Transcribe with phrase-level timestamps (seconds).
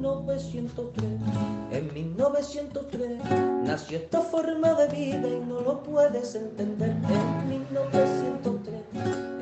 [0.00, 1.04] 1903.
[1.72, 3.20] En 1903
[3.64, 6.88] nació esta forma de vida y no lo puedes entender.
[6.88, 8.82] En 1903,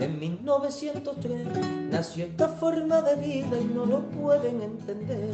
[0.00, 1.46] en 1903
[1.90, 5.30] nació esta forma de vida y no lo pueden entender.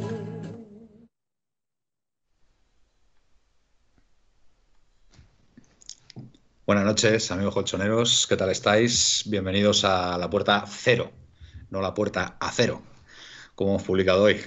[6.67, 8.27] Buenas noches, amigos colchoneros.
[8.27, 9.23] ¿Qué tal estáis?
[9.27, 11.11] Bienvenidos a la puerta cero,
[11.71, 12.83] no la puerta a cero,
[13.55, 14.41] como hemos publicado hoy.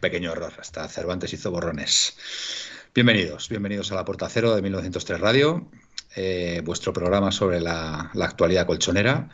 [0.00, 2.16] Pequeño error, hasta Cervantes hizo borrones.
[2.94, 5.68] Bienvenidos, bienvenidos a la puerta cero de 1903 Radio,
[6.14, 9.28] eh, vuestro programa sobre la, la actualidad colchonera.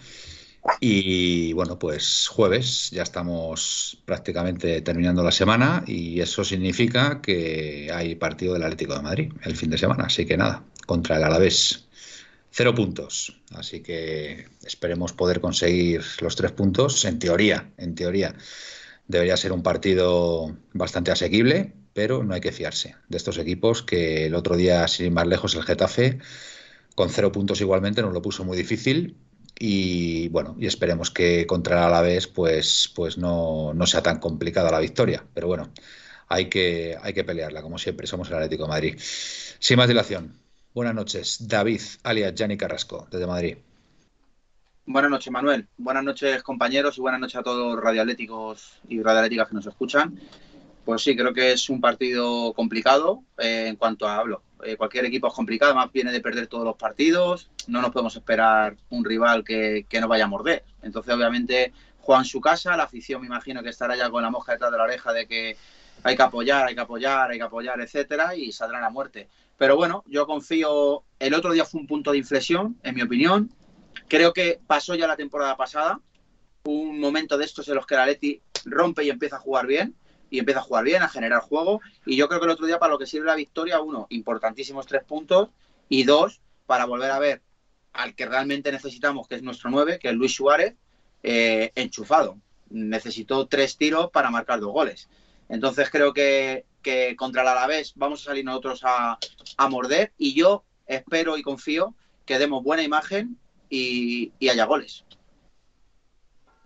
[0.81, 8.15] Y bueno, pues jueves, ya estamos prácticamente terminando la semana y eso significa que hay
[8.15, 10.05] partido del Atlético de Madrid el fin de semana.
[10.05, 11.87] Así que nada, contra el Alavés.
[12.51, 13.41] Cero puntos.
[13.55, 17.05] Así que esperemos poder conseguir los tres puntos.
[17.07, 18.35] En teoría, en teoría,
[19.07, 24.27] debería ser un partido bastante asequible, pero no hay que fiarse de estos equipos que
[24.27, 26.19] el otro día, sin más lejos, el Getafe,
[26.95, 29.19] con cero puntos igualmente, nos lo puso muy difícil.
[29.59, 34.71] Y bueno, y esperemos que contra el Alavés pues, pues no, no sea tan complicada
[34.71, 35.25] la victoria.
[35.35, 35.71] Pero bueno,
[36.29, 38.97] hay que, hay que pelearla, como siempre, somos el Atlético Madrid.
[38.99, 40.43] Sin más dilación,
[40.75, 43.59] Buenas noches, David, alias Gianni Carrasco, desde Madrid.
[44.85, 45.69] Buenas noches, Manuel.
[45.79, 50.19] Buenas noches, compañeros, y buenas noches a todos los radioatléticos y radioatléticas que nos escuchan.
[50.85, 54.43] Pues sí, creo que es un partido complicado eh, en cuanto a hablo.
[54.65, 57.49] Eh, cualquier equipo es complicado, además viene de perder todos los partidos.
[57.69, 60.65] No nos podemos esperar un rival que, que nos vaya a morder.
[60.83, 62.77] Entonces, obviamente, juega en su casa.
[62.77, 65.29] La afición, me imagino que estará ya con la mosca detrás de la oreja de
[65.29, 65.57] que
[66.03, 69.29] hay que apoyar, hay que apoyar, hay que apoyar, etcétera, y saldrán a muerte.
[69.57, 71.05] Pero bueno, yo confío.
[71.21, 73.49] El otro día fue un punto de inflexión, en mi opinión.
[74.13, 75.99] Creo que pasó ya la temporada pasada.
[76.65, 79.97] Un momento de estos en los que la Leti rompe y empieza a jugar bien.
[80.29, 81.81] Y empieza a jugar bien, a generar juego.
[82.05, 84.85] Y yo creo que el otro día, para lo que sirve la victoria, uno, importantísimos
[84.85, 85.49] tres puntos.
[85.89, 87.41] Y dos, para volver a ver
[87.95, 90.75] al que realmente necesitamos, que es nuestro nueve, que es Luis Suárez,
[91.23, 92.37] eh, enchufado.
[92.69, 95.09] Necesitó tres tiros para marcar dos goles.
[95.49, 99.17] Entonces creo que, que contra el Alavés vamos a salir nosotros a,
[99.57, 101.95] a, morder y yo espero y confío
[102.27, 103.39] que demos buena imagen
[103.73, 105.05] y, y, haya goles.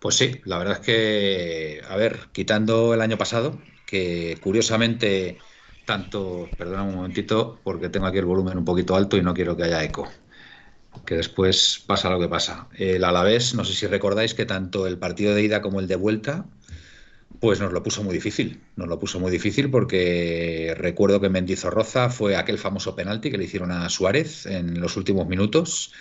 [0.00, 5.38] Pues sí, la verdad es que, a ver, quitando el año pasado, que curiosamente
[5.84, 9.56] tanto, perdona un momentito, porque tengo aquí el volumen un poquito alto y no quiero
[9.56, 10.08] que haya eco
[11.04, 12.68] que después pasa lo que pasa.
[12.74, 15.96] El Alavés, no sé si recordáis que tanto el partido de ida como el de
[15.96, 16.46] vuelta
[17.40, 18.62] pues nos lo puso muy difícil.
[18.76, 23.44] Nos lo puso muy difícil porque recuerdo que Mendizorroza fue aquel famoso penalti que le
[23.44, 25.92] hicieron a Suárez en los últimos minutos.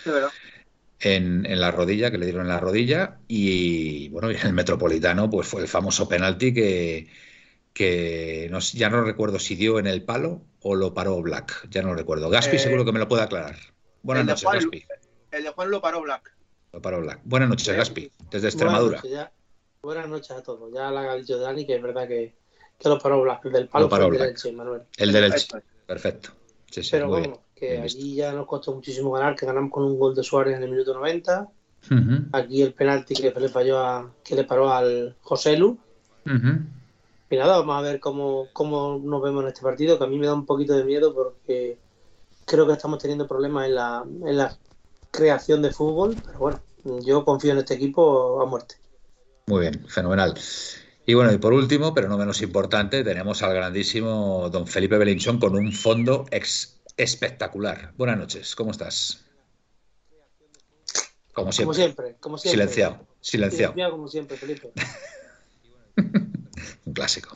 [0.98, 3.18] En, en, la rodilla, que le dieron en la rodilla.
[3.28, 7.08] Y bueno, y en el Metropolitano, pues fue el famoso penalti que,
[7.72, 11.68] que no, ya no recuerdo si dio en el palo o lo paró Black.
[11.70, 12.30] Ya no lo recuerdo.
[12.30, 13.56] Gaspi eh, seguro que me lo puede aclarar.
[14.02, 14.84] Buenas noches, Juan, Gaspi.
[15.30, 16.34] El de Juan lo paró Black.
[16.72, 17.20] Lo paró Black.
[17.24, 19.00] Buenas noches, Gaspi, desde Extremadura.
[19.00, 19.36] Buenas noches,
[19.82, 20.72] Buenas noches a todos.
[20.74, 22.34] Ya la ha dicho Dani que es verdad que,
[22.78, 23.44] que lo paró Black.
[23.44, 24.82] El del palo paró fue el del Elche, Manuel.
[24.96, 25.48] El del Elche.
[25.86, 26.30] Perfecto.
[26.70, 27.38] Sí, sí, Pero vamos.
[27.56, 28.04] Que visto.
[28.04, 30.94] ya nos costó muchísimo ganar, que ganamos con un gol de Suárez en el minuto
[30.94, 31.48] 90.
[31.90, 35.78] Ujú, Aquí el penalti que le falló a, que le paró al José Lu.
[37.28, 40.18] Y nada, vamos a ver cómo, cómo nos vemos en este partido, que a mí
[40.18, 41.78] me da un poquito de miedo porque
[42.44, 44.56] creo que estamos teniendo problemas en la, en la
[45.10, 46.14] creación de fútbol.
[46.24, 46.60] Pero bueno,
[47.04, 48.76] yo confío en este equipo a muerte.
[49.46, 50.34] Muy bien, fenomenal.
[51.04, 55.38] Y bueno, y por último, pero no menos importante, tenemos al grandísimo don Felipe Belinchón
[55.38, 57.92] con un fondo ex espectacular.
[57.96, 59.24] Buenas noches, ¿cómo estás?
[61.32, 62.16] Como Como siempre.
[62.18, 62.62] como siempre.
[62.62, 63.72] Silenciado, silenciado.
[63.74, 64.72] Silenciado como siempre, Felipe.
[66.86, 67.34] Un clásico.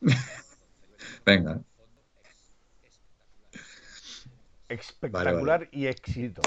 [1.26, 1.60] Venga.
[4.68, 6.42] Espectacular Vale, y éxito.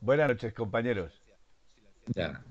[0.00, 1.12] Buenas noches, compañeros.
[2.06, 2.44] Ya.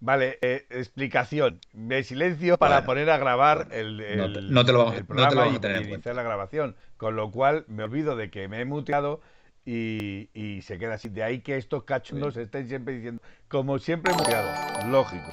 [0.00, 1.60] Vale, eh, explicación.
[1.72, 4.78] Me silencio para Bueno, poner a grabar bueno, el, no te- el- no te lo
[4.80, 6.76] vamos- el no te lo programa vamos a y tener en iniciar la grabación.
[6.96, 9.20] Con lo cual me olvido de que me he muteado
[9.64, 11.08] y, y se queda así.
[11.08, 14.48] De ahí que estos cachondos estén siempre diciendo, como siempre muteado.
[14.90, 15.26] Lógico.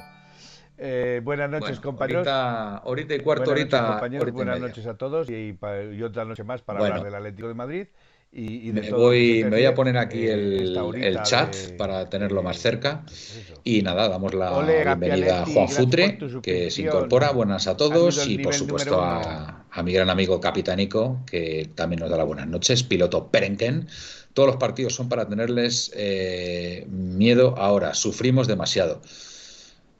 [0.76, 2.26] Eh, buenas noches, Bueno, compañeros.
[2.26, 4.22] ahorita, ahorita y cuarto, buenas noches, ahorita, compañeros.
[4.22, 5.56] ahorita y buenas noches a todos y,
[5.96, 7.86] y otra noche más para hablar del Atlético de Madrid
[8.34, 11.22] y, y de Me todo voy, se me voy a poner aquí eh, el, el
[11.22, 13.02] chat de- para tenerlo más cerca.
[13.06, 13.42] pues.
[13.62, 17.30] Y nada, damos la Ole, bienvenida a Juan Futre, que se incorpora.
[17.32, 18.26] Buenas a todos.
[18.26, 22.46] Y por supuesto a, a mi gran amigo Capitánico, que también nos da las buenas
[22.48, 22.82] noches.
[22.82, 23.86] Piloto Perenken.
[24.34, 27.94] Todos los partidos son para tenerles eh, miedo ahora.
[27.94, 29.00] Sufrimos demasiado.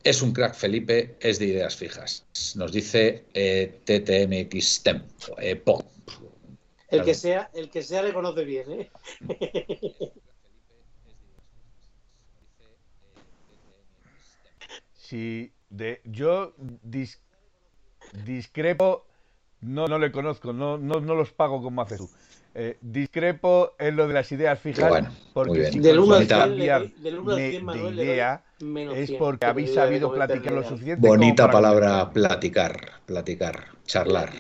[0.03, 2.25] Es un crack Felipe, es de ideas fijas.
[2.57, 5.07] Nos dice eh, TTMX Tempo.
[5.39, 5.83] eh, Po.
[6.95, 8.91] El que sea, el que sea le conoce bien, ¿eh?
[14.93, 17.19] Sí, de, yo dis-
[18.25, 19.05] discrepo,
[19.61, 22.11] no, no le conozco, no, no, no los pago como haces tú.
[22.55, 25.73] Eh, discrepo en lo de las ideas fijas, bueno, muy porque bien.
[25.73, 27.65] si Del 1 al consigues 100, le cambiar doy- del 1 al de- 100, de
[27.67, 33.01] Manuel, le doy idea, es 100, porque habéis sabido platicar lo suficiente Bonita palabra, platicar,
[33.07, 34.31] platicar, charlar.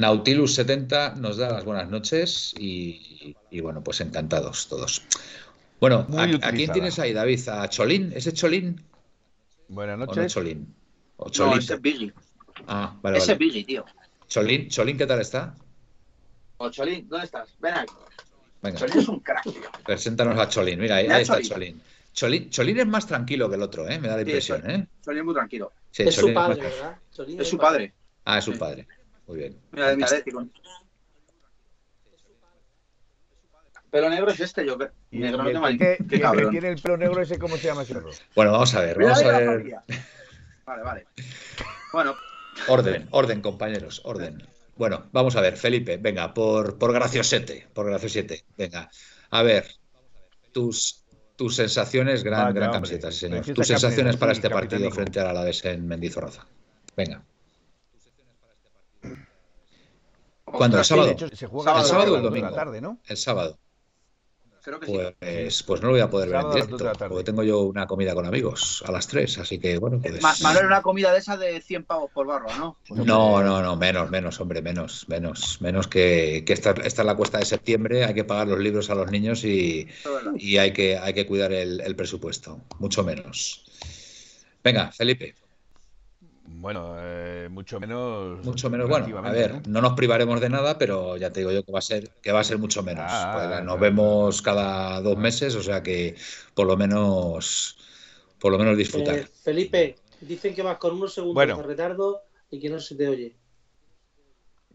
[0.00, 5.02] Nautilus 70 nos da las buenas noches y, y bueno, pues encantados todos.
[5.80, 7.48] Bueno, ¿a, a quién tienes ahí, David?
[7.48, 8.12] ¿A Cholín?
[8.14, 8.80] ¿Ese es Cholín
[9.68, 10.32] Buenas o no noches.
[10.32, 10.74] Cholín?
[11.16, 11.58] ¿O No, Cholito?
[11.58, 12.12] ese es Biggie.
[12.66, 13.32] Ah, vale, Ese vale.
[13.34, 13.84] es Biggie, tío.
[14.28, 15.54] Cholín, Cholín, ¿qué tal está?
[16.58, 17.48] O Cholín, ¿dónde estás?
[17.60, 17.92] Ven aquí.
[18.62, 19.52] Venga, Cholín es un crack, tío.
[19.84, 20.80] preséntanos a Cholín.
[20.80, 21.48] Mira, ahí, está Cholín.
[21.50, 21.82] Cholín.
[22.12, 22.50] Cholín.
[22.50, 23.98] Cholín es más tranquilo que el otro, ¿eh?
[23.98, 24.80] Me da la Sí, impresión, Cholín.
[24.80, 24.86] ¿eh?
[25.04, 25.72] Cholín es muy tranquilo.
[25.90, 26.96] Sí, Es su Cholín más- padre, ¿verdad?
[27.12, 27.92] Cholín Es su padre.
[28.24, 28.86] Ah, es su padre.
[29.26, 29.60] Muy bien.
[29.72, 30.46] Mira, de mi Atlético.
[33.90, 34.90] Pelo negro es este, yo creo.
[35.10, 36.50] Y, Negro no tengo que, Qué cabrón.
[36.50, 38.10] tiene el pelo negro ese, ¿cómo se llama ese perro?
[38.34, 39.74] Bueno, vamos a ver, vamos a ver.
[40.66, 41.06] Vale, vale.
[41.92, 42.14] Bueno,
[42.68, 44.42] Orden, orden, compañeros, orden.
[44.76, 48.90] Bueno, vamos a ver, Felipe, venga, por, por graciosete, por graciosete, venga.
[49.30, 49.66] A ver,
[50.52, 51.04] tus,
[51.36, 52.76] tus sensaciones, gran, Vaya, gran hombre.
[52.90, 53.46] camiseta, sí, señor.
[53.46, 56.46] Tus sensaciones para este partido frente al Alavés en Mendizorroza.
[56.96, 57.22] Venga.
[60.46, 60.78] ¿Cuándo?
[60.78, 61.08] ¿El sábado?
[61.08, 62.54] De hecho, se juega ¿El sábado o el de la domingo?
[62.54, 62.98] tarde, ¿no?
[63.06, 63.58] El sábado.
[64.62, 64.92] Creo que sí.
[65.20, 66.76] Pues, pues no lo voy a poder ver en directo,
[67.08, 70.20] porque tengo yo una comida con amigos a las 3, así que bueno, pues...
[70.20, 72.76] Ma- Manuel, una comida de esas de 100 pavos por barro, ¿no?
[72.90, 77.14] No, no, no, menos, menos, hombre, menos, menos, menos que, que esta, esta es la
[77.14, 79.86] cuesta de septiembre, hay que pagar los libros a los niños y,
[80.36, 83.64] y hay que, hay que cuidar el, el presupuesto, mucho menos.
[84.64, 85.34] Venga, Felipe,
[86.48, 88.44] Bueno, eh, mucho menos.
[88.44, 88.88] mucho menos.
[88.88, 89.62] Bueno, a ver, ¿no?
[89.68, 92.32] no nos privaremos de nada, pero ya te digo yo que va a ser, que
[92.32, 93.04] va a ser mucho menos.
[93.08, 93.80] Ah, Pues, claro, nos claro.
[93.80, 96.16] vemos cada dos meses, o sea que
[96.54, 97.78] por lo menos,
[98.40, 99.16] por lo menos disfrutar.
[99.16, 101.56] Eh, Felipe, dicen que vas con unos segundos Bueno.
[101.56, 103.36] de retardo y que no se te oye.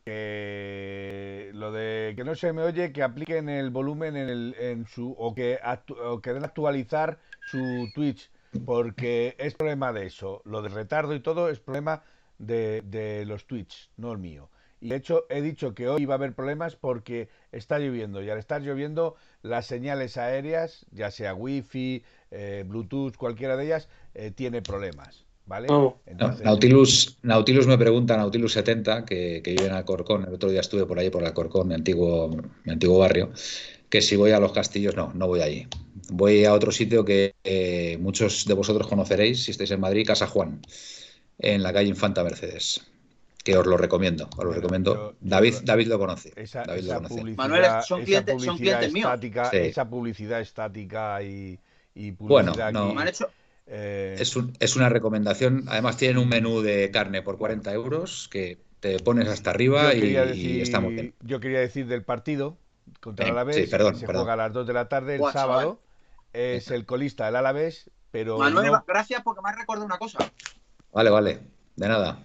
[0.03, 4.87] Que lo de que no se me oye, que apliquen el volumen en, el, en
[4.87, 5.11] su.
[5.17, 8.31] O que, actu- o que den a actualizar su Twitch,
[8.65, 10.41] porque es problema de eso.
[10.45, 12.03] Lo de retardo y todo es problema
[12.37, 14.49] de, de los Twitch, no el mío.
[14.81, 18.23] Y de hecho, he dicho que hoy va a haber problemas porque está lloviendo.
[18.23, 23.87] Y al estar lloviendo, las señales aéreas, ya sea Wi-Fi, eh, Bluetooth, cualquiera de ellas,
[24.15, 25.25] eh, tiene problemas.
[25.45, 25.67] ¿Vale?
[26.05, 30.61] Entonces, Nautilus, Nautilus me pregunta, Nautilus 70, que, que vive en Alcorcón, el otro día
[30.61, 32.29] estuve por ahí, por Alcorcón, mi antiguo,
[32.63, 33.31] mi antiguo barrio,
[33.89, 35.67] que si voy a los castillos, no, no voy allí.
[36.13, 40.27] Voy a otro sitio que eh, muchos de vosotros conoceréis, si estáis en Madrid, Casa
[40.27, 40.59] Juan,
[41.39, 42.85] en la calle Infanta Mercedes,
[43.45, 44.93] que os lo recomiendo, os lo Bueno, recomiendo.
[44.93, 47.23] yo- yo David, lo- David lo conoce, esa, David lo conoce.
[47.35, 49.05] Manuel, son esa clientes- son clientes míos.
[49.07, 49.57] estática, Sí.
[49.57, 51.57] esa publicidad estática y,
[51.95, 52.83] y Bueno, publicidad no.
[52.87, 53.29] aquí, Me han hecho.
[53.67, 58.27] eh, Es, un- es una recomendación, además tienen un menú de carne por 40 euros
[58.29, 61.13] que te pones hasta arriba y, y decir, está muy bien.
[61.21, 62.57] yo quería decir del partido
[62.99, 64.23] contra Eh, Alavés, sí, perdón, que se perdón.
[64.23, 65.79] juega a las 2 de la tarde el sábado,
[66.33, 70.19] es el colista el Alavés, pero Manuel, no- gracias porque me has recordado una cosa.
[70.91, 71.41] Vale, vale,
[71.75, 72.23] de nada.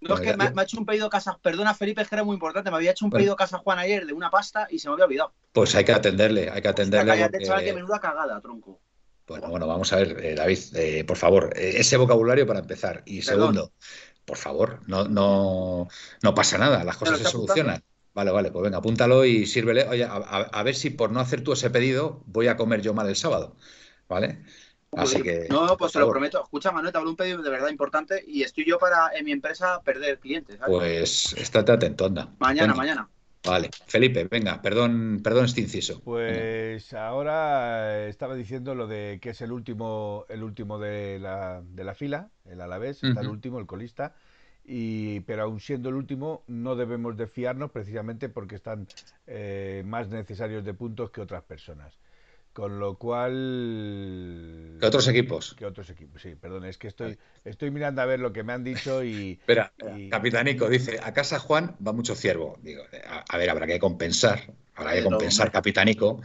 [0.00, 1.38] No, es que me, me ha hecho un pedido casa.
[1.42, 2.70] Perdona, Felipe, es que era muy importante.
[2.70, 3.20] Me había hecho un Bueno.
[3.22, 5.32] pedido casa Juan ayer de una pasta y se me había olvidado.
[5.52, 7.10] Pues hay que atenderle, hay que Hostia, atenderle.
[7.12, 8.80] cállate, porque- chaval, que menuda cagada, tronco.
[9.26, 13.02] Bueno, bueno, vamos a ver, eh, David, eh, por favor, eh, ese vocabulario para empezar.
[13.06, 13.40] Y Perdón.
[13.54, 13.72] segundo,
[14.24, 15.88] por favor, no, no,
[16.22, 17.82] no pasa nada, las cosas se solucionan.
[18.18, 19.86] Vale, vale, pues venga, apúntalo y sírvele.
[19.88, 22.82] Oye, a, a- a ver si por no hacer tú ese pedido voy a comer
[22.82, 23.54] yo mal el sábado.
[24.08, 24.42] ¿Vale?
[24.96, 25.46] Así que.
[25.50, 26.42] no, pues te lo prometo.
[26.42, 29.30] Escucha, Manuel, te hablo un pedido de verdad importante y estoy yo para en mi
[29.32, 30.58] empresa perder clientes.
[30.58, 30.74] ¿sabes?
[30.74, 32.28] Pues estate atento, anda.
[32.40, 33.08] mañana, Venga, mañana.
[33.44, 36.00] Vale, Felipe, venga, perdón, perdón este inciso.
[36.04, 36.04] Venga.
[36.04, 41.84] Pues ahora estaba diciendo lo de que es el último, el último de la, de
[41.84, 44.14] la fila, el Alavés, está el último, el colista,
[44.68, 48.86] y, pero aun siendo el último no debemos de fiarnos precisamente porque están
[49.26, 51.94] eh, más necesarios de puntos que otras personas.
[52.52, 54.78] Con lo cual.
[54.80, 55.54] ¿Qué otros equipos?
[55.56, 56.20] ¿Qué otros equipos?
[56.20, 59.32] Sí, perdón, es que estoy, estoy mirando a ver lo que me han dicho y.
[59.40, 59.72] Espera,
[60.10, 62.58] Capitanico dice: a casa Juan va mucho ciervo.
[62.60, 62.82] Digo,
[63.28, 66.20] a, ver, habrá que compensar, habrá que compensar, Capitanico,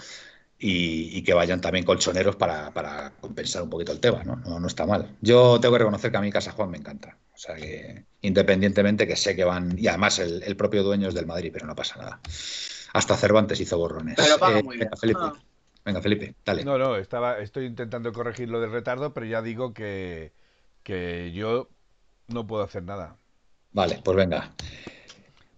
[0.65, 4.37] y, que vayan también colchoneros para, compensar un poquito el tema, ¿no?
[4.37, 4.65] ¿no?
[4.65, 5.17] está mal.
[5.19, 7.17] Yo tengo que reconocer que a mí Casa Juan me encanta.
[7.33, 9.77] O sea que, independientemente que sé que van.
[9.77, 12.21] Y además el, el propio dueño es del Madrid, pero no pasa nada.
[12.93, 14.15] Hasta Cervantes hizo borrones.
[14.15, 14.89] Pero paga eh, muy bien.
[14.97, 15.19] Felipe.
[15.21, 15.33] Ah.
[15.83, 16.63] Venga, Felipe, dale.
[16.63, 20.31] No, no, estaba, estoy intentando corregir lo del retardo, pero ya digo que,
[21.33, 21.67] yo
[22.29, 23.17] no puedo hacer nada.
[23.73, 24.53] Vale, pues venga.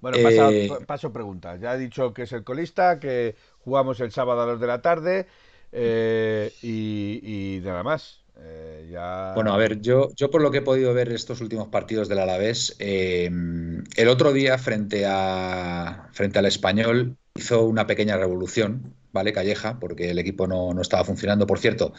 [0.01, 1.59] Bueno, eh, paso preguntas.
[1.61, 3.35] Ya he dicho que es el colista, que
[3.65, 5.27] jugamos el sábado a las de la tarde
[5.73, 8.23] eh, y, nada más.
[8.37, 8.95] Eh.
[9.35, 12.19] Bueno, a ver, yo, yo por lo que he podido ver estos últimos partidos del
[12.19, 19.31] Alavés, el otro día frente, a, frente al español hizo una pequeña revolución ¿vale?
[19.31, 21.47] Calleja, porque el equipo no, estaba funcionando.
[21.47, 21.93] Por cierto,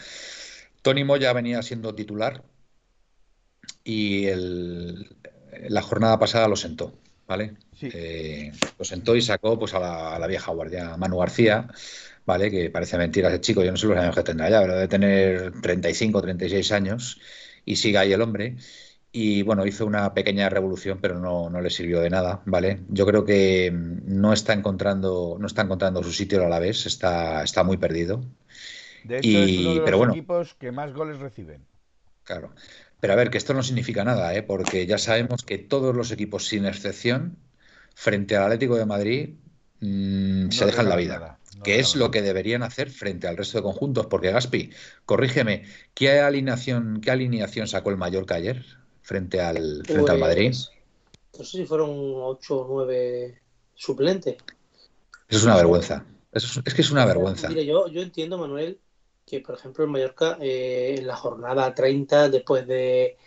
[0.83, 2.45] Tony Moya venía siendo titular
[3.83, 4.27] y
[5.69, 6.93] la jornada pasada lo sentó,
[7.27, 7.55] ¿vale?
[7.81, 11.69] Eh, lo sentó y sacó pues, a la, vieja guardia Manu García,
[12.25, 12.51] ¿vale?
[12.51, 14.89] Que parece mentira ese chico, yo no sé los años que tendrá ya, pero debe
[14.89, 17.21] tener 35, 36 años
[17.65, 18.57] y sigue ahí el hombre
[19.19, 22.83] y bueno, hizo una pequeña revolución, pero no, le sirvió de nada, ¿vale?
[22.89, 26.85] Yo creo que mm, no está encontrando, no está encontrando su sitio a la vez,
[26.85, 28.23] está, está muy perdido.
[29.05, 31.65] De hecho, es uno de los equipos que más goles reciben.
[32.25, 32.53] Claro.
[33.01, 34.43] Pero a ver, que esto no significa nada, ¿eh?
[34.43, 37.37] porque ya sabemos que todos los equipos, sin excepción,
[37.95, 39.35] frente al Atlético de Madrid,
[39.81, 41.39] mm, se dejan la vida.
[41.65, 44.07] que es lo que deberían hacer frente al resto de conjuntos.
[44.07, 44.71] Porque Gaspi,
[45.07, 48.65] corrígeme, ¿qué alineación, qué alineación sacó el Mallorca ayer?
[49.07, 50.53] frente al, frente al Madrid.
[51.31, 53.41] Pues, no sé si fueron 8 o 9
[53.75, 54.37] suplentes.
[55.29, 56.05] Eso es una vergüenza.
[56.33, 57.49] Es, que es una vergüenza.
[57.49, 58.81] Mire, yo, yo entiendo, Manuel,
[59.27, 63.19] que por ejemplo en Mallorca, eh, en la jornada 30, después de,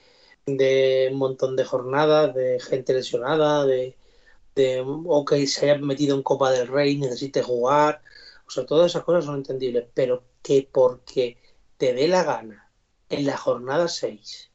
[0.46, 3.98] de, un montón de jornadas, de gente lesionada, de,
[4.56, 8.02] de, o que se haya metido en Copa del Rey, necesite jugar,
[8.48, 11.38] o sea, todas esas cosas son entendibles, pero que porque
[11.78, 12.72] te dé la gana
[13.10, 14.50] en la jornada 6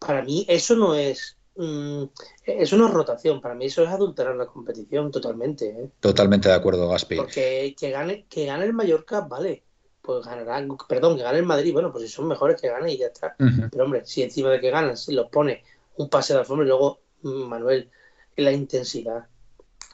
[0.00, 2.04] para mí eso no es mm,
[2.44, 5.66] eso no es rotación, para mí eso es adulterar la competición totalmente.
[5.68, 5.90] ¿eh?
[6.00, 7.16] Totalmente de acuerdo, Gaspi.
[7.16, 9.62] Porque que gane, que gane el Mallorca, vale,
[10.10, 12.98] pues ganará, perdón, que gane el Madrid, bueno, pues si son mejores que gane y
[12.98, 13.36] ya está.
[13.70, 15.62] Pero hombre, si encima de que ganan, si los pone
[15.96, 17.88] un pase de alfombra y luego, mm, Manuel,
[18.36, 19.26] la intensidad.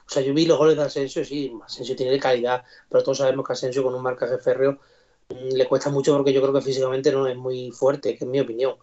[0.05, 3.45] O sea, yo vi los goles de Asensio, sí, Asensio tiene calidad, pero todos sabemos
[3.45, 4.79] que Asensio con un marcaje férreo
[5.29, 8.29] mm, le cuesta mucho porque yo creo que físicamente no es muy fuerte, que es
[8.29, 8.75] mi opinión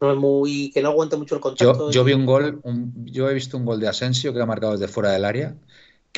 [0.00, 1.90] no es muy que no aguanta mucho el contacto.
[1.90, 2.60] Yo, vi un gol,
[3.04, 5.56] yo he visto un gol de Asensio que ha marcado desde fuera del área,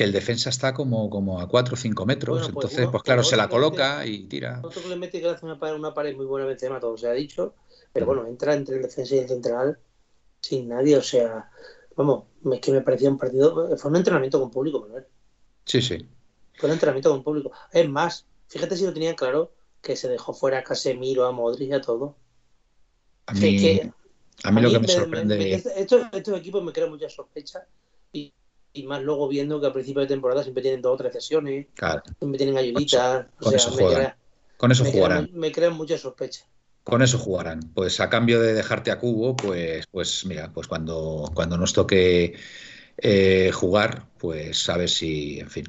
[0.01, 3.23] que el defensa está como, como a 4 o 5 metros, pues entonces pues claro,
[3.23, 4.59] se la coloca y tira.
[4.63, 7.07] Otro que le mete que hace una pared, una pared muy buena Benzema, todo se
[7.07, 7.53] ha dicho,
[7.93, 9.77] pero bueno, entra entre el defensa y el central
[10.41, 11.51] sin nadie, o sea,
[11.95, 15.05] vamos, es que me parecía un partido, fue un entrenamiento con público, Manuel.
[15.65, 16.03] Sí, sí.
[16.57, 17.51] Fue un entrenamiento con público.
[17.71, 19.51] Es más, fíjate si lo tenían claro
[19.83, 22.15] que se dejó fuera a Casemiro, a Modric y a todo.
[23.27, 23.81] A mí,
[24.61, 25.53] lo que me, sorprende.
[25.53, 27.67] estos, equipos me crean mucha sospecha
[28.73, 31.67] y, más luego viendo que al principio de temporada siempre tienen dos o tres sesiones,
[32.19, 33.25] siempre tienen ayuditas.
[33.37, 33.75] Con eso,
[34.57, 35.29] con eso jugarán.
[35.33, 36.45] me crean mucha sospecha.
[36.83, 37.59] Con eso jugarán.
[37.73, 42.35] Pues a cambio de dejarte a cubo, pues, pues mira, pues cuando, cuando nos toque
[42.97, 45.65] eh, jugar, pues sabes si, en fin,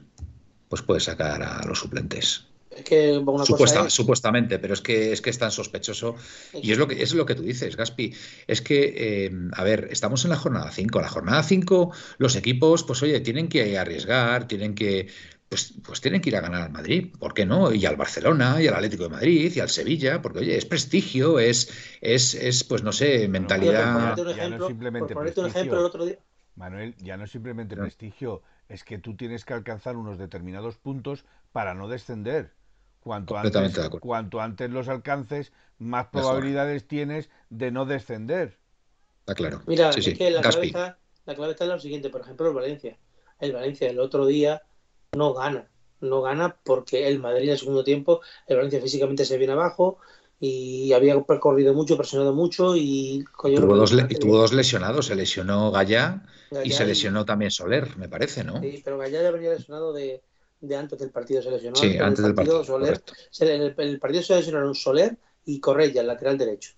[0.69, 2.47] pues puedes sacar a los suplentes.
[2.77, 6.17] Es que una Supuestamente, pero es que es que es tan sospechoso.
[6.55, 8.15] Y es lo que es lo que tú dices, Gaspi.
[8.47, 11.01] Es que, em, a ver, estamos en la jornada 5.
[11.01, 15.09] La jornada 5, los equipos, pues oye, tienen que arriesgar, tienen que.
[15.49, 17.75] Pues, pues tienen que ir a ganar al Madrid, ¿por qué no?
[17.75, 21.39] Y al Barcelona, y al Atlético de Madrid, y al Sevilla, porque oye, es prestigio,
[21.39, 24.17] es, es, es pues no sé, mentalidad.
[26.57, 31.27] Manuel, ya no es simplemente prestigio, es que tú tienes que alcanzar unos determinados puntos
[31.53, 32.53] para no descender.
[33.03, 38.59] Cuanto antes, cuanto antes los alcances, más probabilidades tienes de no descender.
[39.21, 39.63] Está claro.
[39.67, 42.11] Mira, es que la clave, está, la clave, está, en lo siguiente.
[42.11, 42.97] Por ejemplo, el Valencia.
[43.41, 44.63] El Valencia el otro día
[45.17, 45.67] no gana.
[46.01, 49.99] No gana porque el Madrid en el segundo tiempo, el Valencia físicamente se viene abajo
[50.39, 53.25] y había percorrido mucho, presionado mucho y...
[53.41, 55.07] tuvo, dos, tuvo dos lesionados.
[55.07, 56.25] Se lesionó Gallá,
[56.65, 58.61] y se lesionó también Soler, me parece, ¿no?
[58.61, 60.23] Sí, pero Gallá ya venía lesionado de
[60.63, 61.77] de antes del partido se lesionó.
[61.77, 62.65] Sí, antes, del partido.
[62.65, 63.03] Soler,
[63.41, 66.73] el, partido se lesionaron Soler y Correia, el lateral derecho.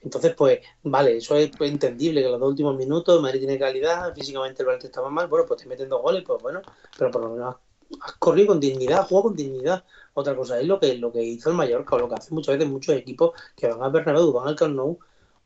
[0.00, 4.14] Entonces, pues, vale, eso es entendible que en los dos últimos minutos Madrid tiene calidad,
[4.14, 6.62] físicamente el Valencia estaba mal, bueno, pues te meten dos goles, pues bueno,
[6.96, 7.56] pero por lo menos
[8.02, 9.84] has corrido con dignidad, jugado con dignidad.
[10.14, 12.56] Otra cosa es lo que, lo que hizo el Mallorca, o lo que hacen muchas
[12.56, 14.98] veces muchos equipos que van al Bernabéu, van al Camp Nou,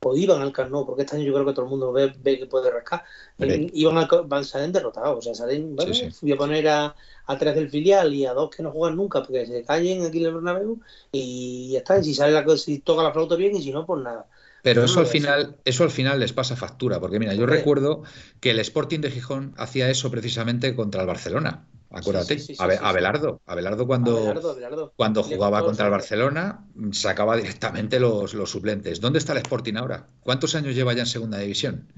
[0.06, 2.12] o iban al Camp Nou, porque este año yo creo que todo el mundo ve,
[2.22, 3.04] ve que puede rascar,
[3.38, 6.18] iban al, van, salen derrotados, o sea, salen, bueno, Sí, sí.
[6.22, 6.94] voy a poner a,
[7.26, 10.18] a tres del filial y a dos que no juegan nunca porque se callen aquí
[10.20, 10.80] en el Bernabéu
[11.12, 13.70] y ya está, y si sale la cosa, si toca la flauta bien y si
[13.72, 14.26] no, pues nada.
[14.62, 18.02] Pero eso al final, eso al final les pasa factura, porque mira, yo recuerdo
[18.40, 21.66] que el Sporting de Gijón hacía eso precisamente contra el Barcelona.
[21.90, 22.84] Acuérdate, Sí, sí, sí, Abe- sí, sí.
[22.86, 24.92] Abelardo, Abelardo cuando, Abelardo, Abelardo.
[24.96, 25.90] cuando jugaba contra el.
[25.92, 29.00] Barcelona, mm, sacaba directamente los, los suplentes.
[29.00, 30.08] ¿Dónde está el Sporting ahora?
[30.20, 31.92] ¿Cuántos años lleva ya en segunda división?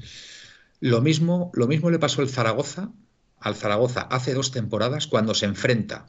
[0.81, 2.91] Lo mismo, lo mismo le pasó al Zaragoza,
[3.41, 6.07] al Zaragoza hace dos temporadas cuando se enfrenta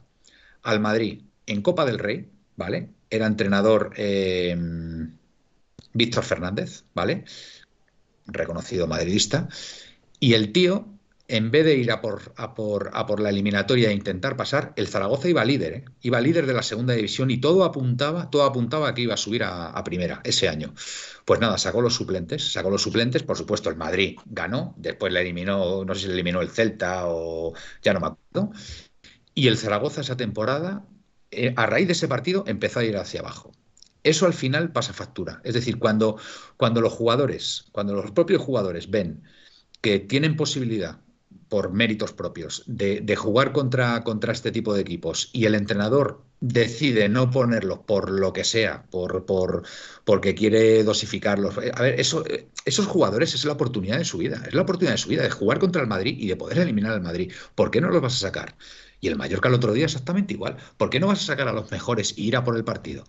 [0.62, 2.90] al Madrid en Copa del Rey, ¿vale?
[3.08, 4.54] Era entrenador eh,
[5.94, 7.24] Víctor Fernández, ¿vale?
[8.26, 9.48] Reconocido madridista.
[10.20, 10.86] Y el tío,
[11.28, 14.72] en vez de ir a por, a por, a por la eliminatoria e intentar pasar,
[14.76, 15.84] el Zaragoza iba líder, ¿eh?
[16.00, 19.18] Iba líder de la segunda división y todo apuntaba, todo apuntaba a que iba a
[19.18, 20.74] subir a, primera ese año.
[21.26, 25.20] Pues nada, sacó los suplentes, sacó los suplentes, por supuesto el Madrid ganó, después le
[25.20, 28.52] eliminó, no sé si le eliminó el Celta o ya no me acuerdo.
[29.34, 30.86] Y el Zaragoza esa temporada,
[31.30, 33.52] eh, a raíz de ese partido, empezó a ir hacia abajo.
[34.02, 35.42] Eso al final pasa factura.
[35.44, 36.18] Es decir, cuando,
[36.56, 39.22] cuando los jugadores, cuando los propios jugadores ven
[39.82, 41.00] que tienen posibilidad
[41.48, 46.22] por méritos propios de, de jugar contra, contra este tipo de equipos y el entrenador
[46.40, 49.64] decide no ponerlos por lo que sea, por, por,
[50.04, 51.56] porque quiere dosificarlos.
[51.58, 54.62] Eh, A ver, eso, eh, esos jugadores es la oportunidad de su vida, es la
[54.62, 57.32] oportunidad de su vida de jugar contra el Madrid y de poder eliminar al Madrid.
[57.54, 58.56] ¿Por qué no los vas a sacar?
[59.00, 60.56] Y el Mallorca el otro día exactamente igual.
[60.76, 63.04] ¿Por qué no vas a sacar a los mejores y ir a por el partido?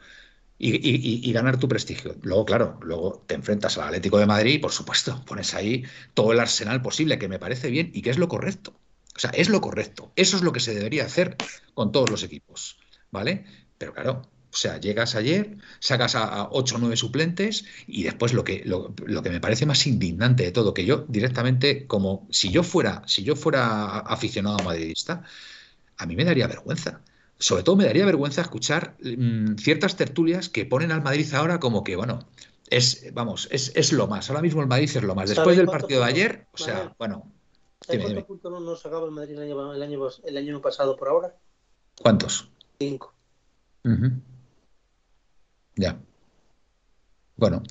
[0.62, 2.18] Y, y- y- ganar tu prestigio.
[2.22, 6.34] Luego, claro, luego te enfrentas al Atlético de Madrid y, por supuesto, pones ahí todo
[6.34, 8.74] el arsenal posible, que me parece bien y que es lo correcto.
[9.16, 10.12] O sea, es lo correcto.
[10.16, 11.38] Eso es lo que se debería hacer
[11.74, 12.78] con todos los equipos,
[13.12, 13.46] ¿vale?
[13.78, 18.34] Pero claro, o sea, llegas ayer, sacas a, a 8 o 9 suplentes y después
[18.34, 22.28] lo que, lo, lo que me parece más indignante de todo, que yo directamente, como
[22.32, 25.24] si yo fuera, si yo fuera aficionado madridista,
[25.98, 27.04] a mí me daría vergüenza.
[27.40, 31.84] Sobre todo me daría vergüenza escuchar mm, ciertas tertulias que ponen al Madrid ahora como
[31.84, 32.20] que, bueno,
[32.70, 34.30] es, vamos, es, es lo más.
[34.30, 35.30] Ahora mismo el Madrid es lo más.
[35.30, 36.98] Después ¿Sabéis del partido de ayer, o sea, Manuel.
[37.00, 37.32] bueno,
[37.82, 40.96] ¿Sabes cuántos puntos no nos sacaba el Madrid el año, el año, el año pasado
[40.96, 41.34] por ahora?
[42.02, 42.50] ¿cuántos?
[42.80, 43.14] Cinco.
[45.76, 45.98] Ya.
[47.38, 47.64] Bueno,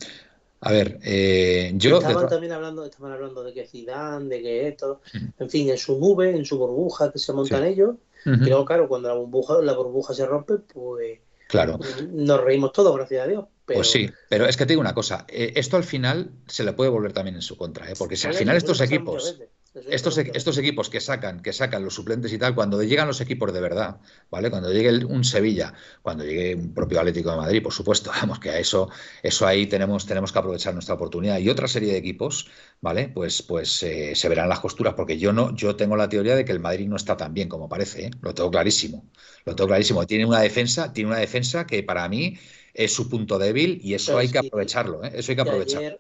[0.61, 1.99] a ver, eh, yo...
[1.99, 5.03] Estaban también hablando, estaban hablando de que Zidane, de que esto,
[5.39, 7.69] en fin, en su nube, en su burbuja que se montan Sí.
[7.69, 11.79] ellos, Y luego, claro, cuando la burbuja, la burbuja se rompe, pues Claro.
[12.11, 13.47] nos reímos todos, gracias a Dios.
[13.65, 16.65] Pero, Pues sí, pero es que te digo una cosa, eh, esto al final se
[16.65, 17.95] le puede volver también en su contra, ¿eh?
[17.99, 19.41] porque si al final estos equipos,
[19.89, 23.21] estos, e- estos equipos que sacan, que sacan los suplentes y tal, cuando llegan los
[23.21, 24.51] equipos de verdad, ¿vale?
[24.51, 28.39] Cuando llegue el- un Sevilla, cuando llegue un propio Atlético de Madrid, por supuesto, vamos,
[28.41, 28.91] que a eso,
[29.23, 31.39] eso ahí tenemos, tenemos que aprovechar nuestra oportunidad.
[31.39, 32.49] Y otra serie de equipos,
[32.81, 33.09] ¿vale?
[33.09, 36.45] Pues, pues eh, se verán las costuras, porque yo no, yo tengo la teoría de
[36.45, 38.11] que el Madrid no está tan bien como parece, ¿eh?
[38.21, 39.05] Lo tengo clarísimo.
[39.45, 40.07] Lo tengo clarísimo.
[40.07, 42.39] Tiene una defensa, tiene una defensa que para mí
[42.75, 45.13] es su punto débil y eso Pero hay que aprovecharlo, ¿eh?
[45.15, 45.85] Eso hay que Y aprovechar.
[45.89, 45.99] ayer,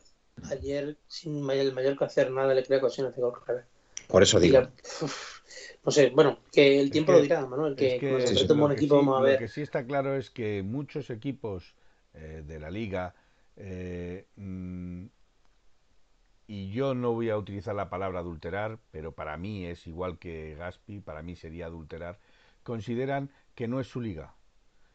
[0.51, 3.33] ayer, sin el Mallorca hacer nada, le crea gol.
[3.45, 3.63] claro.
[4.09, 4.59] Por eso digo.
[4.61, 4.73] la-
[5.03, 5.41] uf,
[5.85, 8.47] no sé, bueno, que el tiempo que- lo dirá, Manuel, que, Es que cuando se
[8.47, 9.39] sí, un lo equipo sí- vamos a Lo ver.
[9.39, 11.75] que sí está claro es que muchos equipos
[12.15, 13.15] eh, de la liga,
[13.57, 15.07] eh, mm,
[16.49, 20.55] y yo no voy a utilizar la palabra adulterar, pero para mí es igual que
[20.57, 22.19] Gaspi, para mí sería adulterar,
[22.65, 24.35] consideran que no es su liga,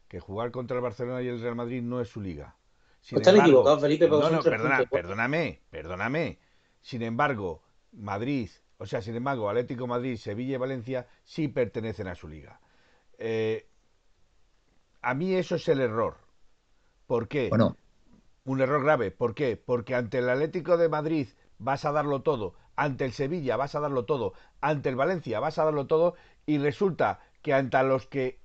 [0.08, 2.56] que jugar contra el Barcelona y el Real Madrid no es su liga.
[3.04, 4.90] Sin Pues están embargo- equivocados, Felipe, porque no, no, perdona, puntos.
[4.90, 6.38] perdóname, perdóname.
[6.80, 7.62] Sin embargo,
[7.92, 12.60] Madrid, o sea, sin embargo, Atlético Madrid, Sevilla y Valencia sí pertenecen a su liga.
[13.18, 13.68] Eh,
[15.02, 16.16] a mí eso es el error.
[17.06, 17.50] ¿Por qué?
[17.50, 17.76] Bueno,
[18.46, 19.10] Un error grave.
[19.10, 19.56] ¿Por qué?
[19.58, 23.80] Porque ante el Atlético de Madrid vas a darlo todo, ante el Sevilla vas a
[23.80, 26.14] darlo todo, ante el Valencia vas a darlo todo
[26.46, 28.40] y resulta que ante los que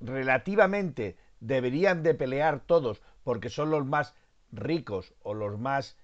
[0.00, 4.14] relativamente deberían de pelear todos porque son los más
[4.52, 5.96] ricos o los más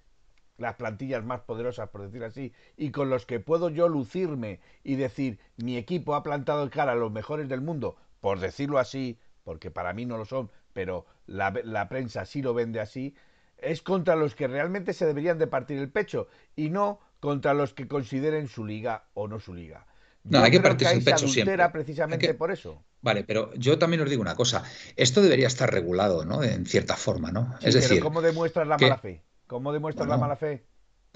[0.57, 4.95] las plantillas más poderosas por decir así y con los que puedo yo lucirme y
[4.95, 9.69] decir mi equipo ha plantado cara a los mejores del mundo por decirlo así porque
[9.71, 13.15] para mí no lo son pero la, la prensa sí lo vende así
[13.57, 17.73] es contra los que realmente se deberían de partir el pecho y no contra los
[17.73, 19.85] que consideren su liga o no su liga
[20.23, 21.69] No, Yo hay que partirse el pecho siempre.
[21.69, 24.63] precisamente que- por eso vale, pero yo también os digo una cosa.
[24.97, 26.43] Esto debería estar regulado, ¿no?
[26.43, 27.55] En cierta forma, ¿no?
[27.61, 29.23] Sí, es pero decir, ¿cómo demuestras la que- mala fe?
[29.47, 30.65] ¿Cómo demuestras la mala fe?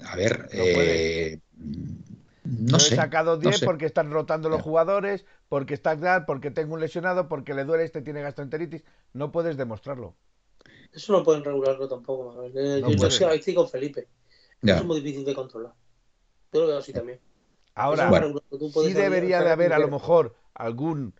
[0.02, 1.40] a ver, No eh,
[2.44, 2.94] No sé.
[2.94, 3.66] he sacado no 10 sé.
[3.66, 7.84] porque están rotando los jugadores, porque está tal, porque tengo un lesionado, porque le duele
[7.84, 8.82] este, tiene gastroenteritis.
[9.12, 10.14] No puedes demostrarlo.
[10.92, 12.52] Eso no pueden regularlo tampoco, Manuel.
[12.56, 14.08] Eh, No yo, yo sí, ahí estoy con Felipe.
[14.62, 14.74] Ya.
[14.74, 15.72] Eso es muy difícil de controlar.
[16.52, 17.20] Yo lo veo así también.
[17.74, 18.40] Ahora, Bueno.
[18.84, 21.14] sí debería de haber a lo mejor algún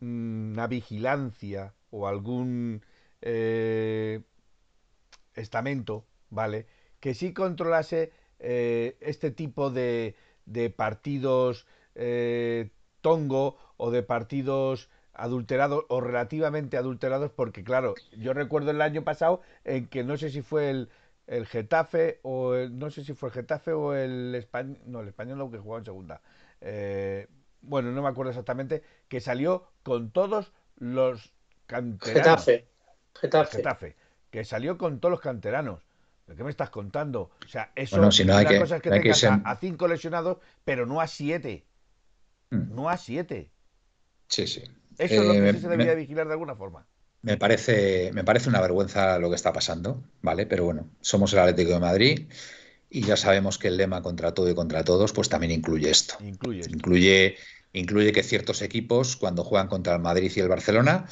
[0.00, 2.82] una vigilancia o algún
[3.22, 4.22] eh,
[5.34, 6.66] estamento, ¿vale?
[7.00, 10.14] Que sí controlase eh, este tipo de,
[10.46, 18.70] de partidos eh, tongo o de partidos adulterados o relativamente adulterados, porque claro, yo recuerdo
[18.70, 20.88] el año pasado en que no sé si fue el,
[21.26, 25.08] el Getafe o el- no sé si fue el Getafe o el español, no, el
[25.08, 26.22] español que jugaba en segunda.
[27.62, 31.32] Eh, bueno, no me acuerdo exactamente, que salió con todos los
[31.66, 32.44] canteranos.
[32.44, 32.66] Getafe.
[33.14, 33.56] Getafe.
[33.58, 33.96] Getafe,
[34.30, 35.82] que salió con todos los canteranos.
[36.26, 37.30] ¿De qué me estás contando?
[37.44, 39.14] O sea, eso Bueno, si no hay una que- cosa es que no hay que
[39.14, 41.66] ser- a, a cinco lesionados, pero no a siete.
[42.50, 43.50] Mm, No a siete.
[44.28, 44.62] Sí, sí.
[44.98, 46.86] Eso es lo Eh, que me- sí se debería me- vigilar de alguna forma.
[47.22, 50.46] Me parece, me parece una vergüenza lo que está pasando, ¿vale?
[50.46, 52.28] Pero bueno, somos el Atlético de Madrid
[52.90, 56.14] y ya sabemos que el lema contra todo y contra todos, pues también incluye esto.
[56.22, 56.60] Incluye.
[56.60, 56.74] esto.
[56.74, 57.36] Incluye,
[57.72, 61.06] incluye que ciertos equipos, cuando juegan contra el Madrid y el Barcelona,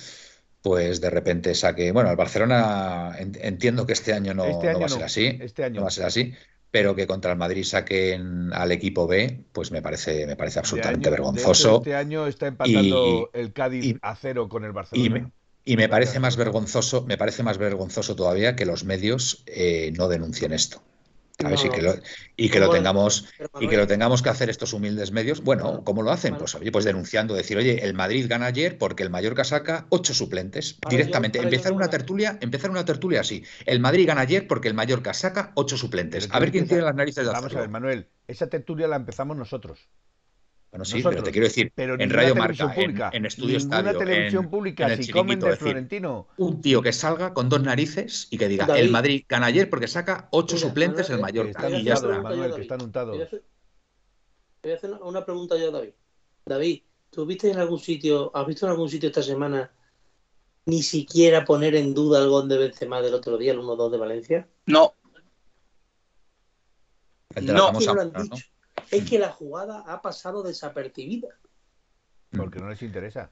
[0.63, 1.93] pues de repente saque.
[1.93, 5.05] Bueno, el Barcelona en- entiendo que este año no, Este no va a no, ser
[5.05, 5.39] así.
[5.41, 6.33] este año no va a ser así.
[6.71, 10.61] Pero que contra el Madrid saquen al equipo B, pues me parece, me parece De
[10.61, 11.77] absolutamente año- vergonzoso.
[11.79, 15.15] este año está empatando el Cádiz y- a cero con el Y Barcelona.
[15.21, 15.33] me,
[15.65, 20.09] y me parece más vergonzoso, me parece más vergonzoso todavía que los medios eh, no
[20.09, 20.83] denuncien esto.
[21.41, 21.65] ¿Sabes?
[21.65, 21.95] No, y que lo,
[22.37, 23.29] y que lo Bueno, tengamos
[23.61, 25.43] y que lo tengamos que hacer estos humildes medios.
[25.43, 26.37] Bueno, ¿cómo lo hacen?
[26.37, 30.15] Pues oye, pues denunciando, decir, oye, el Madrid gana ayer porque el Mallorca saca ocho
[30.15, 31.39] suplentes directamente.
[31.39, 33.45] yo empezar una tertulia, empezar una tertulia así.
[33.67, 36.29] El Madrid gana ayer porque el Mallorca saca ocho suplentes.
[36.33, 39.37] A ver quién tiene las narices de Vamos a ver, Manuel, esa tertulia la empezamos
[39.37, 39.89] nosotros.
[40.71, 41.15] Bueno, sí, nosotros.
[41.15, 44.45] pero te quiero decir, Pero en Radio Marca, en, pública, en Estudio ninguna Estadio, televisión
[44.45, 46.29] en- pública, en el si comen de decir, Florentino.
[46.37, 48.83] un tío que salga con dos narices y que diga, David.
[48.83, 51.71] el Madrid gana ayer porque saca ocho Mira, suplentes el Mallorca.
[51.71, 52.21] Y ya está.
[52.21, 53.13] Manuel, que están untados.
[53.15, 53.43] Voy a hacer,
[54.63, 55.91] voy a hacer una, pregunta yo, David.
[56.45, 59.73] David, ¿tú viste en algún sitio, has visto en algún sitio esta semana
[60.67, 63.97] ni siquiera poner en duda el gol de Benzema del otro día, el 1-2 de
[63.99, 64.49] Valencia?
[64.67, 64.95] No,
[67.35, 68.23] El de la No, famosa no
[68.91, 71.29] Es que la jugada ha pasado desapercibida.
[72.31, 73.31] Porque no les interesa.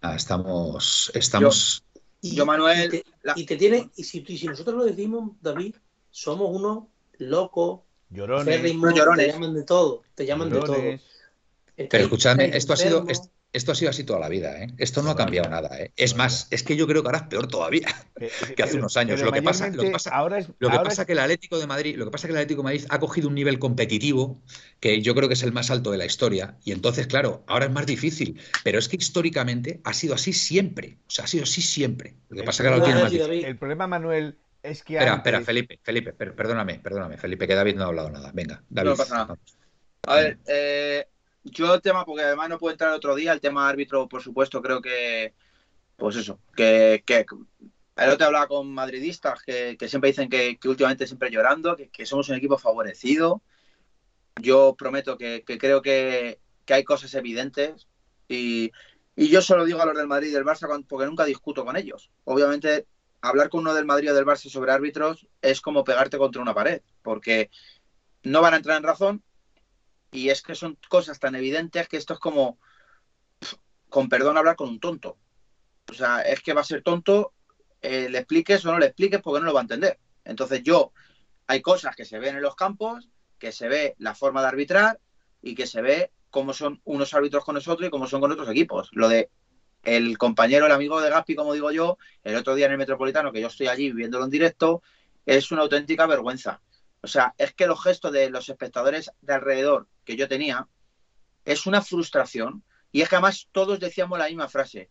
[0.00, 1.82] Ah, estamos, estamos.
[2.20, 4.84] Y, Yo, Manuel, y te, la- y te tiene, y si, y si nosotros lo
[4.84, 5.76] decimos, David,
[6.10, 6.84] somos unos
[7.18, 9.26] locos, Llorones, férrimos, llorones.
[9.26, 10.76] te llaman de todo, te llaman de todo.
[11.76, 13.04] Pero escúchame, esto ha sido.
[13.52, 14.68] Es- esto ha sido así toda la vida, ¿eh?
[14.78, 15.92] Esto no ha cambiado nada, ¿eh?
[15.96, 17.88] Es más, es que yo creo que ahora es peor todavía.
[18.20, 19.20] Eh, que hace pero- unos años.
[19.20, 21.12] Lo que pasa- lo que mayormente pasa- ahora es, Lo que ahora pasa es- que
[21.12, 23.34] el Atlético de Madrid, lo que pasa que el Atlético de Madrid ha cogido un
[23.34, 24.40] nivel competitivo
[24.80, 26.56] que yo creo que es el más alto de la historia.
[26.64, 28.40] Y entonces, claro, ahora es más difícil.
[28.64, 30.98] Pero es que históricamente ha sido así siempre.
[31.06, 32.14] O sea, ha sido así siempre.
[32.28, 33.48] Lo que El pasa que ahora lo problema tiene más difícil.
[33.50, 37.54] El problema, Manuel, es que Espera, antes- espera, Felipe, Felipe, per- perdóname, perdóname, Felipe, que
[37.54, 38.30] David no ha hablado nada.
[38.34, 38.90] Venga, David.
[38.90, 39.38] No pasa nada.
[40.06, 41.06] A ver, eh,
[41.50, 44.62] yo el tema, porque además no puedo entrar otro día, el tema árbitro, por supuesto,
[44.62, 45.34] creo que,
[45.96, 47.26] pues eso, que, que
[47.96, 51.88] el otro hablaba con madridistas que, que siempre dicen que, que últimamente siempre llorando, que,
[51.90, 53.42] que somos un equipo favorecido.
[54.40, 57.88] Yo prometo que, creo que, hay cosas evidentes
[58.28, 58.70] y,
[59.16, 61.76] y yo solo digo a los del Madrid y del Barça porque nunca discuto con
[61.76, 62.10] ellos.
[62.24, 62.86] Obviamente,
[63.20, 66.54] hablar con uno del Madrid o del Barça sobre árbitros es como pegarte contra una
[66.54, 67.50] pared, porque
[68.22, 69.22] no van a entrar en razón
[70.10, 72.58] y es que son cosas tan evidentes que esto es como,
[73.88, 75.18] con perdón, hablar con un tonto.
[75.90, 77.32] O sea, es que va a ser tonto,
[77.80, 79.98] eh, le expliques o no le expliques porque no lo va a entender.
[80.24, 80.92] Entonces yo,
[81.46, 85.00] hay cosas que se ven en los campos, que se ve la forma de arbitrar
[85.42, 88.48] y que se ve cómo son unos árbitros con nosotros y cómo son con otros
[88.48, 88.90] equipos.
[88.92, 89.30] Lo de
[89.84, 93.32] el compañero, el amigo de Gaspi, como digo yo, el otro día en el Metropolitano,
[93.32, 94.82] que yo estoy allí viéndolo en directo,
[95.24, 96.60] es una auténtica vergüenza.
[97.08, 100.68] O sea, es que los gestos de los espectadores de alrededor que yo tenía
[101.46, 102.62] es una frustración.
[102.92, 104.90] Y es que además todos decíamos la misma frase.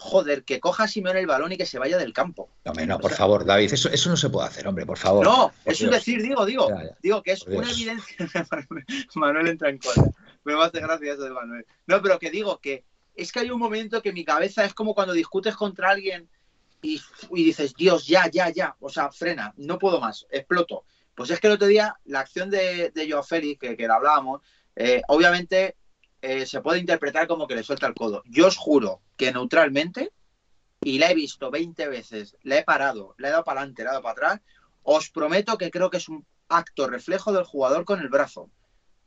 [0.00, 2.48] Joder, que coja a Simeone el balón y que se vaya del campo.
[2.64, 4.86] No, hombre, no, O por sea- favor, David, eso, eso no se puede hacer, hombre,
[4.86, 5.24] por favor.
[5.26, 6.68] No, Por es un decir, digo, digo.
[6.70, 6.96] Ya, ya.
[7.02, 7.76] Digo que es Por una Dios.
[7.80, 8.16] evidencia.
[9.16, 10.04] Manuel entra en cola.
[10.44, 11.66] Me hace gracia eso de Manuel.
[11.88, 12.84] No, pero que digo que
[13.16, 16.28] es que hay un momento que mi cabeza es como cuando discutes contra alguien
[16.82, 18.76] y, y dices, Dios, ya, ya, ya.
[18.78, 20.84] O sea, frena, no puedo más, exploto.
[21.18, 23.96] Pues es que el otro día la acción de, de Joao Félix, que, que la
[23.96, 24.40] hablábamos,
[24.76, 25.76] eh, obviamente
[26.22, 28.22] eh, se puede interpretar como que le suelta el codo.
[28.26, 30.12] Yo os juro que neutralmente,
[30.80, 33.90] y la he visto 20 veces, la he parado, la he dado para adelante, la
[33.90, 34.40] he dado para atrás,
[34.84, 38.48] os prometo que creo que es un acto reflejo del jugador con el brazo.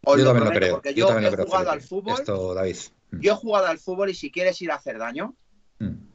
[0.04, 0.74] Os Yo lo también lo creo.
[0.74, 1.46] porque Yo he creo.
[1.46, 2.76] jugado al fútbol, Esto, David.
[3.12, 3.20] Mm.
[3.22, 5.34] yo he jugado al fútbol y si quieres ir a hacer daño,
[5.80, 6.10] Mm.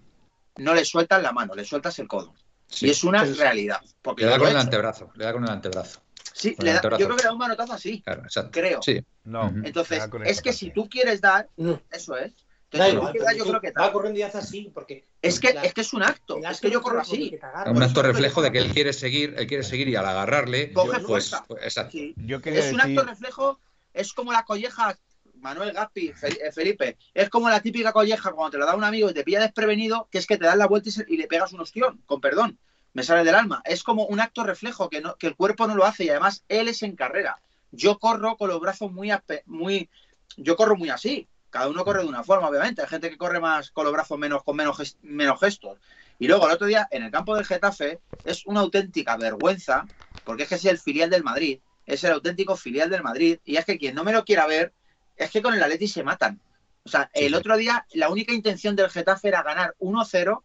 [0.58, 2.34] no le sueltas la mano, le sueltas el codo.
[2.68, 2.86] Sí.
[2.86, 3.80] Y es una realidad.
[4.02, 5.10] Porque Le da yo con el antebrazo.
[5.14, 6.00] Le da con el antebrazo.
[6.32, 8.50] Sí, le da- yo creo que da un manotazo así, Claro, exacto.
[8.52, 8.82] creo.
[8.82, 9.02] Sí.
[9.24, 9.52] No.
[9.64, 12.32] Entonces, es que si tú quieres dar, No, eso es.
[12.70, 15.06] Entonces, yo creo que va corriendo y hace así, porque...
[15.22, 16.38] Es que, la- es que es un acto.
[16.38, 17.38] Es que yo corro así.
[17.66, 20.88] Un acto reflejo de que él quiere seguir, él quiere seguir y al agarrarle, Coge
[20.96, 21.44] pues, fuerza.
[21.46, 21.92] pues, exacto.
[21.92, 22.14] Sí.
[22.18, 23.60] Yo Es un acto reflejo,
[23.94, 24.98] es como la colleja,
[25.46, 29.08] Manuel Gaspi, eh, Felipe, es como la típica colleja cuando te la da un amigo
[29.08, 31.60] y te pilla desprevenido, que es que te das la vuelta y, le pegas un
[31.60, 32.58] ostión, con perdón,
[32.94, 33.62] me sale del alma.
[33.64, 36.44] Es como un acto reflejo que, no, que el cuerpo no lo hace y además
[36.48, 37.38] él es en carrera.
[37.70, 39.12] Yo corro con los brazos muy,
[39.44, 39.88] muy
[40.36, 41.28] yo corro muy así.
[41.50, 42.82] Cada uno corre de una forma, obviamente.
[42.82, 45.78] Hay gente que corre más con los brazos menos, con menos, menos gestos.
[46.18, 49.88] Y luego el otro día, en el campo del Getafe, es una auténtica vergüenza,
[50.24, 53.56] porque es que es el filial del Madrid, es el auténtico filial del Madrid, y
[53.56, 54.74] es que quien no me lo quiera ver,
[55.16, 56.40] es que con el Atleti se matan.
[56.84, 57.34] O sea, el sí.
[57.34, 60.42] otro día la única intención del Getafe era ganar 1-0,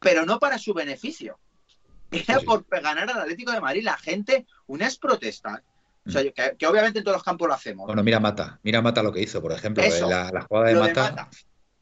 [0.00, 1.38] pero no para su beneficio.
[2.10, 3.82] Era Sí, por ganar al Atlético de Madrid.
[3.84, 5.62] La gente, unas protestas.
[6.06, 7.86] O sea, que, que obviamente en todos los campos lo hacemos.
[7.86, 10.08] Bueno, mira Mata, mira Mata lo que hizo, por ejemplo, Eso.
[10.08, 11.30] la, la jugada de Mata, de Mata.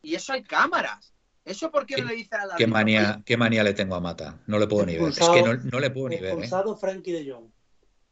[0.00, 1.12] Y eso hay cámaras.
[1.44, 3.94] ¿Eso por qué, ¿Qué- no le dicen a la qué manía, qué manía le tengo
[3.94, 6.38] a Mata, no le puedo ni ver, es que no, no le puedo ni ver,
[6.42, 6.48] ¿eh?
[6.80, 7.50] Frankie de Jong.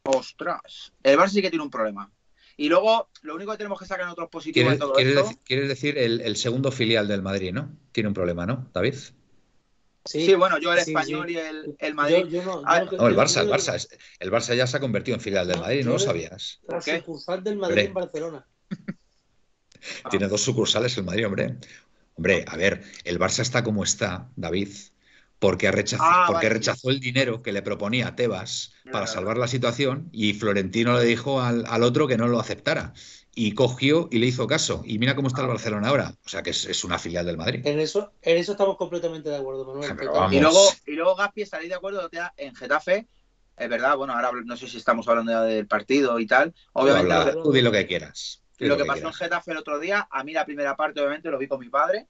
[0.03, 0.93] Ostras.
[1.01, 2.11] El Barça sí que tiene un problema.
[2.57, 5.15] Y luego, lo único que tenemos que sacar en otros positivos ¿Quieres, de todo quieres
[5.17, 5.29] esto.
[5.29, 7.75] deci- quieres decir el, el segundo filial del Madrid, ¿no?
[7.91, 8.95] Tiene un problema, ¿no, David?
[10.05, 11.33] Sí, Sí, bueno, yo el Sí, español sí.
[11.33, 12.17] y el, el Madrid.
[12.25, 13.89] Yo, yo no, yo Ah, No, el Barça, el Barça, es-
[14.19, 16.59] el Barça ya se ha convertido en filial del Madrid, ¿no lo sabías?
[16.67, 17.85] La sucursal del Madrid Hombre.
[17.85, 18.47] en Barcelona.
[20.09, 21.57] Tiene dos sucursales el Madrid, hombre.
[22.15, 24.69] Hombre, a ver, el Barça está como está, David,
[25.43, 26.59] porque, ha rechazado, Ah, porque vale.
[26.59, 31.41] rechazó el dinero que le proponía Tebas para salvar la situación y Florentino le dijo
[31.41, 32.93] al, al otro que no lo aceptara.
[33.35, 34.83] Y cogió y le hizo caso.
[34.85, 35.53] Y mira cómo está el Ah.
[35.53, 36.13] Barcelona ahora.
[36.25, 37.65] O sea que es, es una filial del Madrid.
[37.65, 39.91] En eso, en eso estamos completamente de acuerdo, Manuel.
[40.31, 43.07] Y luego, y luego Gaspi, estaréis de acuerdo que en Getafe,
[43.57, 46.53] es verdad, bueno, ahora no sé si estamos hablando ya del partido y tal.
[46.73, 48.41] Obviamente, Habla, lo, tú di lo que quieras.
[48.59, 49.17] Di lo que pasó en quieras.
[49.17, 52.07] Getafe el otro día, a mí la primera parte, obviamente, lo vi con mi padre,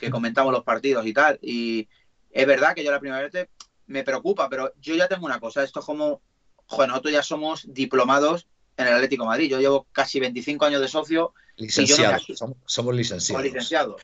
[0.00, 1.38] que comentamos los partidos y tal.
[1.40, 1.88] Y
[2.34, 3.48] es verdad que yo la primera vez
[3.86, 6.20] me preocupa, pero yo ya tengo una cosa, esto es como,
[6.66, 9.50] joder, nosotros ya somos diplomados en el Atlético de Madrid.
[9.50, 12.26] Yo llevo casi 25 años de socio Licenciados.
[12.34, 13.28] somos, somos licenciados.
[13.28, 13.96] como licenciado.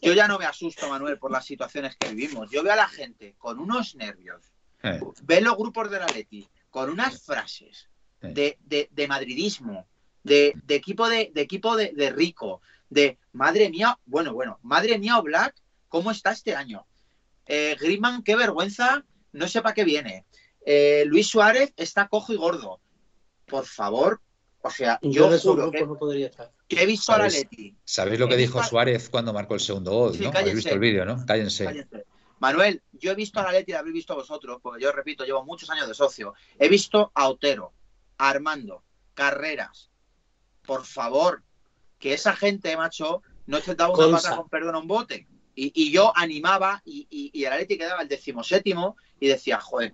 [0.00, 2.48] Yo ya no me asusto, Manuel, por las situaciones que vivimos.
[2.50, 4.40] Yo veo a la gente con unos nervios,
[4.84, 7.88] Eh, ve los grupos de la Leti con unas frases
[8.20, 9.88] de, de- de madridismo,
[10.22, 12.60] de, de equipo de, de equipo de, de rico,
[12.90, 15.54] de madre mía, bueno, bueno, madre mía, Black,
[15.88, 16.86] ¿cómo está este año?
[17.46, 20.24] Eh, Griezmann, qué vergüenza, no sé para qué viene.
[20.64, 22.80] Eh, Luis Suárez está cojo y gordo.
[23.46, 24.20] Por favor,
[24.62, 26.52] o sea, Yo yo juro que, no podría estar.
[26.66, 27.42] que he visto a la ¿Sabes?
[27.50, 30.14] Leti ¿Sabéis lo que dijo visto- Suárez cuando marcó el segundo gol?
[30.14, 30.30] Sí, ¿no?
[30.30, 30.40] cállense.
[30.50, 31.24] Habéis visto el vídeo, ¿no?
[31.26, 31.64] Cállense.
[31.64, 32.04] Cállense.
[32.40, 35.44] Manuel, yo he visto a la Leti, la habéis visto vosotros, porque yo repito, llevo
[35.44, 36.34] muchos años de socio.
[36.58, 37.72] He visto a Otero,
[38.18, 38.82] a Armando,
[39.14, 39.90] Carreras.
[40.66, 41.42] Por favor,
[41.98, 45.28] que esa gente, macho, no te daba una pata con perdón a un bote.
[45.54, 49.92] Y, y yo animaba y, y, y el Atleti quedaba el decimoséptimo y decía, joder,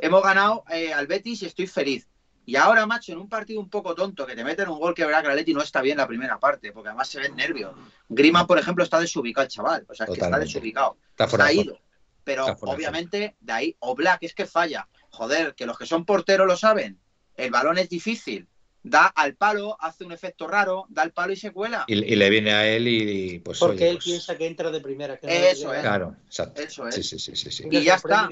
[0.00, 2.08] hemos ganado eh, al Betis y estoy feliz.
[2.48, 5.04] Y ahora, macho, en un partido un poco tonto que te meten un gol que
[5.04, 7.74] verá que el Atleti no está bien la primera parte, porque además se ven nervios.
[8.08, 9.84] Griezmann, por ejemplo, está desubicado el chaval.
[9.88, 11.80] O sea, es que está desubicado Está fuera está ido.
[12.22, 14.88] Pero Está obviamente de ahí, o Black es que falla.
[15.10, 17.00] Joder, que los que son porteros lo saben.
[17.34, 18.48] El balón es difícil.
[18.88, 21.84] Da al palo, hace un efecto raro, da al palo y se cuela.
[21.88, 24.70] Y, y le viene a él y pues Porque oye, él pues, piensa que entra
[24.70, 25.16] de primera.
[25.18, 25.80] Que no Eso es.
[25.80, 26.62] Claro, exacto.
[26.62, 26.94] Eso es.
[26.94, 27.64] Sí, sí, sí, sí, sí.
[27.68, 28.28] Y ya está.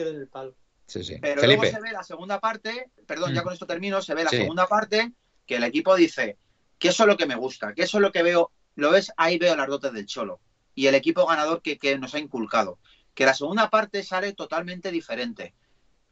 [0.87, 1.17] sí, sí.
[1.21, 3.45] Pero Felipe, luego se ve la segunda parte, perdón, ya Mm.
[3.45, 4.37] con esto termino, se ve la Sí.
[4.37, 5.11] segunda parte
[5.45, 6.39] que el equipo dice
[6.79, 9.11] que eso es lo que me gusta, que eso es lo que veo, lo ves,
[9.17, 10.39] ahí veo las dotes del Cholo
[10.77, 12.79] y el equipo ganador que, que nos ha inculcado.
[13.13, 15.53] Que la segunda parte sale totalmente diferente.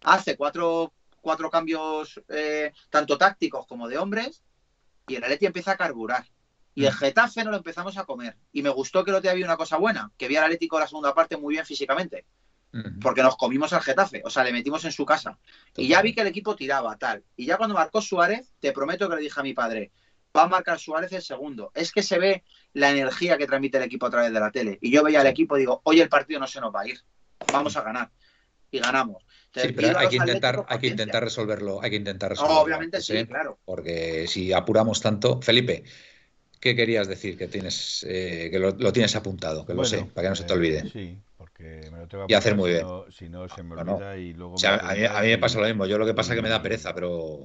[0.02, 4.42] Hace cuatro, cuatro cambios, eh, tanto tácticos como de hombres,
[5.08, 6.26] y el Atleti empieza a carburar.
[6.74, 6.96] Y el Mm.
[6.96, 8.36] Getafe nos lo empezamos a comer.
[8.52, 10.78] Y me gustó que el otro día había una cosa buena, que vi al Atlético
[10.78, 12.26] la segunda parte muy bien físicamente
[13.02, 15.38] porque nos comimos al Getafe, o sea, le metimos en su casa.
[15.76, 17.22] Y ya vi que el equipo tiraba, tal.
[17.36, 19.92] Y ya cuando marcó Suárez, te prometo que le dije a mi padre,
[20.34, 21.70] va a marcar Suárez el segundo.
[21.74, 24.78] Es que se ve la energía que transmite el equipo a través de la tele.
[24.80, 26.88] Y yo veía al equipo y digo, hoy el partido no se nos va a
[26.88, 26.98] ir,
[27.52, 28.10] vamos a ganar.
[28.70, 29.22] Y ganamos.
[29.54, 32.62] Sí, pero hay que intentar, hay que intentar resolverlo, hay que intentar No, resolverlo.
[32.62, 33.26] obviamente sí, ¿eh?
[33.26, 33.58] claro.
[33.64, 35.84] Porque si apuramos tanto, Felipe,
[36.60, 40.26] ¿qué querías decir que tienes, eh, que lo, lo tienes apuntado, que lo sé, para
[40.26, 40.92] que no se te eh, olvide?
[40.92, 42.86] Sí, porque me lo tengo Y hacer muy si bien.
[42.86, 43.96] no- Si no, se me No, no.
[43.98, 44.58] olvida y luego...
[44.58, 45.86] O sea, me a mí, acuerdo a mí me pasa lo mismo.
[45.86, 47.40] Yo lo que pasa es que me da pereza, pero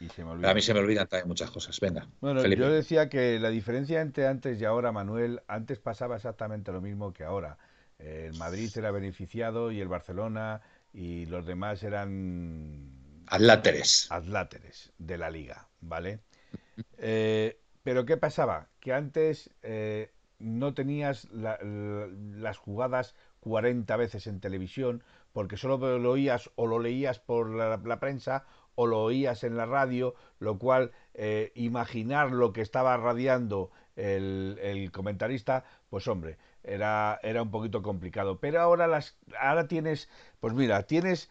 [0.00, 0.50] Y se me olvida.
[0.50, 1.78] A mí se me olvidan también muchas cosas.
[1.80, 2.48] Venga, Bueno, Felipe.
[2.48, 7.12] yo decía que la diferencia entre antes y ahora, Manuel, antes pasaba exactamente lo mismo
[7.14, 7.56] que ahora.
[7.98, 10.60] El Madrid era beneficiado y el Barcelona
[10.92, 12.90] y los demás eran
[13.36, 13.92] Adláteres.
[14.08, 16.20] adláteres de la liga, ¿vale?
[16.98, 18.68] Eh, pero ¿qué pasaba?
[18.80, 25.98] Que antes eh, no tenías la- la- las jugadas 40 veces en televisión porque solo
[25.98, 30.14] lo oías o lo leías por la, la prensa o lo oías en la radio,
[30.38, 37.42] lo cual eh, imaginar lo que estaba radiando el, el comentarista, pues hombre, era, era
[37.42, 38.38] un poquito complicado.
[38.40, 40.08] Pero ahora las ahora tienes,
[40.40, 41.30] pues mira, tienes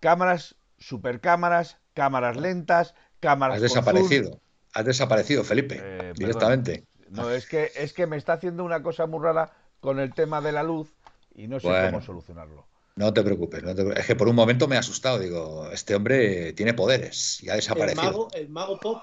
[0.00, 3.68] cámaras, supercámaras, cámaras lentas, cámaras Has zoom.
[3.68, 4.40] desaparecido.
[4.74, 5.76] Has desaparecido, Felipe.
[5.76, 6.14] Eh, perdón.
[6.14, 6.84] directamente.
[7.10, 10.40] No, es que, es que me está haciendo una cosa muy rara con el tema
[10.40, 10.92] de la luz
[11.34, 11.86] y no sé Bueno.
[11.90, 12.66] cómo solucionarlo.
[12.96, 15.18] No te preocupes, no te Es que por un momento me he asustado.
[15.18, 18.02] Digo, este hombre tiene poderes y ha El desaparecido.
[18.04, 19.02] mago, el mago pop.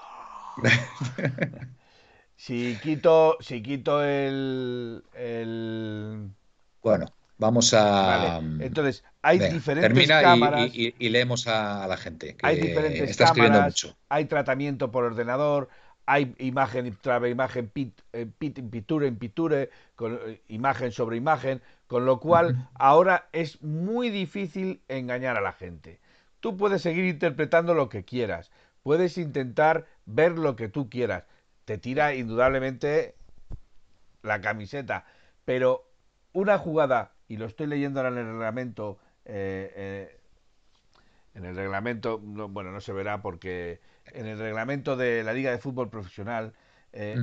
[2.44, 6.30] Si quito, si quito el, el...
[6.82, 7.06] Bueno,
[7.38, 8.38] vamos a.
[8.40, 12.36] Vale, entonces hay Venga, diferentes termina y- cámaras, y, y- y leemos a, la gente.
[12.36, 13.96] Que hay diferentes está escribiendo cámaras, mucho.
[14.08, 15.68] hay tratamiento por ordenador,
[16.06, 21.16] hay imagen tras imagen, pit, eh, pit in picture en picture, con, eh, imagen sobre
[21.16, 26.00] imagen, con lo cual ahora es muy difícil engañar a la gente.
[26.40, 28.50] Tú puedes seguir interpretando lo que quieras,
[28.82, 31.24] puedes intentar ver lo que tú quieras,
[31.64, 33.14] te tira indudablemente
[34.22, 35.04] la camiseta,
[35.44, 35.90] pero
[36.32, 40.20] una jugada, y lo estoy leyendo ahora en el reglamento, eh, eh,
[41.34, 45.50] en el reglamento, no- bueno, no se verá porque en el reglamento de la Liga
[45.50, 46.54] de Fútbol Profesional,
[46.92, 47.22] eh,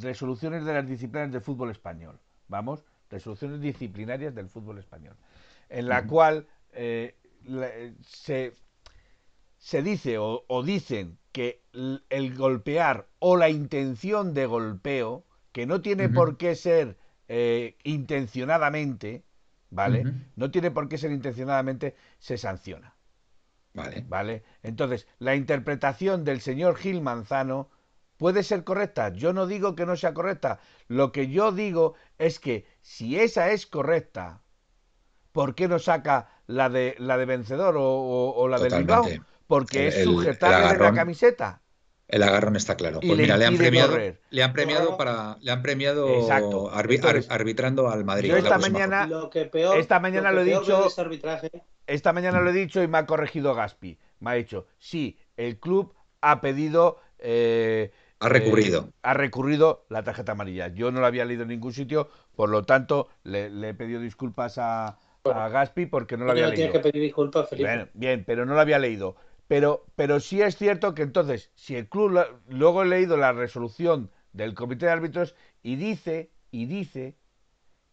[0.00, 5.16] resoluciones de las disciplinas del fútbol español, vamos, resoluciones disciplinarias del fútbol español,
[5.68, 7.70] en la cual eh, la-
[8.06, 8.54] se,
[9.58, 11.62] se dice o, o dicen que
[12.10, 16.96] el golpear o la intención de golpeo, que no tiene por qué ser
[17.28, 19.24] eh, intencionadamente,
[19.70, 20.10] ¿vale?
[20.36, 22.94] No tiene por qué ser intencionadamente, se sanciona.
[23.74, 24.04] Vale.
[24.08, 24.44] ¿Vale?
[24.62, 27.70] Entonces, la interpretación del señor Gil Manzano
[28.18, 29.10] puede ser correcta.
[29.10, 30.60] Yo no digo que no sea correcta.
[30.88, 34.42] Lo que yo digo es que si esa es correcta,
[35.32, 39.18] ¿por qué no saca la de la de vencedor o, o- o la del Bilbao?
[39.52, 40.94] Porque es El- el- sujetarle de la agarrón.
[40.96, 41.60] camiseta.
[42.08, 43.00] El agarrón está claro.
[43.02, 44.20] Y Pues le mira, le han premiado, correr.
[44.30, 44.96] le han premiado No.
[44.96, 46.70] para, le han premiado Exacto.
[46.70, 48.30] arbi- Entonces, ar- arbitrando al Madrid.
[48.30, 49.06] yo esta mañana-.
[49.06, 50.88] Lo que peor, esta mañana lo he dicho-
[51.86, 53.98] Esta mañana lo he dicho y me ha corregido Gaspi.
[54.20, 56.98] Me ha dicho, sí, el club ha pedido...
[57.18, 58.88] eh, Ha recurrido.
[58.88, 60.68] eh, ha recurrido la tarjeta amarilla.
[60.68, 64.00] Yo no la había leído en ningún sitio, por lo tanto, le, le he pedido
[64.00, 66.72] disculpas a, a Gaspi porque no la había tienes leído.
[66.72, 67.68] que pedir disculpas, Felipe.
[67.68, 69.16] Bien, bien, pero no la había leído.
[69.52, 74.10] Pero, pero sí es cierto que entonces, si el club, luego he leído la resolución
[74.32, 77.18] del comité de árbitros y dice, y dice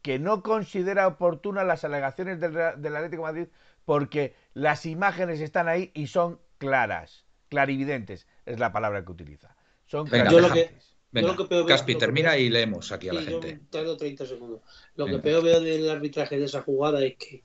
[0.01, 3.47] que no considera oportunas las alegaciones del, Atlético de Madrid
[3.83, 9.53] porque las imágenes están ahí y son claras, clarividentes, es la palabra que utiliza.
[9.85, 10.95] Son Venga, Yo lo que- clarividentes.
[11.11, 13.41] Venga, lo que peor veo- Caspi, lo que termina y leemos aquí a la yo
[13.41, 13.65] gente.
[13.69, 14.61] tardo 30 segundos.
[14.95, 15.17] Lo Venga.
[15.17, 17.43] que peor veo del arbitraje de esa jugada es que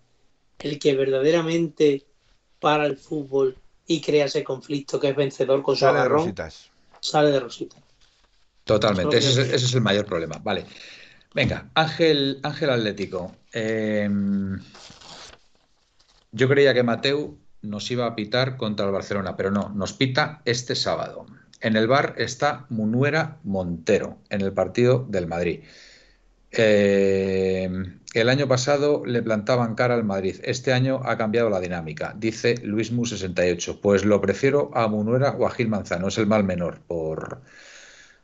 [0.61, 2.05] el que verdaderamente
[2.61, 6.21] para el fútbol y crea ese conflicto que es vencedor con su Sale de agarrón,
[6.21, 6.71] rositas.
[7.01, 7.77] sale de rosita.
[8.65, 10.41] Totalmente, es, ese es el mayor problema.
[10.43, 10.65] Vale.
[11.35, 13.35] Venga, Ángel, Ángel Atlético.
[13.53, 14.09] Eh,
[16.33, 20.43] yo creía que Mateu nos iba a pitar contra el Barcelona, pero no, nos pita
[20.45, 21.27] este sábado.
[21.61, 25.63] En el bar está Munuera Montero, en el partido del Madrid.
[26.57, 27.69] Eh,
[28.15, 30.37] el año pasado le plantaban cara al Madrid.
[30.45, 33.81] Este año ha cambiado la dinámica, dice Luismu68.
[33.81, 37.43] Pues lo prefiero a Munuera o a Gil Manzano, es el mal menor por,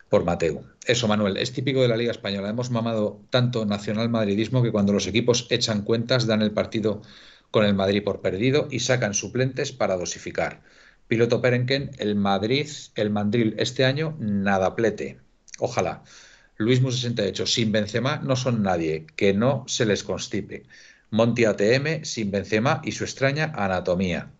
[0.08, 0.64] por Mateu.
[0.86, 2.50] Eso, Manuel, es típico de la Liga Española.
[2.50, 7.02] Hemos mamado tanto nacional madridismo que cuando los equipos echan cuentas dan el partido
[7.50, 10.62] con el Madrid por perdido y sacan suplentes para dosificar.
[11.08, 15.18] Piloto Perenquen, el Madrid, el Mandril este año, nada plete.
[15.58, 16.04] Ojalá.
[16.60, 20.64] Luis Mu68, sin Benzema no son nadie, que no se les constipe.
[21.10, 24.30] Monti ATM, sin Benzema y su extraña anatomía.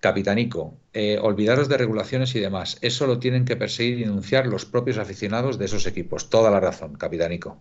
[0.00, 2.78] Capitanico, eh, olvidaros de regulaciones y demás.
[2.80, 6.30] Eso lo tienen que perseguir y denunciar los propios aficionados de esos equipos.
[6.30, 7.60] Toda la razón, Capitanico.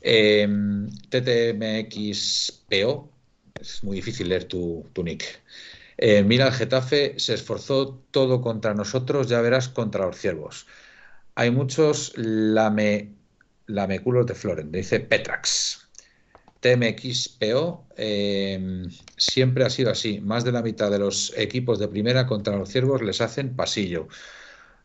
[0.00, 0.48] Eh,
[1.10, 3.10] TTMXPO,
[3.60, 5.42] es muy difícil leer tu, tu nick.
[5.98, 10.66] Eh, mira, el Getafe se esforzó todo contra nosotros, ya verás contra los ciervos.
[11.38, 13.12] Hay muchos lame,
[13.66, 15.86] lameculos de Floren, dice Petrax.
[16.60, 18.82] TMXPO, eh,
[19.18, 20.20] siempre ha sido así.
[20.20, 24.08] Más de la mitad de los equipos de primera contra los ciervos les hacen pasillo.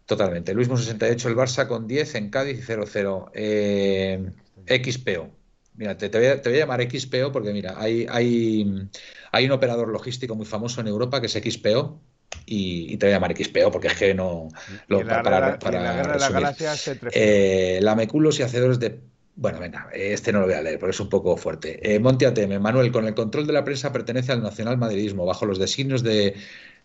[0.06, 0.54] Totalmente.
[0.54, 3.32] Luismo 68, el Barça con 10 en Cádiz y 0-0.
[3.34, 4.30] Eh,
[4.68, 5.32] XPO.
[5.76, 10.82] Mira, te, voy a, llamar XPO porque, mira, hay, hay, un operador logístico muy famoso
[10.82, 12.02] en Europa que es XPO
[12.46, 14.50] y, y te voy a llamar XPO porque es que no.
[14.88, 19.00] Lo, la, para, la, para, la guerra de se eh, Lameculos y hacedores de.
[19.36, 21.80] Bueno, venga, este no lo voy a leer porque es un poco fuerte.
[21.82, 25.46] Eh, Monte ATM, Manuel, con el control de la prensa pertenece al nacional madridismo bajo
[25.46, 26.36] los designios de,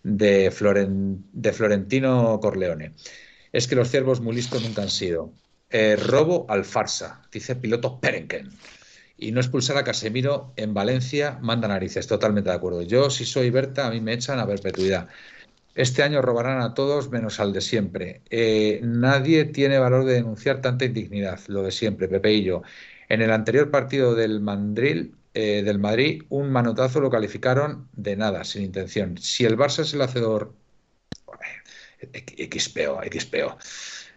[0.05, 2.93] de, Floren, de Florentino Corleone.
[3.53, 5.33] Es que los ciervos muy listos nunca han sido.
[5.71, 8.51] Eh, robo al farsa, dice piloto Perenken.
[9.19, 12.83] Y no expulsar a Casemiro en Valencia manda narices, totalmente de acuerdo.
[12.83, 15.09] Yo, si soy Berta, a mí me echan a perpetuidad.
[15.77, 18.23] Este año robarán a todos menos al de siempre.
[18.31, 22.63] Eh, nadie tiene valor de denunciar tanta indignidad, lo de siempre, Pepe y yo.
[23.11, 28.43] En el anterior partido del Mandril, eh, del Madrid, un manotazo lo calificaron de nada,
[28.45, 29.19] sin intención.
[29.19, 30.55] Si el Barça es el hacedor,
[32.01, 33.59] XPO, XPO.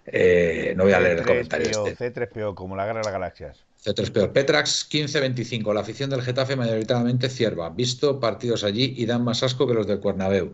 [0.05, 1.88] Eh, no voy a leer el comentario.
[1.88, 2.14] Este.
[2.14, 3.66] C3PO, como la guerra de las galaxias.
[3.84, 4.32] C3PO.
[4.32, 5.74] Petrax 15-25.
[5.74, 7.70] La afición del Getafe mayoritariamente cierva.
[7.70, 10.53] Visto partidos allí y dan más asco que los del Cuernabéu.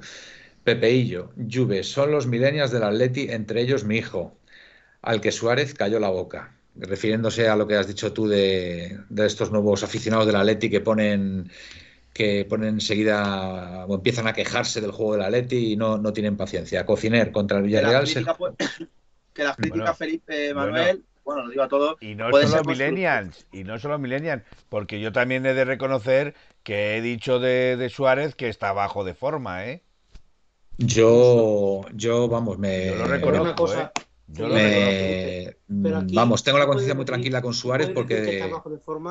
[0.65, 4.37] Pepeillo, Juve, son los milenias del Atleti, entre ellos mi hijo,
[5.01, 6.51] al que Suárez cayó la boca.
[6.75, 10.81] Refiriéndose a lo que has dicho tú de, de estos nuevos aficionados del Atleti que
[10.81, 11.49] ponen
[12.11, 16.35] que ponen enseguida o empiezan a quejarse del juego del Atleti y no, no tienen
[16.35, 16.85] paciencia.
[16.85, 18.05] Cociner contra el Villarreal.
[18.05, 18.87] Que las críticas, se...
[19.33, 21.97] que las críticas bueno, Felipe Manuel, bueno, bueno, lo digo a todos.
[22.01, 26.97] Y no solo millennials, y no solo millennials, porque yo también he de reconocer que
[26.97, 29.84] he dicho de, de Suárez que está bajo de forma, ¿eh?
[30.77, 32.87] Yo, yo, vamos, me.
[32.87, 34.01] Yo lo reconozco, cosa, ¿eh?
[34.27, 38.43] Yo me, vamos, tengo la conciencia muy tranquila con Suárez porque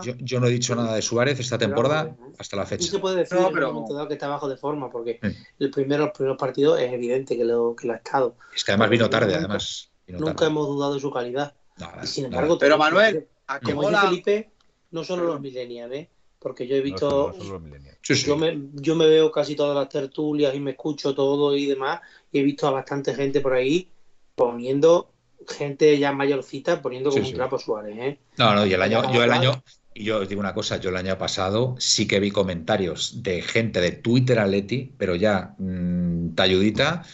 [0.02, 2.82] yo, yo, no he dicho nada de Suárez esta temporada pero, hasta la fecha.
[2.82, 3.68] Sí se puede decir no, pero...
[3.68, 5.36] en momento dado que está bajo de forma porque sí.
[5.60, 8.36] el primero, los primeros partidos es evidente que lo, que lo ha estado.
[8.54, 9.90] Es que además vino tarde, nunca, además.
[10.04, 10.46] Vino nunca tarde.
[10.48, 11.54] hemos dudado de su calidad.
[11.78, 13.28] Nada, y sin embargo, pero Manuel,
[13.62, 14.50] como dice Felipe,
[14.90, 16.10] no solo los millennials, ¿eh?
[16.44, 18.26] Porque yo he visto no, no, no sí, sí.
[18.26, 22.02] Yo, me, yo me veo casi todas las tertulias y me escucho todo y demás
[22.30, 23.88] y he visto a bastante gente por ahí
[24.34, 25.10] poniendo
[25.48, 28.18] gente ya mayorcita poniendo como sí, un trapo Suárez ¿eh?
[28.36, 29.64] no no y el año yo el año
[29.94, 33.40] y yo os digo una cosa yo el año pasado sí que vi comentarios de
[33.40, 37.06] gente de Twitter a Leti pero ya mmm, talludita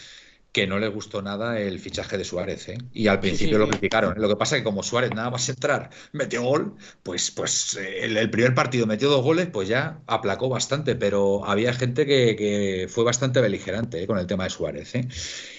[0.51, 2.77] que no le gustó nada el fichaje de Suárez, ¿eh?
[2.91, 4.15] Y al principio sí, sí, lo criticaron.
[4.17, 8.17] Lo que pasa es que como Suárez nada más entrar metió gol, pues, pues el,
[8.17, 12.87] el, primer partido metió dos goles, pues ya aplacó bastante, pero había gente que, que
[12.89, 14.07] fue bastante beligerante ¿eh?
[14.07, 15.07] con el tema de Suárez, ¿eh?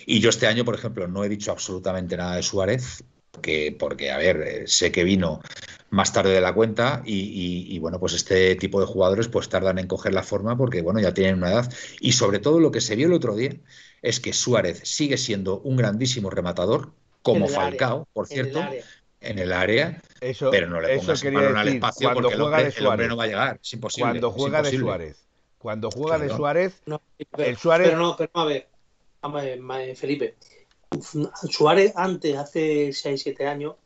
[0.05, 4.11] Y yo este año, por ejemplo, no he dicho absolutamente nada de Suárez, porque, porque
[4.11, 5.41] a ver, eh, sé que vino
[5.89, 9.49] más tarde de la cuenta y, y, y, bueno, pues este tipo de jugadores pues
[9.49, 11.73] tardan en coger la forma porque, bueno, ya tienen una edad.
[12.01, 13.57] Y sobre todo lo que se vio el otro día
[14.03, 16.91] es que Suárez sigue siendo un grandísimo rematador,
[17.23, 18.85] como Falcao, área, por cierto, en el área,
[19.21, 22.61] en el área eso, pero no le pongas mano decir, al espacio cuando porque juega
[22.61, 24.11] el hombre, de Suárez, el hombre, no va a llegar, es imposible.
[24.11, 25.27] Cuando juega de Suárez,
[25.59, 26.31] cuando juega claro.
[26.33, 27.89] de Suárez, no, pero, el Suárez...
[27.89, 28.69] Pero no, pero no, a ver,
[29.23, 30.35] a ver Felipe,
[31.49, 33.77] Suárez antes, hace 6-7 años,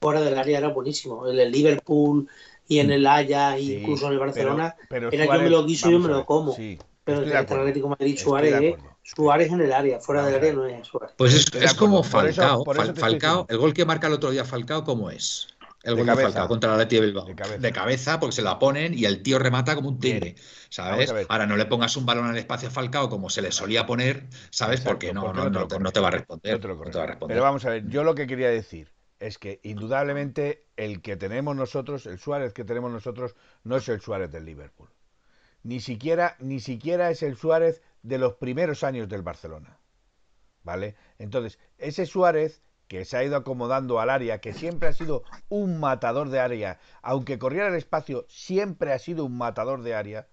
[0.00, 2.26] fuera del área era buenísimo, en el Liverpool
[2.66, 5.50] y en el Haya, sí, incluso en el Barcelona, pero, pero era Suárez, yo me
[5.50, 6.54] lo guiso y yo me lo como.
[6.54, 8.74] Sí, pero el Atlético Madrid Suárez es
[9.14, 11.14] Suárez en el área, fuera del área no es Suárez.
[11.16, 12.64] Pues es, es como Falcao.
[12.64, 15.46] Por eso, por eso Falcao, el gol que marca el otro día Falcao, ¿cómo es?
[15.84, 16.26] El de gol cabeza.
[16.26, 17.24] de Falcao contra la Leti de Bilbao.
[17.24, 17.58] De cabeza.
[17.58, 18.18] de cabeza.
[18.18, 20.34] porque se la ponen y el tío remata como un tigre,
[20.70, 21.14] ¿sabes?
[21.28, 24.26] Ahora no le pongas un balón al espacio a Falcao como se le solía poner,
[24.50, 24.80] ¿sabes?
[24.80, 26.54] Exacto, porque no, porque no, no, no, te no, te va a responder.
[26.54, 27.34] No te va a responder.
[27.36, 28.90] Pero vamos a ver, yo lo que quería decir
[29.20, 34.00] es que indudablemente el que tenemos nosotros, el Suárez que tenemos nosotros, no es el
[34.00, 34.88] Suárez del Liverpool.
[35.62, 39.78] Ni siquiera, ni siquiera es el Suárez de los primeros años del Barcelona.
[40.62, 40.96] ¿Vale?
[41.18, 45.80] Entonces, ese Suárez que se ha ido acomodando al área, que siempre ha sido un
[45.80, 50.28] matador de área, aunque corriera el espacio, siempre ha sido un matador de área,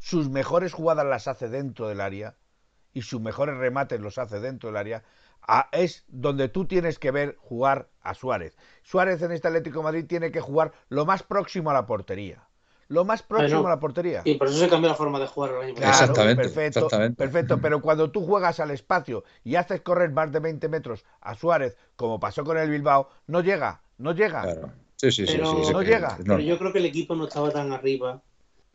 [0.00, 2.36] sus mejores jugadas las hace dentro del área
[2.92, 5.04] y sus mejores remates los hace dentro del área,
[5.42, 8.56] a, es donde tú tienes que ver jugar a Suárez.
[8.82, 12.48] Suárez en este Atlético Madrid tiene que jugar lo más próximo a la portería
[12.92, 14.22] lo más próximo bueno, a la portería.
[14.24, 17.16] Y por eso se cambió la forma de jugar el año claro, exactamente, perfecto, exactamente.
[17.16, 21.34] Perfecto, pero cuando tú juegas al espacio y haces correr más de 20 metros a
[21.34, 24.42] Suárez, como pasó con el Bilbao, no llega, no llega.
[24.42, 24.72] Claro.
[24.96, 26.18] Sí, sí, sí, pero, sí, no llega.
[26.18, 28.20] Pero yo creo que el equipo no estaba tan arriba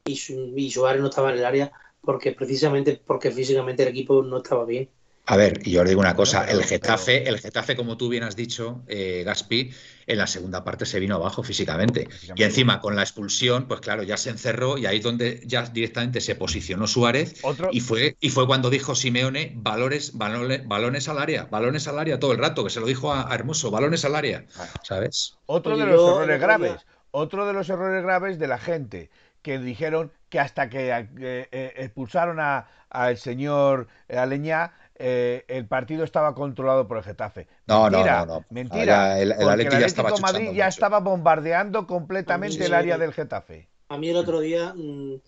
[0.05, 4.23] y, su, y Suárez no estaba en el área porque precisamente porque físicamente el equipo
[4.23, 4.89] no estaba bien.
[5.29, 8.23] A ver, y yo os digo una cosa, el Getafe, el Getafe, como tú bien
[8.23, 9.71] has dicho, eh, Gaspi,
[10.05, 12.07] en la segunda parte se vino abajo físicamente.
[12.33, 15.63] Y encima, con la expulsión, pues claro, ya se encerró y ahí es donde ya
[15.63, 21.09] directamente se posicionó Suárez Otro, y fue, y fue cuando dijo Simeone, valores, balones, balones
[21.09, 23.69] al área, balones al área todo el rato, que se lo dijo a, a Hermoso,
[23.69, 24.45] balones al área,
[24.83, 25.37] ¿sabes?
[25.45, 29.09] Otro de los errores graves, otro de los errores graves de la gente
[29.41, 35.67] que dijeron que hasta que eh, eh, expulsaron a- al señor eh, Aleñá, eh, el
[35.67, 37.47] partido estaba controlado por el Getafe.
[37.67, 38.45] No, no, mentira, no, no.
[38.49, 38.85] mentira.
[38.85, 40.67] Ya el- Atleti ya estaba Atlético Madrid ya mucho.
[40.67, 43.69] estaba bombardeando completamente A mí el área del Getafe.
[43.89, 45.21] A mí el otro día mm,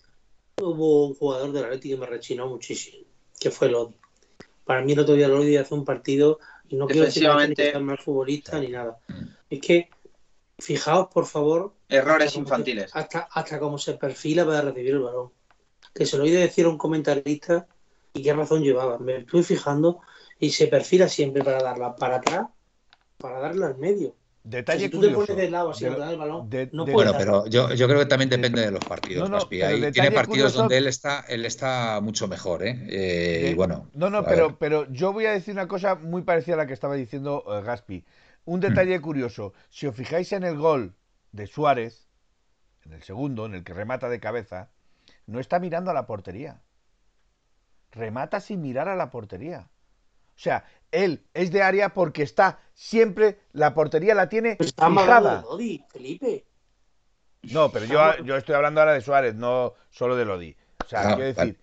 [0.62, 3.04] hubo un jugador del Atlético que me rechinó muchísimo,
[3.38, 3.94] que fue Lodi.
[4.64, 7.70] Para mí el otro día Lodi hace un partido y no quiero decir que Defensivamente-
[7.72, 8.98] sea mal futbolista ni nada.
[9.48, 9.88] Es que
[10.58, 12.90] fijaos por favor Errores hasta cómo infantiles.
[12.90, 15.32] se- hasta, hasta cómo se perfila para recibir el balón.
[15.94, 17.66] Que se lo oí decir a un comentarista
[18.12, 18.98] y qué razón llevaba.
[18.98, 20.00] Me estuve fijando
[20.38, 22.46] y se perfila siempre para darla para atrás,
[23.18, 24.08] para darla al medio.
[24.08, 25.26] O sea, Detalle si tú te curioso.
[25.26, 27.20] pones de lado así de el balón, de- no de- Bueno, dar.
[27.20, 30.58] pero yo, yo creo que también depende de los partidos, No, no, tiene partidos curioso-
[30.60, 32.70] donde él está, él está mucho mejor, ¿eh?
[32.88, 34.56] Eh, de- y bueno, No, no, pero, ver.
[34.58, 37.62] pero yo voy a decir una cosa muy parecida a la que estaba diciendo eh,
[37.62, 38.04] Gaspi.
[38.46, 39.52] Un detalle curioso.
[39.68, 40.94] Si os fijáis en el gol
[41.32, 42.08] de Suárez,
[42.86, 44.70] en el segundo, en el que remata de cabeza,
[45.26, 46.62] no está mirando a la portería.
[47.92, 49.68] Remata sin mirar a la portería.
[50.36, 55.42] O sea, él es de área porque está siempre, la portería la tiene de fijada.
[55.42, 56.46] Lodi, Felipe.
[57.42, 60.56] No, pero yo, yo estoy hablando ahora de Suárez, no solo de Lodi.
[60.84, 61.58] O sea, quiero decir,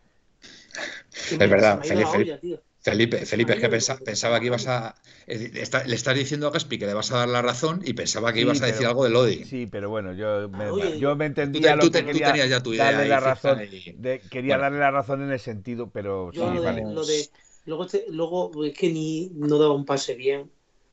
[1.11, 2.61] Es verdad, se me ha ido la Felipe, olla, tío.
[2.91, 4.95] Felipe, Felipe, es que pensa- pensaba que ibas a.
[5.27, 8.31] está- le estás diciendo a Gaspi que le vas a dar la razón y pensaba
[8.33, 9.45] que Sí, ibas a decir pero- algo de Lodi.
[9.45, 11.99] Sí, pero bueno, yo me, Oye, yo me Tú, entendía te- lo tú que te-
[12.01, 12.85] tú quería tenías ya tu idea.
[12.85, 13.59] darle ahí la razón.
[13.71, 14.61] y- de- quería Bueno.
[14.63, 16.81] darle la razón en el sentido, pero Yo sí, lo, de, vale.
[16.93, 17.29] lo de-
[17.65, 20.49] luego, este- luego es que ni no daba un pase bien.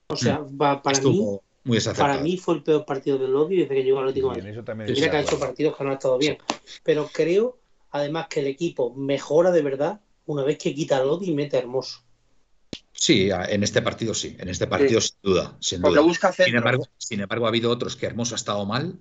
[0.08, 0.60] O sea, Mm.
[0.60, 2.12] va- para mí, Estuvo muy desacertado.
[2.12, 4.94] para mí fue el peor partido del Lodi desde que llegó al Atlético de Madrid.
[4.94, 6.38] mira que ha de hecho partidos que no han estado bien.
[6.82, 7.58] Pero creo,
[7.90, 11.56] además, que el equipo mejora de verdad una vez que quita a Lodi y mete
[11.56, 12.00] a Hermoso.
[12.92, 14.36] Sí, en este partido sí.
[14.38, 15.56] En este partido sin duda.
[15.60, 16.06] Sin Porque duda.
[16.06, 18.98] busca Sin embargo, sin embargo, ha habido otros que Hermoso ha estado mal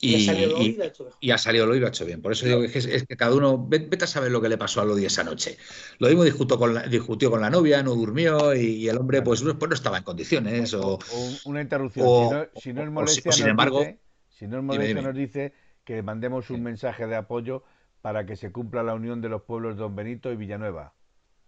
[0.00, 1.18] Y, y, ha salido Lodi y y- lo ha hecho mejor.
[1.20, 2.20] y ha salido Lodi y lo ha hecho bien.
[2.20, 4.48] Por eso digo que es, es que cada uno, ve- vete a saber lo que
[4.48, 5.56] le pasó a Lodi esa noche.
[5.98, 9.22] Lo mismo discutió con la, discutió con la novia, no durmió y, y el hombre
[9.22, 10.74] pues, pues no estaba en condiciones.
[10.74, 10.98] O, O- o
[11.44, 12.06] una interrupción.
[12.08, 13.98] o- si no, si no es o- o molestia, sin nos embargo- dice,
[14.30, 15.02] si no es molestia, dime.
[15.02, 15.52] nos dice
[15.84, 17.62] que mandemos un mensaje de apoyo
[18.04, 20.92] para que se cumpla la unión de los pueblos de Don Benito y Villanueva.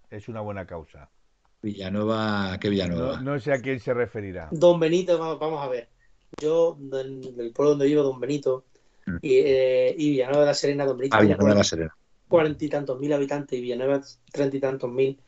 [0.08, 1.10] Es una buena causa.
[1.60, 3.16] Villanueva, ¿qué Villanueva?
[3.20, 4.48] No, no sé a quién se referirá.
[4.52, 5.90] Don Benito, vamos, a ver.
[6.40, 8.64] Yo, del, del pueblo donde vivo, Don Benito,
[9.08, 9.16] Mm.
[9.22, 11.96] y, eh, y Villanueva de la Serena, Don Benito, Ah, tiene Villanueva de la Serena.
[12.26, 14.00] cuarenta y tantos mil habitantes y Villanueva
[14.32, 15.20] treinta y tantos mil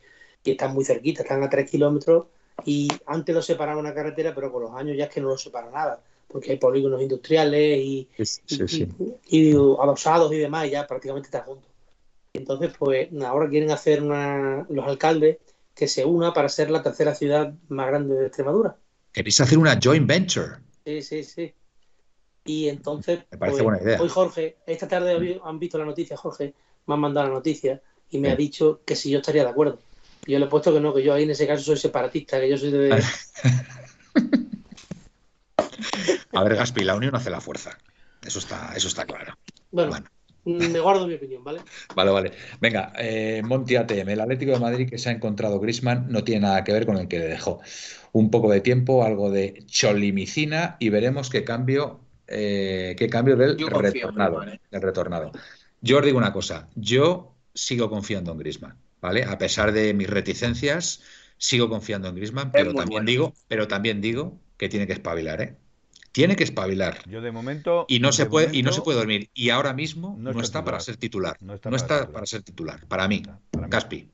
[0.43, 2.25] y están muy cerquita, están a tres kilómetros
[2.65, 5.37] y antes lo separaba una carretera, pero con los años ya es que no lo
[5.37, 8.87] separa nada, porque hay polígonos industriales y, Sí, y, sí, sí.
[9.27, 11.67] y- y adosados y demás, y ya prácticamente está junto.
[12.33, 15.37] Entonces, pues ahora quieren hacer una, los alcaldes
[15.75, 18.77] que se una para ser la tercera ciudad más grande de Extremadura.
[19.11, 20.57] Queréis hacer una joint venture.
[20.85, 21.53] Sí, sí, sí.
[22.45, 24.01] Y entonces, Me parece pues, buena idea.
[24.01, 26.53] hoy Jorge, esta tarde habi- han visto la noticia, Jorge,
[26.85, 28.33] me han mandado la noticia y me Sí.
[28.33, 29.79] ha dicho que si yo estaría de acuerdo.
[30.27, 32.49] Yo le he puesto que no, que yo ahí en ese caso soy separatista, que
[32.49, 33.01] yo soy de...
[36.33, 37.77] A ver, Gaspi, la unión hace la fuerza.
[38.25, 39.33] Eso está, eso está claro.
[39.71, 40.07] Bueno, Bueno.
[40.45, 41.61] mm, me guardo mi opinión, ¿vale?
[41.95, 42.31] Vale, vale.
[42.59, 46.41] Venga, eh, Monty ATM, el Atlético de Madrid que se ha encontrado Grisman no tiene
[46.41, 47.61] nada que ver con el que le dejó.
[48.11, 53.57] Un poco de tiempo, algo de cholimicina y veremos qué cambio, eh, qué cambio del
[53.57, 54.59] Yo confío en retornado, ¿eh?
[54.71, 55.31] del retornado.
[55.81, 59.23] Yo os digo una cosa, yo sigo confiando en Grisman, ¿vale?
[59.23, 61.01] A pesar de mis reticencias,
[61.37, 63.05] sigo confiando en Grisman, pero también bueno.
[63.05, 65.55] digo, pero también digo que tiene que espabilar, ¿eh?
[66.11, 67.01] Tiene que espabilar.
[67.07, 67.85] Yo de momento.
[67.87, 69.29] Y no se puede, y no se puede dormir.
[69.33, 71.37] Y ahora mismo no no, está está para ser titular.
[71.39, 72.79] No No está está, para ser para, titular.
[72.79, 72.87] ser titular.
[72.87, 73.21] Para mí.
[73.51, 73.71] para mí.
[73.71, 74.09] Gaspi.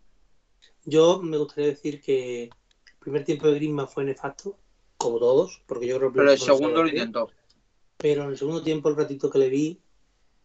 [0.85, 2.51] Yo me gustaría decir que el
[2.99, 4.57] primer tiempo de Griezmann fue nefasto,
[4.97, 7.31] como todos, porque yo creo que Pero el segundo lo intentó.
[7.97, 9.79] pero en el segundo tiempo, el ratito que le vi,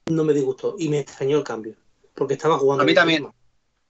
[0.06, 1.74] no me disgustó y me extrañó el cambio,
[2.14, 2.82] porque estaba jugando.
[2.82, 3.22] A mí también.
[3.24, 3.34] Griezmann.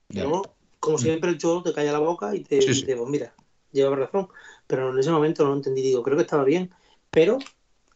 [0.09, 0.23] Ya.
[0.23, 3.33] Pero, como siempre, el cholo te calla la boca y te Sí, pues mira,
[3.71, 4.27] lleva razón.
[4.71, 5.81] Pero en ese momento no lo entendí.
[5.81, 6.71] Digo, creo que estaba bien,
[7.09, 7.39] pero,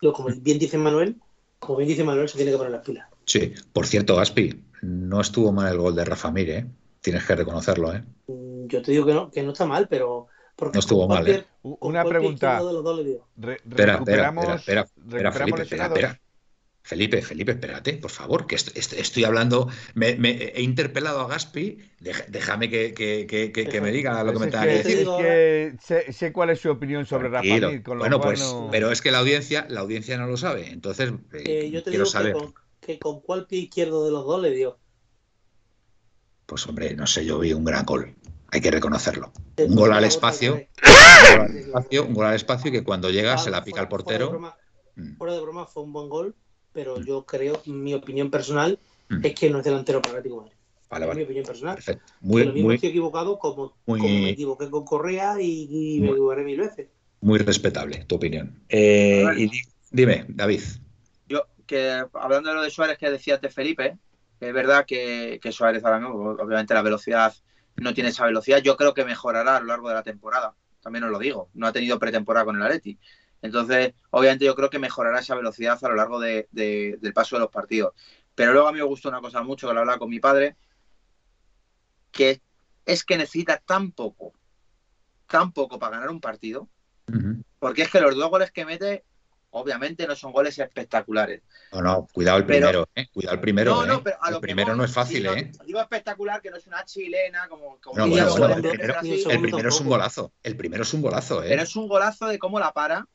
[0.01, 1.15] lo, como bien dice Manuel,
[1.57, 3.07] como bien dice Manuel, se tiene que poner las pilas.
[3.25, 3.53] Sí.
[3.71, 6.65] Por cierto, Gaspi, no estuvo mal el gol de Rafa Mir, ¿eh?
[6.99, 8.03] Tienes que reconocerlo, ¿eh?
[8.27, 10.27] Mm, Yo te digo que no, que no está mal, pero.
[10.57, 11.45] Porque No estuvo mal, ¿eh?
[11.61, 12.59] Una pregunta.
[12.59, 16.19] Espera, espera, recuperamos, espera, espera, espera,
[16.85, 17.23] Felipe.
[17.23, 21.79] Felipe, espérate, por favor, que estoy, hablando, me, he interpelado a Gaspi,
[22.27, 24.99] déjame que, me diga lo que me tenga que, decir.
[24.99, 29.09] Es que sé, cuál es su opinión sobre Rafa Mir, Bueno, pues, pero es que
[29.09, 32.35] la audiencia, la audiencia no lo sabe, entonces eh, eh, yo te quiero digo saber.
[32.79, 34.77] Que con, cuál pie izquierdo de los dos le dio.
[36.45, 38.13] Pues hombre, no sé, yo vi un gran gol,
[38.51, 39.33] hay que reconocerlo.
[39.57, 40.67] Un gol al espacio,
[41.91, 44.39] un gol al espacio, y que cuando llega se la pica al portero.
[44.93, 45.17] Mm.
[45.17, 46.35] Fuera de broma, fue un buen gol
[46.75, 49.25] pero yo creo, mi opinión personal, mm.
[49.25, 50.53] es que no es delantero para Atlético Madrid.
[50.89, 51.17] Vale, vale.
[51.19, 51.75] mi opinión personal.
[51.75, 52.13] Perfecto.
[52.19, 56.89] Muy, lo mismo estoy equivocado como, me equivoqué con Correa y, me equivocaré mil veces.
[57.21, 58.59] Muy respetable tu opinión.
[58.67, 59.49] Eh, y
[59.89, 60.61] dime, David.
[61.29, 63.97] Yo, que hablando de lo de Suárez que decías de Felipe,
[64.41, 67.33] es verdad que, que Suárez ahora mismo, obviamente la velocidad
[67.77, 68.61] no tiene esa velocidad.
[68.61, 70.53] Yo creo que mejorará a lo largo de la temporada.
[70.81, 71.49] También os lo digo.
[71.53, 72.99] No ha tenido pretemporada con el Atleti.
[73.45, 77.51] Entonces, obviamente yo creo que mejorará esa velocidad a lo largo del paso de los
[77.51, 77.93] partidos.
[78.33, 80.55] Pero luego a mí me gustó una cosa mucho que lo hablaba con mi padre,
[82.11, 82.41] que
[82.85, 84.33] es que necesita tan poco,
[85.27, 86.67] tan poco para ganar un partido,
[87.59, 89.05] porque es que los dos goles que mete,
[89.51, 91.41] obviamente no son goles espectaculares.
[91.71, 93.07] No, no, cuidado el primero, ¿eh?
[93.13, 93.75] cuidado el primero.
[93.75, 94.01] No, no, ¿eh?
[94.03, 95.51] pero el primero no es fácil, ¿eh?
[95.65, 97.79] Digo espectacular, que no es una chilena, como.
[97.95, 100.33] no, bueno, el, primero, el primero es un golazo.
[100.43, 101.47] El primero es un golazo, ¿eh?
[101.49, 103.07] Pero es un golazo de cómo la para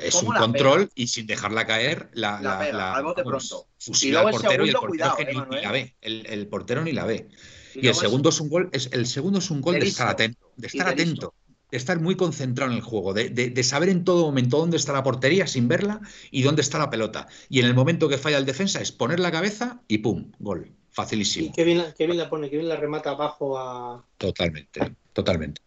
[0.00, 3.66] es un control y sin dejarla caer la, la, la, al pronto.
[4.00, 5.94] y luego el portero y el portero que ni, la ve.
[6.00, 7.28] El, portero ni la ve.
[7.74, 10.52] Y, el segundo es un gol, es, el segundo es un gol de estar atento,
[10.56, 11.34] de estar atento,
[11.70, 14.92] de estar muy concentrado en el juego, de, de, saber en todo momento dónde está
[14.92, 17.28] la portería sin verla y dónde está la pelota.
[17.48, 20.72] Y en el momento que falla el defensa es poner la cabeza y pum, gol.
[20.90, 21.46] Facilísimo.
[21.46, 24.04] Y qué bien, qué bien la pone, qué bien la remata abajo a.
[24.16, 25.60] Totalmente, totalmente.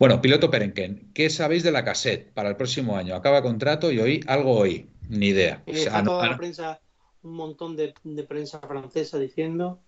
[0.00, 3.14] Bueno, piloto Perenquen, ¿qué sabéis de la cassette para el próximo año?
[3.14, 5.62] Acaba contrato y hoy algo hoy, ni idea.
[5.66, 6.80] Eh, toda la prensa,
[7.22, 7.92] un montón de,
[8.26, 9.82] prensa francesa diciendo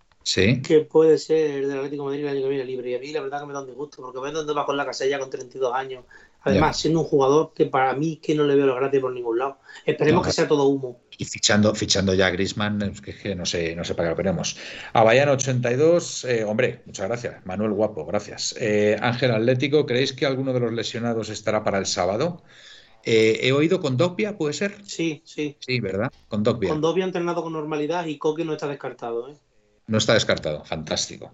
[0.61, 2.91] que puede ser del Atlético de Madrid el año que viene libre.
[2.91, 4.77] Y a mí la verdad que me da un disgusto, porque ves dónde va con
[4.77, 6.05] la casella con 32 años.
[6.43, 9.39] Además, siendo un jugador que para mí que no le veo lo gratis por ningún
[9.39, 9.59] lado.
[9.85, 10.99] Esperemos que sea todo humo.
[11.17, 14.57] Y fichando, fichando ya a Grisman, que, no sé, no sé para qué lo ponemos.
[14.93, 17.45] Bayano 82, eh, hombre, muchas gracias.
[17.45, 18.55] Manuel Guapo, gracias.
[18.59, 22.43] Eh, Ángel Atlético, ¿creéis que alguno de los lesionados estará para el sábado?
[23.05, 24.77] Eh, he oído con Dogbia, ¿puede ser?
[24.85, 25.57] Sí, sí.
[25.59, 26.11] Sí, ¿verdad?
[26.27, 26.69] Con Dogbia.
[26.69, 29.29] Con Dogbia entrenado con normalidad y Coque no está descartado.
[29.29, 29.37] ¿eh?
[29.87, 31.33] No está descartado, fantástico.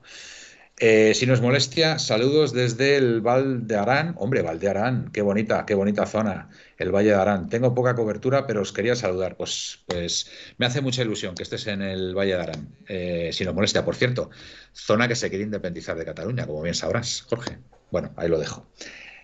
[0.82, 4.16] Eh, si nos molestia, saludos desde el Val de Arán.
[4.18, 7.50] Hombre, Val de Arán, qué bonita, qué bonita zona, el Valle de Arán.
[7.50, 9.36] Tengo poca cobertura, pero os quería saludar.
[9.36, 12.78] Pues, pues me hace mucha ilusión que estés en el Valle de Arán.
[12.88, 14.30] Eh, si nos molestia, por cierto,
[14.72, 17.60] zona que se quiere independizar de Cataluña, como bien sabrás, Jorge.
[17.92, 18.66] Bueno, ahí lo dejo.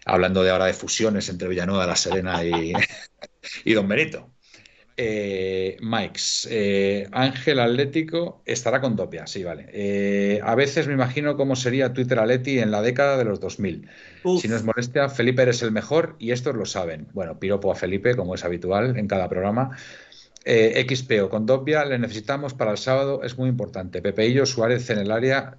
[0.05, 2.73] Hablando de ahora de fusiones entre Villanueva, La Serena y,
[3.63, 4.34] y Don Benito.
[4.97, 9.67] Eh, Mikes, eh, Ángel Atlético estará con Topia, sí, vale.
[9.73, 13.89] Eh, a veces me imagino cómo sería Twitter Atleti en la década de los 2000.
[14.39, 17.07] Si nos molestia, Felipe eres el mejor y estos lo saben.
[17.13, 19.77] Bueno, piropo a Felipe, como es habitual en cada programa.
[20.45, 24.01] Eh, XPO con Topia le necesitamos para el sábado, es muy importante.
[24.01, 25.57] Pepeillo Suárez en el área,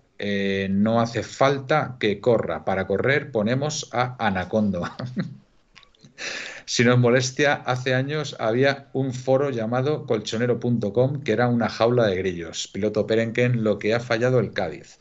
[0.71, 2.65] no hace falta que corra.
[2.65, 4.83] Para correr ponemos a Anacondo.
[6.69, 12.17] Si nos molestia, hace años había un foro llamado colchonero.com que era una jaula de
[12.17, 12.69] grillos.
[12.73, 14.99] Piloto Perenquen, lo que ha fallado el Cádiz.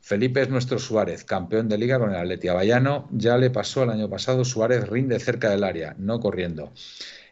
[0.00, 3.08] Felipe es nuestro Suárez, campeón de liga con el Atleti Bayano.
[3.12, 6.72] Ya le pasó el año pasado, Suárez rinde cerca del área, no corriendo.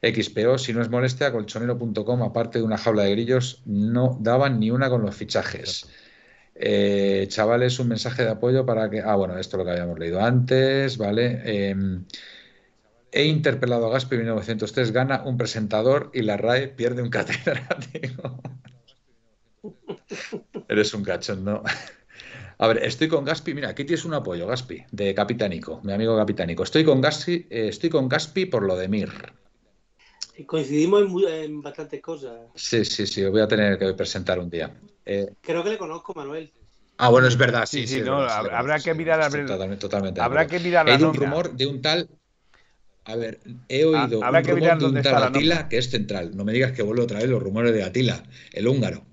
[0.03, 4.71] XPO, si no es molestia, colchonero.com, aparte de una jaula de grillos, no daban ni
[4.71, 5.89] una con los fichajes.
[6.55, 9.01] Eh, chavales, un mensaje de apoyo para que.
[9.01, 11.41] Ah, bueno, esto es lo que habíamos leído antes, ¿vale?
[11.45, 12.05] Em,
[13.13, 18.41] He interpelado a Gaspi 1903, gana un presentador y la RAE pierde un catedrático.
[20.69, 21.63] Eres un cachondo.
[22.59, 23.55] A ver, estoy con Gaspi.
[23.55, 26.63] Mira, aquí tienes un apoyo, Gaspi, de Capitánico, mi amigo Capitánico.
[26.63, 29.11] Estoy con Gaspi, eh, estoy con Gaspi por lo de Mir.
[30.47, 32.33] Coincidimos en, bastantes cosas.
[32.55, 34.75] Sí, sí, sí, voy a tener que presentar un día.
[35.05, 36.53] Eh, Creo que le conozco, Manuel.
[36.97, 38.03] Ah, bueno, es verdad, sí, sí.
[38.03, 40.21] no, habrá, que mirar a Totalmente, totalmente.
[40.21, 42.09] Habrá que mirar Hay un rumor de un tal
[43.05, 46.37] a ver, he ah, oído un rumor de un tal Atila que es central.
[46.37, 48.23] No me digas que vuelvo otra vez los rumores de Atila,
[48.53, 49.05] el húngaro.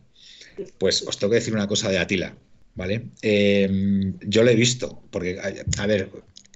[0.77, 2.35] Pues os tengo que decir una cosa de Atila,
[2.75, 3.09] ¿vale?
[3.21, 6.09] Em, yo lo he visto, porque, a, ver,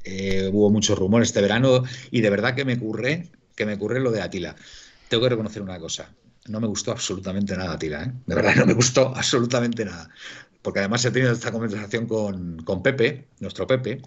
[0.03, 3.99] eh, hubo muchos rumores este verano y de verdad que me ocurre, que me ocurre
[3.99, 4.55] lo de Atila.
[5.07, 6.13] Tengo que reconocer una cosa.
[6.47, 8.11] No me gustó absolutamente nada Atila, ¿eh?
[8.25, 10.09] De verdad, no me gustó absolutamente nada.
[10.61, 14.01] Porque además he tenido esta conversación con, con Pepe, nuestro Pepe,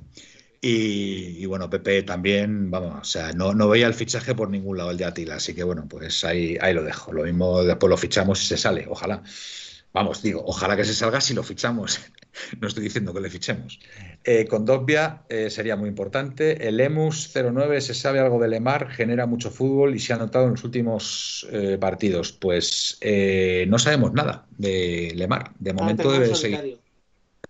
[0.66, 4.92] Y, bueno, Pepe también, vamos, o sea, no, no veía el fichaje por ningún lado
[4.92, 7.12] el de Atila, así que bueno, pues ahí, ahí lo dejo.
[7.12, 9.22] Lo mismo después lo fichamos y se sale, ojalá.
[9.92, 12.00] Vamos, digo, ojalá que se salga si lo fichamos.
[12.60, 13.78] no estoy diciendo que le fichemos.
[14.24, 16.66] Eh, con Dogbia eh, sería muy importante.
[16.66, 20.46] El Emus 09 se sabe algo de Lemar, genera mucho fútbol y se ha notado
[20.46, 22.32] en los últimos eh, partidos.
[22.32, 22.98] Pues
[23.66, 25.52] no sabemos nada de Lemar.
[25.58, 26.83] De momento debe seguir.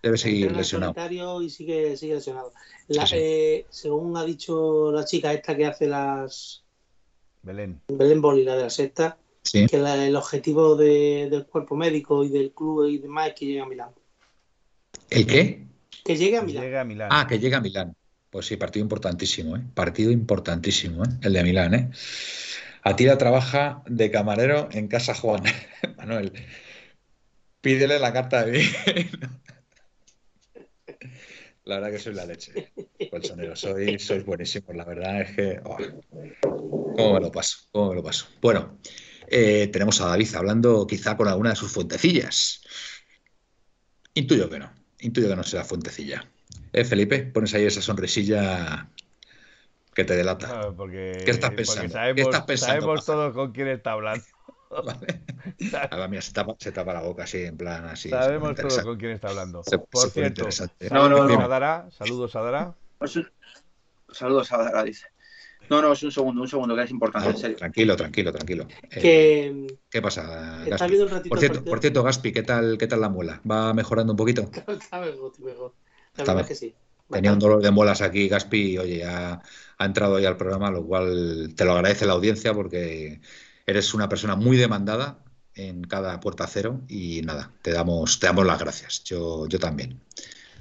[0.04, 0.94] Debe seguir lesionado.
[1.40, 2.52] Y sigue, sigue lesionado.
[3.12, 6.62] Eh, según ha dicho la chica esta que hace las.
[7.42, 7.80] Belén.
[7.88, 9.16] Belén Boli, la de la secta,
[9.50, 13.66] que el objetivo del cuerpo médico y del club y demás es que llegue a
[13.66, 13.90] Milán.
[15.08, 15.64] ¿El qué?
[16.04, 17.08] Que llegue a Milán.
[17.10, 17.96] Ah, que llegue a Milán.
[18.28, 19.62] Pues sí, partido importantísimo, ¿eh?
[19.72, 21.08] Partido importantísimo, ¿eh?
[21.22, 21.90] El de Milán, ¿eh?
[22.82, 25.44] Atila trabaja de camarero en Casa Juan.
[25.96, 26.30] Manuel,
[27.62, 29.43] pídele la carta de vino.
[31.64, 32.72] La verdad que soy la leche,
[33.10, 33.56] colchonero.
[33.56, 34.76] Soy, sois buenísimos.
[34.76, 35.60] La verdad es que.
[35.64, 35.78] Oh,
[36.96, 37.58] ¿Cómo me lo paso?
[37.72, 38.26] ¿Cómo me lo paso?
[38.42, 38.78] Bueno,
[39.28, 42.62] eh, tenemos a David hablando quizá con alguna de sus fuentecillas.
[44.12, 44.72] Intuyo que no.
[45.00, 46.30] Intuyo que no será fuentecilla.
[46.72, 47.20] ¿Eh, Felipe?
[47.20, 48.90] Pones ahí esa sonrisilla
[49.94, 50.70] que te delata.
[51.00, 51.94] ¿Qué estás pensando?
[52.14, 52.80] ¿Qué estás pensando?
[52.80, 54.24] Sabemos todos con quién está hablando.
[55.72, 56.08] Vale.
[56.08, 58.10] mía, se tapa, se tapa, la boca así, en plan así.
[58.10, 59.62] Sabemos todo con quién está hablando.
[59.90, 60.48] Por cierto,
[60.90, 61.40] no, no, no.
[61.40, 62.74] A Dara, saludos a Dara.
[64.10, 65.06] Saludos a Dara, dice.
[65.70, 67.56] No, no, es un segundo, un segundo, que es importante, en serio.
[67.56, 68.66] Tranquilo, tranquilo, tranquilo.
[68.90, 70.98] Eh, ¿Qué pasa, Gaspi?
[71.28, 73.40] Por cierto, por cierto, Gaspi, ¿qué tal, ¿qué tal la muela?
[73.50, 74.42] ¿Va mejorando un poquito?
[74.68, 75.74] Está mejor, mejor.
[76.16, 76.74] La verdad que sí.
[77.10, 79.40] Tenía un dolor de muelas aquí, Gaspi, y oye, ha,
[79.78, 83.20] ha entrado ahí al programa, lo cual te lo agradece la audiencia porque
[83.66, 85.18] Eres una persona muy demandada
[85.54, 89.04] en cada puerta cero y nada, te damos, te damos las gracias.
[89.04, 90.00] Yo, yo también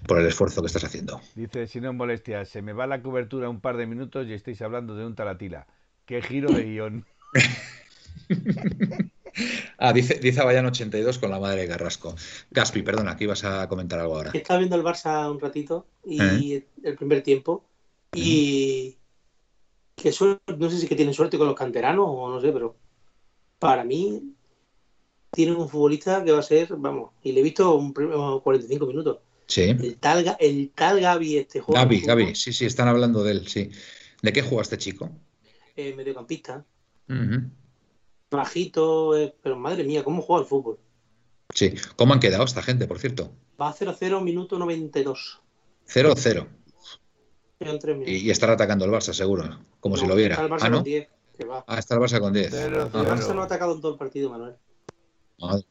[0.08, 1.22] por el esfuerzo que estás haciendo.
[1.36, 4.34] Dice, si no es molestia, se me va la cobertura un par de minutos y
[4.34, 5.68] estáis hablando de un taratila.
[6.06, 7.06] Qué giro de guion.
[9.78, 12.16] ah, dice, dice 82 con la madre de Carrasco.
[12.52, 14.32] Gaspi, perdona, aquí vas a comentar algo ahora.
[14.34, 16.68] Estaba viendo el Barça un ratito y ¿Eh?
[16.84, 17.66] el primer tiempo
[18.14, 18.98] y
[19.96, 20.12] que
[20.58, 22.76] no sé si que tienen suerte con los canteranos o no sé, pero
[23.64, 24.36] para mí
[25.32, 29.20] tienen un futbolista que va a ser, vamos, y le he visto un 45 minutos.
[29.48, 29.62] Sí.
[29.62, 31.82] El tal, el tal Gaby este juego.
[31.82, 33.70] Gaby, Gaby, sí, sí, están hablando de él, sí.
[34.22, 35.10] ¿De qué juega este chico?
[35.76, 36.66] Eh, mediocampista.
[38.30, 40.80] Bajito, eh, pero madre mía, ¿cómo juega el fútbol?
[41.54, 43.32] Sí, ¿cómo han quedado esta gente, por cierto?
[43.62, 45.40] Va a 0-0, minuto 92.
[45.88, 46.48] 0-0.
[48.06, 50.50] Y, y estar atacando el Barça, seguro, como si lo viera.
[50.60, 50.84] ah, ¿no?
[51.38, 51.64] Que va.
[51.68, 52.54] Ah, está el Barça con 10.
[52.54, 54.56] El Barça no ha atacado en todo el partido, Manuel.
[55.40, 55.66] Madre.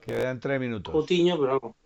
[0.00, 0.92] Quedan 3 minutos.
[0.92, 1.76] Coutinho, pero vamos.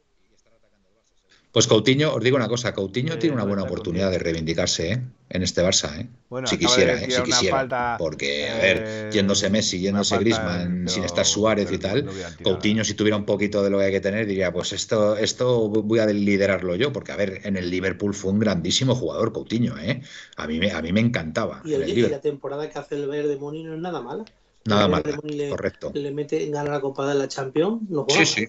[1.53, 5.03] Pues Coutinho, os digo una cosa, Coutinho tiene una buena oportunidad de reivindicarse ¿eh?
[5.29, 6.09] en este Barça, ¿eh?
[6.31, 7.11] Bueno, si quisiera, ¿eh?
[7.11, 7.97] si quisiera.
[7.99, 12.09] porque, a ver, eh, yéndose Messi, yéndose Griezmann, sin estar Suárez y tal,
[12.43, 15.69] Coutinho si tuviera un poquito de lo que hay que tener, diría, pues esto, esto
[15.69, 19.77] voy a liderarlo yo, porque, a ver, en el Liverpool fue un grandísimo jugador Coutinho,
[19.77, 20.01] ¿eh?
[20.37, 21.61] A mí, me, a mí me encantaba.
[21.67, 24.25] Y, el, la temporada que hace el Verde Moni no es nada mala.
[24.65, 25.91] Nada mala, correcto.
[25.93, 28.49] Le mete, gana la Copa de la Champions, no Sí, sí.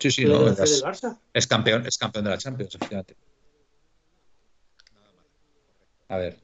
[0.00, 3.16] Sí, sí, no, es, campeón, es campeón de la Champions, fíjate.
[6.08, 6.38] A ver.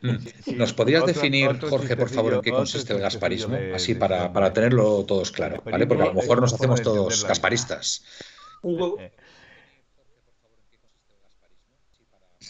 [0.46, 3.58] ¿Nos podrías definir, Jorge, por favor, en qué consiste el gasparismo?
[3.74, 5.86] Así para, para tenerlo todos claro, ¿vale?
[5.86, 8.02] Porque a lo mejor nos hacemos todos gasparistas.
[8.62, 8.98] Un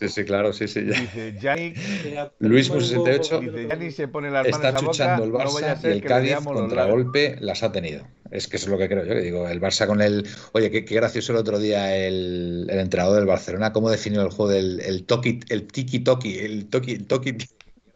[0.00, 0.80] Sí, sí, claro, sí, sí.
[0.80, 1.76] Dice Yannick,
[2.38, 3.40] Luis 68
[3.78, 8.06] dice, se pone las está chuchando el Barça y el Cádiz contragolpe las ha tenido.
[8.30, 10.26] Es que eso es lo que creo yo, que digo, el Barça con el...
[10.52, 14.50] Oye, qué, gracioso el otro día el, el, entrenador del Barcelona, cómo definió el juego
[14.50, 17.36] del el toki, el tiki-toki, el toki, el toki...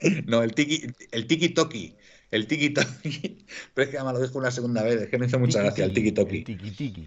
[0.26, 1.94] No, el tiki, el tiki-toki.
[2.30, 3.38] El tiki-toki.
[3.74, 5.86] Pero es que además lo dijo una segunda vez, es que me hizo mucha gracia
[5.86, 6.44] el tiki-toki.
[6.44, 7.07] Tiki-tiki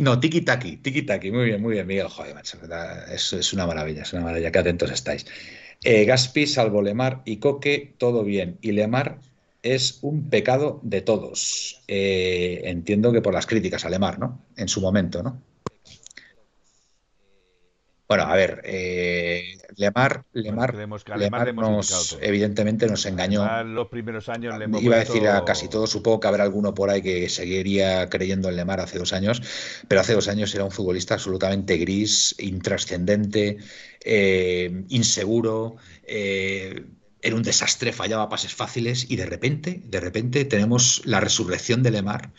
[0.00, 1.30] no, tiki-taki, tiki-taki.
[1.30, 2.08] Muy bien, muy bien, Miguel.
[2.08, 2.58] Joder, macho.
[3.10, 4.50] Es, es una maravilla, es una maravilla.
[4.50, 5.26] Qué atentos estáis.
[5.82, 8.58] Eh, Gaspi, salvo Lemar y Coque, todo bien.
[8.62, 9.18] Y Lemar
[9.62, 11.82] es un pecado de todos.
[11.88, 14.40] Eh, entiendo que por las críticas a Lemar, ¿no?
[14.56, 15.42] En su momento, ¿no?
[18.16, 20.76] Bueno, a ver, eh, Lemar, Lemar,
[21.16, 23.44] Lemar, nos, evidentemente nos engañó.
[23.64, 27.02] los primeros años Iba a decir a casi todo, supongo que habrá alguno por ahí
[27.02, 29.42] que seguiría creyendo en Lemar hace dos años,
[29.88, 33.58] pero hace dos años era un futbolista absolutamente gris, intrascendente,
[34.04, 35.74] eh, inseguro.
[36.04, 36.84] Eh,
[37.20, 41.90] era un desastre, fallaba pases fáciles y de repente, de repente tenemos la resurrección de
[41.90, 42.30] Lemar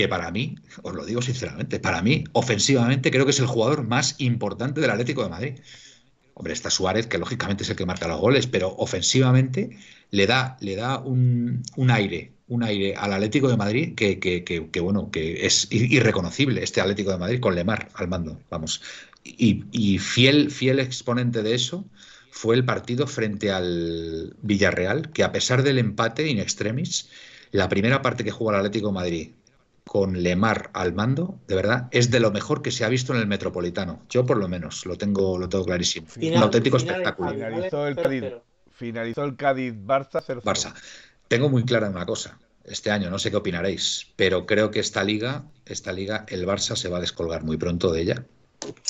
[0.00, 3.86] que para mí, os lo digo sinceramente, para mí, ofensivamente, creo que es el jugador
[3.86, 5.54] más importante del Atlético de Madrid.
[6.32, 9.76] Hombre, está Suárez, que lógicamente es el que marca los goles, pero ofensivamente
[10.10, 14.42] le da, le da un, un aire, un aire al Atlético de Madrid que, que,
[14.42, 18.80] que, bueno, que es irreconocible este Atlético de Madrid con Lemar al mando, vamos.
[19.22, 21.84] Y, y, fiel, fiel exponente de eso
[22.30, 27.10] fue el partido frente al Villarreal, que a pesar del empate in extremis,
[27.50, 29.30] la primera parte que jugó el Atlético de Madrid
[29.84, 33.20] con Lemar al mando, de verdad, es de lo mejor que se ha visto en
[33.20, 34.02] el Metropolitano.
[34.08, 36.06] Yo por lo menos lo tengo, lo tengo clarísimo.
[36.16, 37.30] un auténtico espectáculo.
[37.30, 38.24] Finalizó el Cádiz,
[38.70, 40.74] finalizó el Cádiz Barça Barça.
[41.28, 42.38] Tengo muy clara una cosa.
[42.64, 46.76] Este año, no sé qué opinaréis, pero creo que esta liga, esta liga, el Barça
[46.76, 48.24] se va a descolgar muy pronto de ella.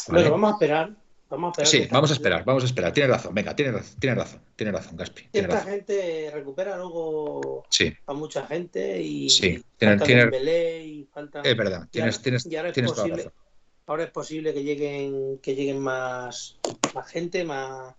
[0.08, 0.96] Bueno, vamos a esperar.
[1.30, 2.92] Vamos a sí, vamos a esperar, vamos a esperar.
[2.92, 5.28] Tiene razón, venga, tiene razón, tiene razón, tiene razón, Gaspi.
[5.32, 7.64] Esta gente recupera luego
[8.06, 9.62] a mucha gente y sí.
[9.76, 10.84] tiene, tiene...
[10.84, 11.40] y falta...
[11.42, 13.32] Es verdad, tienes, tienes, ahora tienes posible, toda razón.
[13.86, 16.58] Ahora es posible que lleguen, que lleguen más,
[16.96, 17.94] más gente, más,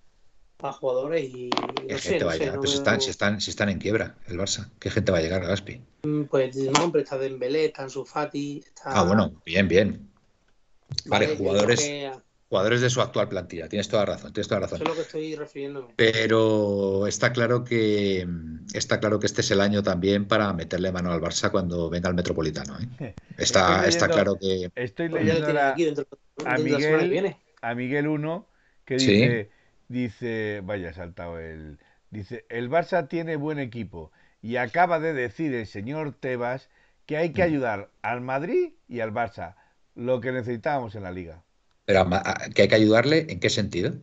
[0.62, 2.56] más jugadores y no sé, gente no va a llegar?
[2.56, 4.70] no Pues veo- están, si, están, si están en quiebra, el Barça.
[4.78, 5.82] ¿Qué gente va a llegar, Gaspi?
[6.04, 8.92] Mm, Pues no, hombre, está Dembélé, está Ansu Fati, está...
[9.00, 10.12] Ah, bueno, bien, bien.
[11.06, 12.12] Vale, jugadores, que
[12.52, 13.70] jugadores de su actual plantilla.
[13.70, 14.76] Tienes toda razón, tienes toda razón.
[14.82, 15.94] Eso es lo que estoy refiriéndome.
[15.96, 18.28] Pero está claro que
[18.74, 22.10] está claro que este es el año también para meterle mano al Barça cuando venga
[22.10, 22.78] el Metropolitano.
[23.00, 23.16] ¿eh?
[23.38, 26.06] Está, está claro que Estoy Pues leyendo dentro,
[26.46, 27.38] a la Miguel, viene.
[27.62, 28.48] a Miguel 1
[28.86, 29.14] que Sí.
[29.14, 29.50] dice,
[29.88, 31.80] dice, vaya ha saltado el,
[32.10, 36.70] dice, el Barça tiene buen equipo y acaba de decir el señor Tebas
[37.06, 39.56] que hay que ayudar al Madrid y al Barça,
[39.96, 41.44] lo que necesitábamos en la liga.
[41.86, 43.28] Pero a ma- a- que hay que ayudarle.
[43.30, 43.94] ¿En qué sentido?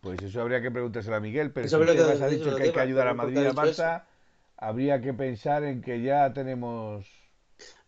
[0.00, 2.56] Pues eso habría que preguntárselo a Miguel, pero Eso si habría que ha dicho a
[2.56, 4.04] que hay que ayudar a pero ¿por Madrid y dicho Barça,
[4.56, 7.06] habría que pensar en que ya tenemos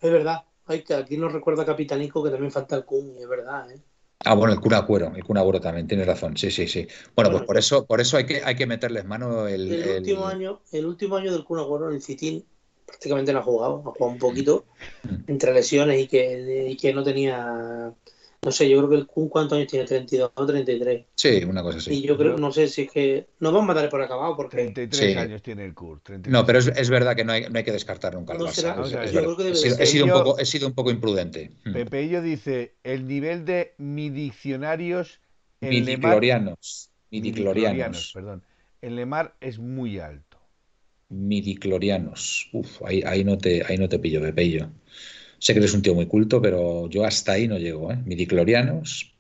[0.00, 0.44] Es verdad.
[0.66, 3.80] Hay que, aquí nos recuerda Capitanico que también falta el Kun, y es verdad, ¿eh?
[4.24, 6.36] Ah, bueno, el Kun Cuero, el Kun Agüero también, tienes razón.
[6.36, 6.86] Sí, sí, sí.
[7.16, 9.96] Bueno, pues por eso, por eso hay que, hay que meterles mano el, El, el-
[9.96, 12.44] último año, el último año del Kun Agüero en el Citín
[12.86, 14.66] prácticamente no ha jugado, ha jugado un poquito
[15.04, 15.24] Mm.
[15.26, 17.94] entre lesiones y que, y que no tenía,
[18.42, 21.04] no sé, yo creo que el Kun cuántos años tiene, 32 o 33.
[21.14, 21.92] Sí, una cosa así.
[21.92, 24.56] Y yo creo, no sé si es que nos vamos a matar por acabado porque
[24.56, 25.18] 33 Sí.
[25.18, 25.74] años tiene el.
[25.74, 26.32] 33.
[26.32, 28.52] No, pero es, es verdad que no hay, no hay que descartar nunca No Barça.
[28.52, 29.34] será- Es- o sea, es yo verdad.
[29.34, 31.50] creo que debe he, sido, de he sido un poco, he sido un poco imprudente.
[31.66, 31.72] Mm.
[31.74, 35.20] Pepeillo dice, el nivel de mi diccionarios
[35.60, 35.84] en Lemar,
[36.20, 36.90] Midiclorianos.
[37.10, 38.42] midiclorianos, perdón,
[38.80, 40.38] en Lemar es muy alto.
[41.10, 42.48] Midiclorianos.
[42.52, 44.70] Uf, ahí, ahí no te, ahí no te pillo, Pepillo.
[45.40, 47.98] Sé que eres un tío muy culto, pero yo hasta ahí no llego, ¿eh?
[48.04, 49.16] Midiclorianos.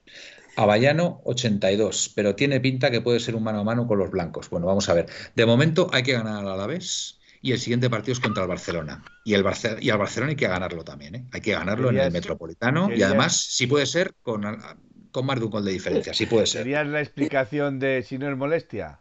[0.56, 4.50] Avallano 82, pero tiene pinta que puede ser un mano a mano con los blancos.
[4.50, 5.06] Bueno, vamos a ver.
[5.34, 9.04] De momento hay que ganar al Alavés y el siguiente partido es contra el Barcelona.
[9.24, 11.26] Y, el Barce- y al Barcelona hay que ganarlo también, ¿eh?
[11.32, 14.42] Hay que ganarlo en el Metropolitano y además, si puede ser, con,
[15.12, 16.12] con más de un gol de diferencia.
[16.14, 16.62] Sí puede ser.
[16.62, 19.00] ¿Serías la explicación de si no es molestia?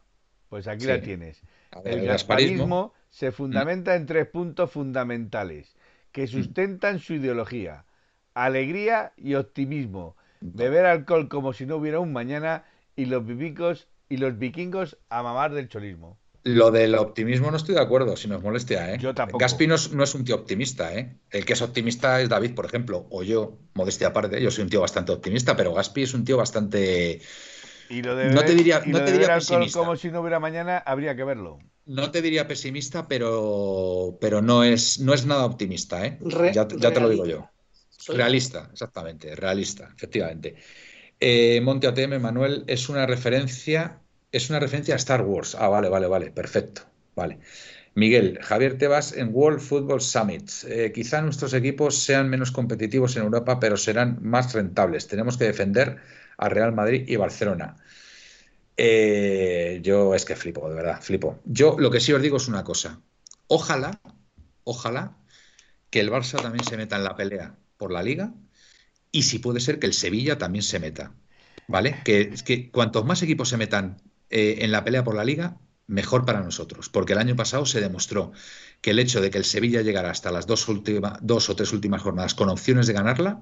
[0.50, 1.42] Pues aquí la tienes.
[1.84, 2.64] Ver, El el gasparismo.
[2.64, 5.76] gasparismo se fundamenta en tres puntos fundamentales
[6.12, 7.86] que sustentan su ideología.
[8.34, 10.16] Alegría y optimismo.
[10.42, 12.64] Beber alcohol como si no hubiera un mañana
[12.96, 16.18] y los vikingos y los vikingos a mamar del cholismo.
[16.44, 18.98] Lo del optimismo no estoy de acuerdo, si nos molestia, ¿eh?
[18.98, 19.40] Yo tampoco.
[19.40, 21.18] Gaspi no es, no es un tío optimista, ¿eh?
[21.32, 24.70] El que es optimista es David, por ejemplo, o yo, modestia aparte, yo soy un
[24.70, 27.22] tío bastante optimista, pero Gaspi es un tío bastante...
[27.90, 29.80] Y lo de No te diría- y no lo te de diría pesimista.
[29.80, 31.60] como si no hubiera mañana habría que verlo.
[31.86, 36.18] No te diría pesimista, pero, pero no, es, no es nada optimista, ¿eh?
[36.22, 37.50] Re- ya, ya te lo digo yo.
[37.90, 40.56] Soy- Realista, exactamente, realista, efectivamente.
[41.20, 44.00] Eh, Monte ATM, Manuel, es una referencia,
[44.32, 45.56] es una referencia a Star Wars.
[45.56, 46.84] Ah, vale, vale, vale, perfecto.
[47.16, 47.40] Vale.
[47.96, 50.50] Miguel, Javier Tebas en World Football Summit.
[50.68, 55.08] Eh, quizá nuestros equipos sean menos competitivos en Europa, pero serán más rentables.
[55.08, 55.98] Tenemos que defender
[56.40, 57.76] a Real Madrid y Barcelona.
[58.78, 61.42] Eh, yo es que flipo, de verdad, flipo.
[61.44, 63.02] Yo lo que sí os digo es una cosa.
[63.48, 64.00] Ojalá,
[64.64, 65.18] ojalá
[65.90, 68.34] que el Barça también se meta en la pelea por la liga
[69.12, 71.14] y si puede ser que el Sevilla también se meta.
[71.68, 72.02] ¿Vale?
[72.04, 76.42] Que, cuantos más equipos se metan eh, en la pelea por la liga, mejor para
[76.42, 76.90] nosotros.
[76.90, 78.32] Porque el año pasado se demostró
[78.82, 80.66] que el hecho de que el Sevilla llegara hasta las dos,
[81.22, 83.42] dos o tres últimas jornadas con opciones de ganarla,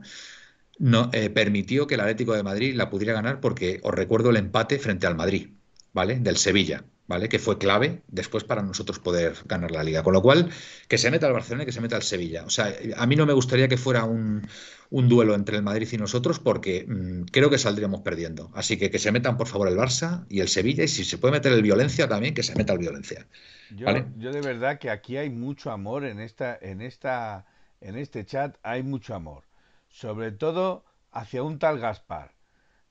[0.79, 4.37] no, eh, permitió que el Atlético de Madrid la pudiera ganar porque os recuerdo el
[4.37, 5.49] empate frente al Madrid,
[5.93, 6.19] ¿vale?
[6.19, 7.29] Del Sevilla, ¿vale?
[7.29, 10.03] Que fue clave después para nosotros poder ganar la liga.
[10.03, 10.49] Con lo cual,
[10.87, 12.43] que se meta el Barcelona y que se meta el Sevilla.
[12.45, 14.47] O sea, a mí no me gustaría que fuera un,
[14.89, 18.51] un duelo entre el Madrid y nosotros porque mm, creo que saldríamos perdiendo.
[18.53, 21.17] Así que que se metan, por favor, el Barça y el Sevilla y si se
[21.17, 23.27] puede meter el Violencia también, que se meta el Violencia.
[23.69, 27.45] Yo, yo de verdad que aquí hay mucho amor en esta, en esta,
[27.81, 29.43] en este chat hay mucho amor,
[29.89, 32.31] sobre todo hacia un tal Gaspar.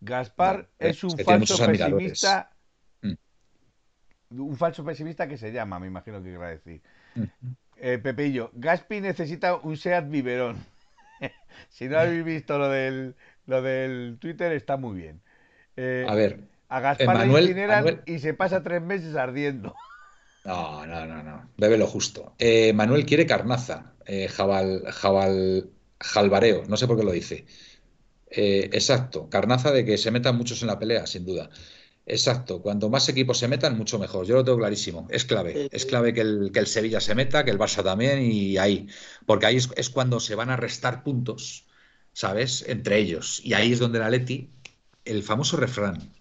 [0.00, 2.50] Gaspar No, es un falso pesimista,
[3.02, 3.12] Mm.
[4.40, 6.82] un falso pesimista que se llama, me imagino que querrá decir.
[7.14, 7.22] Mm.
[7.78, 10.56] Eh, Pepeillo, Gaspi necesita un Seat Biberón.
[11.68, 13.14] si no habéis visto lo del,
[13.46, 15.20] lo del Twitter, está muy bien.
[15.76, 19.74] Eh, A ver, a Gaspar Manuel- le incineran Manuel- y se pasa tres meses ardiendo.
[20.44, 21.50] no, no, no, no.
[21.56, 22.34] Bebe lo justo.
[22.38, 25.70] Eh, Manuel quiere carnaza, eh, jabal, jabal,
[26.00, 27.46] jalbareo, no sé por qué lo dice.
[28.30, 31.50] Eh, exacto, carnaza de que se metan muchos en la pelea, sin duda.
[32.08, 34.26] Exacto, cuanto más equipos se metan, mucho mejor.
[34.26, 35.08] Yo lo tengo clarísimo.
[35.10, 35.68] Es clave.
[35.72, 38.86] Es clave que el, que el Sevilla se meta, que el Barça también, y ahí.
[39.26, 41.66] Porque ahí es, es cuando se van a restar puntos,
[42.12, 42.64] ¿sabes?
[42.68, 43.40] Entre ellos.
[43.44, 44.50] Y ahí es donde la Leti,
[45.04, 46.12] el famoso refrán,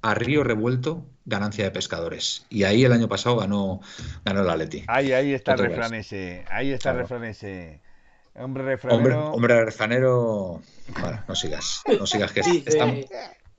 [0.00, 2.46] a río revuelto, ganancia de pescadores.
[2.48, 3.80] Y ahí el año pasado ganó,
[4.24, 4.84] ganó la Leti.
[4.86, 6.46] Ahí, ahí está el refrán ese.
[6.48, 7.82] Ahí está el refrán ese.
[8.36, 9.30] Hombre Hombre, refranero.
[9.32, 10.62] hombre refranero.
[11.00, 11.82] Bueno, no sigas.
[11.98, 13.04] No sigas que Dice, estamos.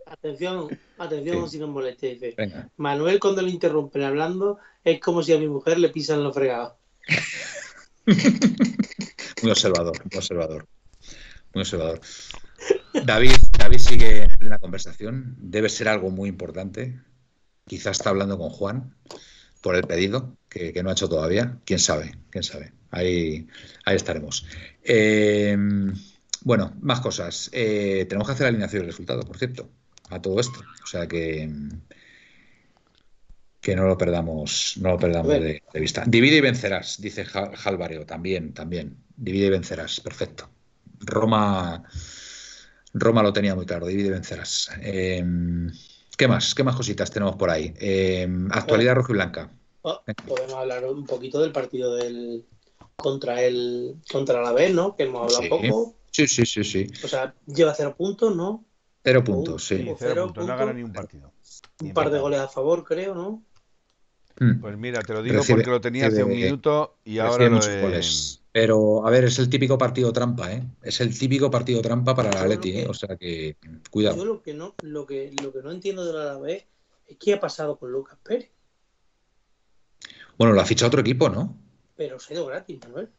[0.05, 1.51] atención, atención, Sí.
[1.51, 2.33] si nos moleste, dice.
[2.37, 2.69] Venga.
[2.77, 6.73] Manuel cuando le interrumpen hablando es como si a mi mujer le pisan los fregados.
[9.41, 10.67] Muy observador, muy observador.
[11.53, 11.99] Muy observador.
[13.03, 15.35] David, David sigue en plena conversación.
[15.37, 16.99] Debe ser algo muy importante.
[17.67, 18.95] Quizás está hablando con Juan
[19.61, 21.57] por el pedido que, que no ha hecho todavía.
[21.65, 22.73] Quién sabe, quién sabe.
[22.95, 23.45] Ahí,
[23.83, 24.45] ahí estaremos.
[24.83, 25.57] Eh,
[26.41, 27.49] bueno, más cosas.
[27.51, 29.69] Eh, tenemos que hacer la alineación del resultado, por cierto,
[30.09, 30.59] a todo esto.
[30.81, 31.49] O sea que,
[33.59, 36.03] que no lo perdamos, no lo perdamos de, de vista.
[36.07, 38.05] Divide y vencerás, dice Ja- Jalvareo.
[38.05, 38.95] También, también.
[39.17, 39.99] Divide y vencerás.
[39.99, 40.49] Perfecto.
[41.01, 41.83] Roma,
[42.93, 43.87] Roma lo tenía muy claro.
[43.87, 44.69] Divide y vencerás.
[44.81, 45.21] Eh,
[46.15, 46.55] ¿qué más?
[46.55, 47.73] ¿Qué más cositas tenemos por ahí?
[47.77, 49.49] Eh, actualidad rojo y blanca.
[49.81, 52.45] Oh, podemos hablar un poquito del partido del
[52.99, 54.95] contra el contra la vez, ¿no?
[54.95, 55.49] Que hemos hablado Sí.
[55.69, 55.95] poco.
[56.11, 56.87] Sí, sí, sí, sí.
[57.03, 58.63] O sea, lleva cero puntos, ¿no?
[59.03, 61.31] Cero puntos, Sí, cero cero puntos, no ganado ni un partido.
[61.81, 63.43] Ni Un par de goles a favor, creo, ¿no?
[64.39, 64.59] Mm.
[64.61, 67.61] Pues mira, te lo digo Recibe- porque lo tenía hace un minuto y ahora lo
[67.61, 68.41] he- goles.
[68.51, 70.63] Pero, a ver, es el típico partido trampa, ¿eh?
[70.81, 72.87] Es el típico partido trampa para la Yo Atleti, que- ¿eh?
[72.87, 74.23] O sea que, Yo cuidado.
[74.25, 76.63] lo que no, lo que, lo que no entiendo de la Alavés
[77.07, 78.49] es qué ha pasado con Lucas Pérez.
[80.37, 81.57] Bueno, lo ha fichado otro equipo, ¿no?
[81.95, 83.09] Pero se ha ido gratis, Manuel.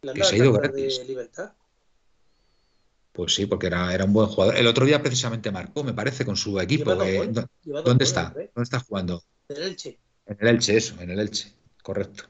[0.00, 0.98] Que se ha ido gratis.
[0.98, 1.52] de libertad.
[3.12, 4.56] Pues sí, porque era, era un buen jugador.
[4.56, 6.92] El otro día precisamente marcó, me parece, con su equipo.
[7.02, 7.34] Eh, goles.
[7.34, 8.24] ¿dó- Lleva dos ¿Dónde está?
[8.34, 9.22] ¿Dónde está jugando?
[9.48, 9.98] Del Elche.
[10.26, 11.52] En el Elche, eso, en el Elche.
[11.82, 12.24] Correcto.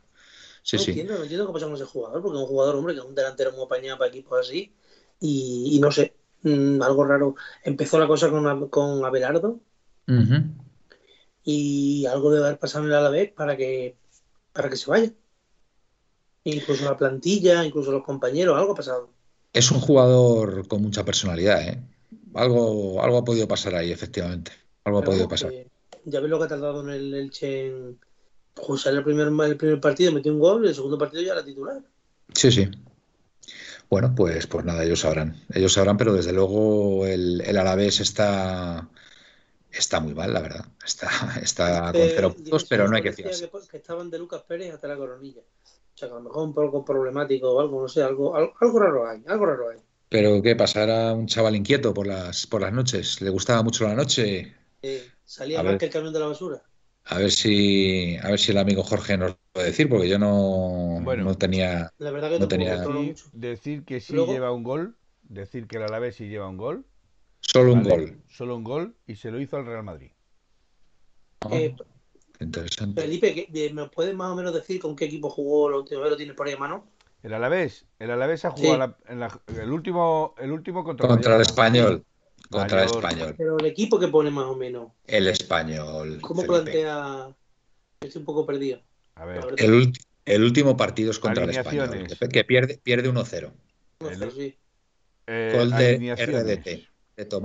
[0.62, 0.90] Sí, no sí.
[0.90, 3.06] entiendo, no entiendo qué pasa con ese jugador, porque es un jugador, hombre, que es
[3.06, 4.72] un delantero muy apañado para equipos así.
[5.20, 7.34] Y, y no sé, mm, algo raro.
[7.64, 9.60] Empezó la cosa con, con Abelardo
[11.42, 13.96] y algo debe haber pasado en el Alavés para que,
[14.52, 15.12] para que se vaya.
[16.46, 19.10] Incluso la plantilla, incluso los compañeros, algo ha pasado.
[19.52, 21.82] Es un jugador con mucha personalidad, ¿eh?
[22.34, 24.52] Algo, algo ha podido pasar ahí, efectivamente.
[24.84, 25.52] Algo ha podido pasar.
[26.04, 27.98] ya ves lo que ha tardado en el Elche en
[28.54, 31.44] pues, el primer, el primer partido, metió un gol y el segundo partido ya era
[31.44, 31.82] titular.
[32.32, 32.68] Sí, sí.
[33.90, 35.42] Bueno, pues, pues nada, ellos sabrán.
[35.52, 38.88] Ellos sabrán, pero desde luego el, el Alavés está,
[39.72, 40.64] está muy mal, la verdad.
[40.84, 41.08] Está,
[41.42, 43.50] está con cero puntos, pero no hay que fiarse.
[43.50, 45.42] Que, que estaban de Lucas Pérez hasta la coronilla.
[45.96, 48.52] O sea, que a lo mejor un poco problemático o algo, no sé, algo, algo,
[48.60, 49.78] algo raro hay, algo raro hay.
[50.10, 50.82] Pero ¿qué pasa?
[50.84, 53.22] Era un chaval inquieto por las, por las noches.
[53.22, 54.54] Le gustaba mucho la noche.
[54.82, 55.78] Eh, salía A más ver.
[55.78, 56.62] que el camión de la basura.
[57.06, 60.18] A ver si, a ver si el amigo Jorge nos lo puede decir, porque yo
[60.18, 61.24] no, Bueno.
[61.24, 61.90] no tenía.
[61.96, 63.24] La verdad que No tenía- Decir, mucho.
[63.32, 66.84] decir que sí Luego- lleva un gol, decir que el Alavés sí lleva un gol,
[67.40, 67.96] Solo un ¿vale?
[67.96, 68.22] gol.
[68.28, 70.10] solo un gol y se lo hizo al Real Madrid.
[71.50, 71.74] Eh,
[72.40, 73.00] interesante.
[73.00, 75.68] Felipe, ¿qué- ¿me puedes más o menos decir con qué equipo jugó
[76.00, 76.10] vez?
[76.10, 76.86] ¿Lo tienes por ahí a mano?
[77.22, 78.78] El Alavés, el Alavés ha jugado Sí.
[78.78, 82.04] la- en la- el último, el último contra, Contra el español.
[82.50, 83.34] Contra el español.
[83.36, 84.92] Pero el equipo que pone más o menos.
[85.06, 86.18] El español.
[86.20, 86.62] ¿Cómo Felipe.
[86.62, 87.34] plantea?
[88.00, 88.80] Estoy un poco perdido.
[89.16, 89.44] A ver.
[89.56, 92.06] El, último partido es contra el español.
[92.32, 93.52] Que, pierde, pierde 1-0.
[94.00, 94.58] No el- sé, sí.
[95.26, 96.14] eh, Gol de.
[96.14, 96.86] RDT.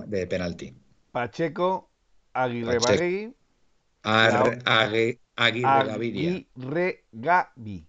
[0.07, 0.75] De, penalti.
[1.11, 1.89] Pacheco,
[2.33, 3.35] Aguirre Pacheco.
[4.03, 6.29] Ar- Ague- Aguirre Gaviria.
[6.31, 7.87] Aguirre Gavi,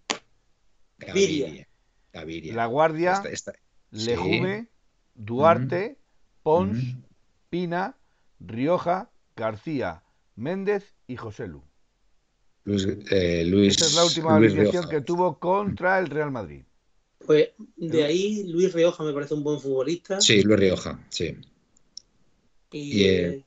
[0.98, 1.68] Gaviria.
[2.12, 2.54] Gaviria.
[2.54, 4.06] La Guardia, Esta- esta- sí.
[4.06, 4.68] Lejume,
[5.14, 5.98] Duarte,
[6.42, 7.02] Pons, Mm.
[7.50, 7.96] Pina,
[8.40, 10.02] Rioja, García,
[10.36, 11.62] Méndez y José Lu.
[12.64, 16.62] Luis, eh, Luis, Esta es la última alineación que tuvo contra el Real Madrid.
[17.26, 20.20] Pues de ahí Luis Rioja me parece un buen futbolista.
[20.20, 21.36] Sí, Luis Rioja, sí.
[22.72, 23.44] Y, eh,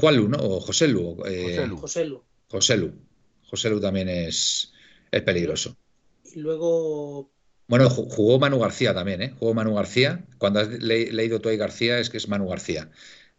[0.00, 0.38] Juan Lu, ¿no?
[0.38, 1.22] O José Lu.
[1.26, 1.76] eh, José Lu.
[1.78, 2.22] José Lu.
[2.48, 2.92] José Lu.
[3.48, 4.72] José Lu también es,
[5.10, 5.76] es peligroso.
[6.34, 7.30] Y luego
[7.68, 9.34] Bueno, jugó Manu García también, ¿eh?
[9.38, 10.24] Jugó Manu García.
[10.38, 12.90] Cuando has leído tú ahí García, es que es Manu García.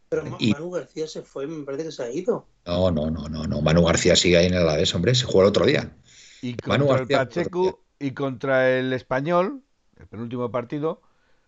[0.09, 2.47] Pero Manu García se fue, me parece que se ha ido.
[2.65, 3.61] No, no, no, no, no.
[3.61, 5.15] Manu García sigue ahí en el Alavés, hombre.
[5.15, 5.95] Se jugó el otro día.
[6.41, 9.63] Y contra el Pacheco y contra el Español,
[9.97, 11.01] el penúltimo partido,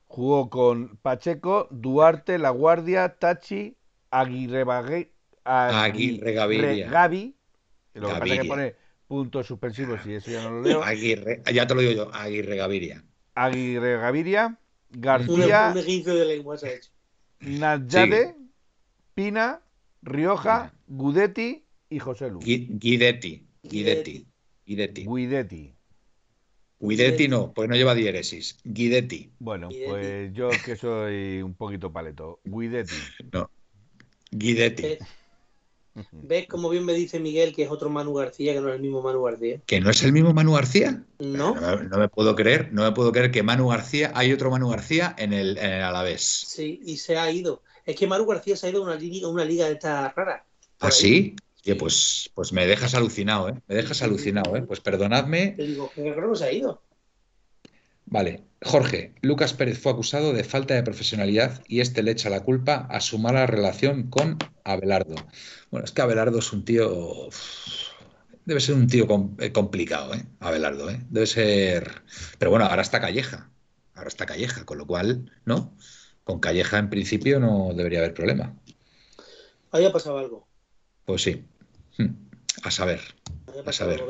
[0.08, 3.76] jugó con Pacheco, Duarte, La Guardia, Tachi,
[4.20, 4.64] Aguirre,
[5.44, 6.90] Aguirre Gaviria.
[6.90, 7.36] Gavi.
[7.94, 8.76] Lo que pasa es que pone
[9.08, 10.84] puntos suspensivos y eso ya no lo leo.
[10.84, 13.04] Aguirre, ya te lo digo yo, Aguirre Gaviria.
[13.36, 14.58] Aguirre Gaviria,
[14.92, 15.74] García,
[17.40, 18.36] Nayade,
[19.14, 19.62] Pina,
[20.02, 22.40] Rioja, Gudetti y José Lu.
[22.40, 24.26] Guidetti, Guidetti,
[24.66, 25.06] Guidetti.
[25.06, 25.76] Guidetti.
[26.80, 28.58] Guidetti no, pues no lleva diéresis.
[28.64, 29.32] Guidetti.
[29.40, 32.40] Bueno, pues yo que soy un poquito paleto.
[32.44, 32.96] Guidetti.
[33.32, 33.50] No.
[34.38, 34.98] Guidetti.
[36.12, 38.82] ¿Ves cómo bien me dice Miguel que es otro Manu García, que no es el
[38.82, 39.62] mismo Manu García?
[39.66, 41.04] ¿Que no es el mismo Manu García?
[41.20, 41.56] No.
[41.56, 45.16] No, me puedo creer, no me puedo creer que Manu García, hay otro Manu García
[45.18, 46.22] en el, en el Alavés.
[46.22, 47.64] Sí, y se ha ido.
[47.86, 50.46] Es que Manu García se ha ido a una liga, una liga de esta rara.
[50.80, 51.36] ¿Ah, sí?
[51.80, 53.56] pues, pues me dejas alucinado, ¿eh?
[53.68, 54.62] Me dejas alucinado, ¿eh?
[54.62, 55.54] Pues perdonadme.
[55.58, 56.82] Te digo, que creo que se ha ido.
[58.06, 62.44] Vale, Jorge, Lucas Pérez fue acusado de falta de profesionalidad y este le echa la
[62.44, 65.16] culpa a su mala relación con Abelardo.
[65.72, 67.30] Bueno, es que Abelardo es un tío.
[68.46, 69.08] Debe ser un tío
[69.40, 70.24] eh, complicado, ¿eh?
[70.40, 71.00] Abelardo, ¿eh?
[71.10, 72.04] Debe ser.
[72.38, 73.50] Pero bueno, ahora está Calleja.
[73.96, 75.76] Ahora está Calleja, con lo cual, ¿no?
[76.24, 78.56] Con Calleja en principio no debería haber problema.
[79.72, 80.48] Ahí ha pasado algo.
[81.06, 81.46] Pues sí.
[81.98, 82.14] Hmm.
[82.64, 83.02] A saber.
[83.66, 84.04] A saber.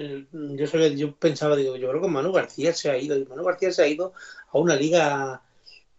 [0.00, 3.16] Yo, yo pensaba, digo, yo creo que Manu García se ha ido.
[3.26, 4.12] Manu García se ha ido
[4.50, 5.42] a una liga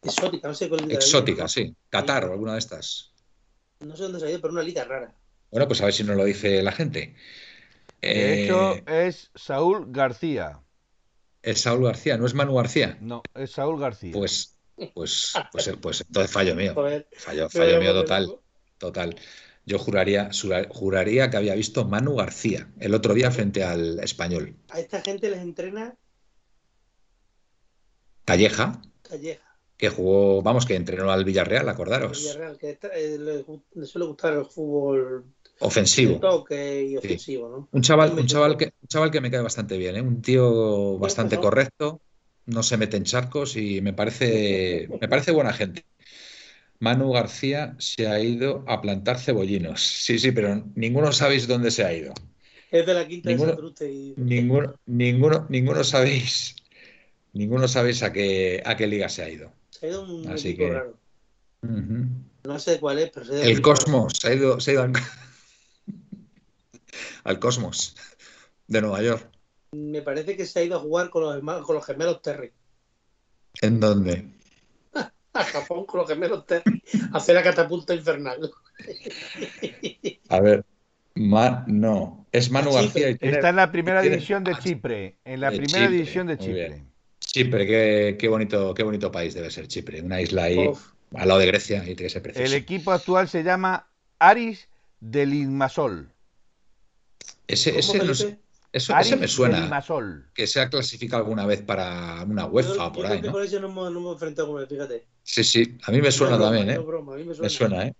[0.01, 1.75] exótica, no sé cuál Exótica, sí.
[1.89, 3.13] Qatar o alguna de estas.
[3.79, 5.13] No sé dónde se ha ido, pero una liga rara.
[5.51, 7.15] Bueno, pues a ver si nos lo dice la gente.
[8.01, 10.61] De hecho, eh, es Saúl García.
[11.41, 12.97] Es Saúl García, no es Manu García.
[13.01, 14.11] No, es Saúl García.
[14.13, 14.57] Pues,
[14.93, 16.75] pues, pues, pues entonces fallo mío.
[17.17, 18.39] Fallo, fallo mío total.
[18.77, 19.15] Total.
[19.68, 20.30] Yo juraría,
[20.70, 24.55] juraría que había visto Manu García el otro día frente al español.
[24.70, 25.93] A esta gente les entrena
[28.24, 28.82] Calleja.
[29.01, 29.59] Calleja.
[29.76, 32.18] Que jugó, vamos, que entrenó al Villarreal, acordaros.
[32.20, 35.26] Villarreal, que eh, le, suele gustar el fútbol
[35.59, 36.18] ofensivo.
[36.22, 37.68] Toque y ofensivo, ¿no?
[37.70, 40.01] Un chaval, un chaval que, un chaval que me cae bastante bien, ¿eh?
[40.01, 41.99] un tío bastante correcto,
[42.45, 45.86] no se mete en charcos y me parece, me parece buena gente.
[46.80, 49.82] Manu García se ha ido a plantar cebollinos.
[49.82, 52.13] Sí, sí, pero ninguno sabéis dónde se ha ido.
[52.69, 54.13] Es de la quinta ninguno, de y...
[54.17, 56.55] ninguno, ninguno, ninguno sabéis,
[57.34, 59.51] ninguno sabéis a qué, a qué liga se ha ido.
[59.69, 60.69] Se ha ido un Así que...
[60.69, 60.97] raro.
[61.61, 64.73] No sé cuál es, pero se ha ido El Cosmos, se ha ido, se ha
[64.73, 64.93] ido al...
[67.23, 67.95] al Cosmos
[68.67, 69.30] de Nueva York.
[69.71, 72.51] Me parece que se ha ido a jugar con los, con los gemelos Terry.
[73.61, 74.36] ¿En dónde?
[75.39, 76.83] A Japón con los gemelos Terry
[77.13, 78.51] hacer la catapulta infernal.
[80.29, 80.65] A ver,
[81.15, 83.09] no, es Manu García.
[83.19, 85.17] Está en la primera división de Chipre.
[85.25, 86.83] En la primera división de Chipre.
[87.19, 90.01] Chipre, qué, bonito, qué bonito país debe ser Chipre.
[90.01, 90.69] Una isla ahí
[91.15, 92.45] al lado de Grecia y tiene que ser precioso.
[92.45, 93.88] El equipo actual se llama
[94.19, 94.67] Aris
[94.99, 96.09] del Inmasol.
[97.47, 98.13] Ese, ese, no
[98.72, 99.84] eso, me suena.
[100.34, 103.22] Que se ha clasificado alguna vez para una UEFA por ahí.
[103.22, 103.32] ¿no?
[103.32, 105.05] Por eso no hemos, no hemos enfrentado con él, fíjate.
[105.24, 106.80] Sí, sí, a mí me suena también, ¿eh?
[107.41, 107.88] me, suena.
[107.88, 107.93] ¿eh?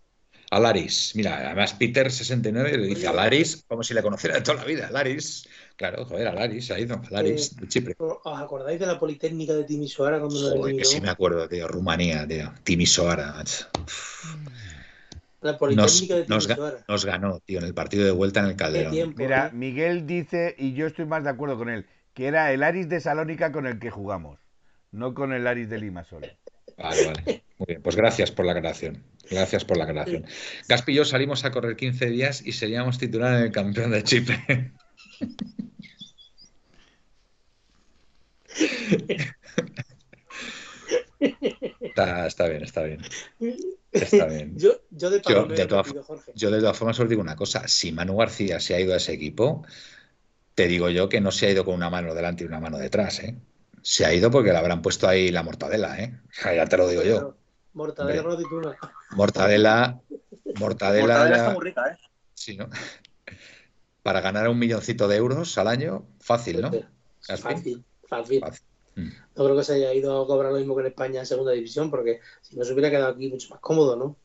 [0.49, 4.57] Alaris, mira, además Peter 69 le dice a Alaris como si le conociera de toda
[4.57, 4.88] la vida.
[4.88, 7.95] Alaris, claro, joder, Alaris, ha ido, Alaris, eh, de Chipre.
[7.97, 11.68] ¿Os acordáis de la Politécnica de Timisoara cuando lo Joder, que sí me acuerdo, tío,
[11.68, 13.43] Rumanía, tío, Timisoara.
[15.41, 16.07] La de nos,
[16.88, 19.13] nos, ganó, tío, en el partido de vuelta en el Calderón.
[19.15, 22.89] Mira, Miguel dice, y yo estoy más de acuerdo con él, que era el Aris
[22.89, 24.39] de Salónica con el que jugamos,
[24.91, 26.25] no con el Aris de Limasol.
[26.78, 27.43] Vale, vale.
[27.59, 29.03] Muy bien, pues gracias por la aclaración.
[29.29, 30.25] Gracias por la aclaración.
[30.67, 34.03] Gaspi y yo salimos a correr 15 días y seríamos titular en el campeón de
[34.03, 34.71] Chipre.
[41.20, 43.01] Está, bien, está bien.
[44.01, 44.57] Está bien.
[44.57, 45.93] Yo, de, todas,
[46.36, 47.67] yo de todas formas os digo una cosa.
[47.67, 49.65] Si Manu García se ha ido a ese equipo,
[50.55, 52.78] te digo yo que no se ha ido con una mano delante y una mano
[52.78, 53.19] detrás.
[53.19, 53.36] ¿eh?
[53.82, 55.99] Se ha ido porque le habrán puesto ahí la mortadela.
[55.99, 56.19] ¿eh?
[56.43, 57.36] ya te lo digo yo.
[57.74, 58.78] Mortadela Mortadela.
[59.11, 60.01] Mortadela.
[60.55, 61.97] Mortadela está muy rica, ¿eh?
[62.33, 62.69] Sí, ¿no?
[64.03, 66.71] Para ganar un milloncito de euros al año, fácil, ¿no?
[67.19, 68.41] Fácil, fácil.
[69.36, 71.51] No creo que se haya ido a cobrar lo mismo que en España en segunda
[71.53, 74.17] división, porque si no se hubiera quedado aquí mucho más cómodo, ¿no?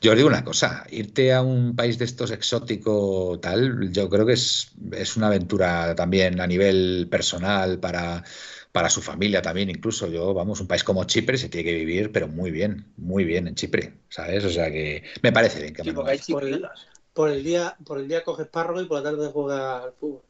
[0.00, 4.26] Yo os digo una cosa, irte a un país de estos exótico tal, yo creo
[4.26, 8.24] que es, es una aventura también a nivel personal para,
[8.72, 12.10] para su familia también, incluso yo, vamos, un país como Chipre se tiene que vivir,
[12.12, 14.44] pero muy bien, muy bien en Chipre, ¿sabes?
[14.44, 16.88] O sea que me parece bien que Sí, me porque hay Por el, chipriotas.
[17.14, 20.22] por el día, por el día coges párrafo y por la tarde juegas al fútbol.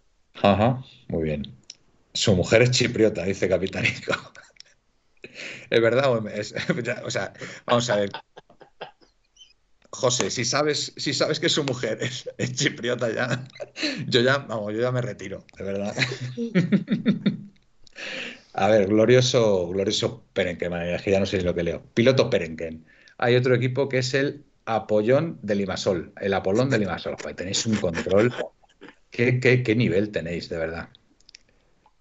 [0.42, 1.57] Ajá, muy bien.
[2.18, 4.12] Su mujer es chipriota, dice Capitanico.
[5.70, 6.10] ¿Es verdad?
[7.04, 7.32] o sea,
[7.64, 8.10] vamos a ver.
[9.90, 13.46] José, si sabes, si sabes que su mujer es, chipriota ya,
[14.08, 15.94] yo ya, vamos, yo ya me retiro, de verdad.
[18.52, 20.72] A ver, glorioso, glorioso Perenquen,
[21.04, 21.84] que ya no sé lo que leo.
[21.94, 22.84] Piloto Perenquen.
[23.18, 27.14] Hay otro equipo que es el Apollón de Limasol, el Apolón de Limasol.
[27.36, 28.34] Tenéis un control.
[29.10, 30.88] ¿Qué, qué, qué nivel tenéis, de verdad?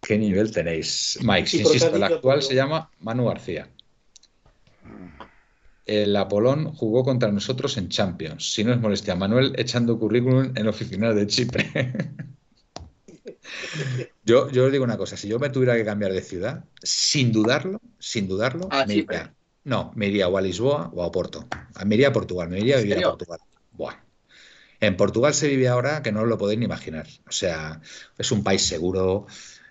[0.02, 1.20] ¿Qué nivel tenéis?
[1.22, 3.68] Mike, ¿Y por qué insisto, el actual se llama Manu García.
[5.86, 8.54] El Apolón jugó contra nosotros en Champions.
[8.54, 11.72] Si no es molestia, Manuel echando currículum en oficinas de Chipre.
[14.26, 17.32] Yo, yo os digo una cosa, si yo me tuviera que cambiar de ciudad, sin
[17.32, 19.34] dudarlo, sin dudarlo, A me iría,
[19.64, 21.48] no, me iría o a Lisboa o a Oporto.
[21.86, 23.10] Me iría a Portugal, me iría a ¿En vivir a?
[23.10, 23.40] Portugal.
[23.72, 23.96] Buah.
[24.80, 27.08] En Portugal se vive ahora que no os lo podéis ni imaginar.
[27.28, 27.82] O sea,
[28.18, 29.28] es un país seguro,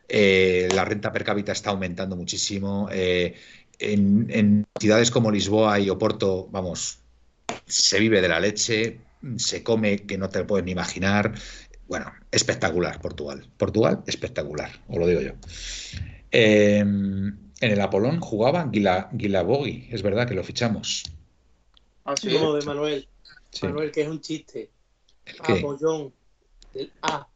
[0.08, 2.88] eh, la renta per cápita está aumentando muchísimo.
[2.90, 3.34] eh,
[3.78, 6.98] en, en ciudades como Lisboa y Oporto, vamos,
[7.66, 9.00] se vive de la leche,
[9.36, 11.34] se come que no te lo puedes ni imaginar.
[11.88, 13.48] Bueno, espectacular Portugal.
[13.56, 15.32] Portugal, espectacular, os lo digo yo.
[16.30, 21.04] Eh, en el Apolón jugaba Guila, Guilabogui, es verdad que lo fichamos.
[22.04, 22.32] Ah, sí.
[22.32, 23.08] ¿Cómo ve Manuel?
[23.50, 23.66] Sí.
[23.66, 24.70] Manuel, que es un chiste.
[25.24, 25.52] ¿El qué?
[25.54, 26.12] Apollón.
[26.74, 27.26] El A.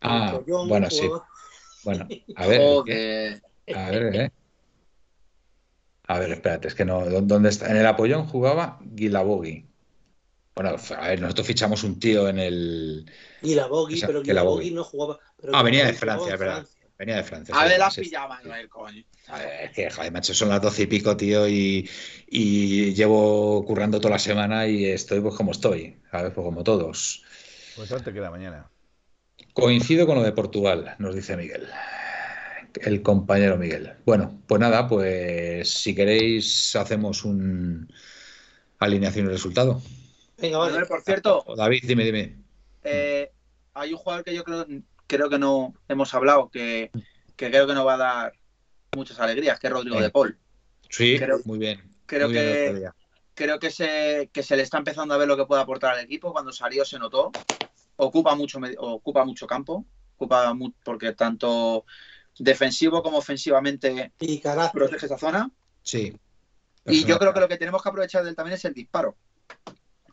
[0.00, 1.08] Ah, Apollón, bueno, sí.
[1.84, 2.60] Bueno, a ver.
[3.74, 4.30] A ver, ¿eh?
[6.06, 7.06] A ver, espérate, es que no.
[7.06, 7.70] ¿dó- ¿Dónde está?
[7.70, 9.66] En el apoyón jugaba Guilabogui.
[10.54, 13.10] Bueno, a ver, nosotros fichamos un tío en el.
[13.42, 14.74] Y la Bogui, Esa- pero que la Guilabogui Bogui.
[14.74, 15.18] no jugaba.
[15.40, 16.66] pero Ah, venía de Francia, es verdad.
[16.98, 17.54] Venía de Francia.
[17.58, 19.02] A ver, la has pillado, Manuel, coño.
[19.28, 21.88] A ver, es que, joder, macho, son las doce y pico, tío, y,
[22.26, 26.32] y llevo currando toda la semana y estoy pues como estoy, ¿sabes?
[26.34, 27.22] Pues como todos.
[27.76, 28.68] Pues antes que la mañana.
[29.52, 31.68] Coincido con lo de Portugal, nos dice Miguel.
[32.74, 33.94] El compañero Miguel.
[34.06, 37.92] Bueno, pues nada, pues si queréis hacemos un
[38.78, 39.82] alineación y resultado.
[40.38, 40.86] Venga, vale.
[40.86, 42.36] Por cierto, David, dime, dime.
[42.84, 43.30] eh,
[43.74, 44.66] hay un jugador que yo creo,
[45.06, 46.90] creo que no hemos hablado, que,
[47.36, 48.32] que creo que nos va a dar
[48.96, 50.06] muchas alegrías, que es Rodrigo Venga.
[50.06, 50.38] de Paul.
[50.88, 51.80] Sí, Creo- muy bien.
[52.06, 52.90] creo muy bien que-.
[53.34, 56.04] Creo que se, que se le está empezando a ver lo que puede aportar al
[56.04, 56.32] equipo.
[56.32, 57.32] Cuando salió se notó.
[58.02, 59.84] Ocupa mucho, ocupa mucho campo,
[60.16, 61.84] ocupa porque tanto
[62.38, 64.40] defensivo como ofensivamente Y
[64.72, 65.50] protege esa zona.
[65.82, 66.16] Sí.
[66.86, 69.16] Y yo creo que lo que tenemos que aprovechar de él también es el disparo.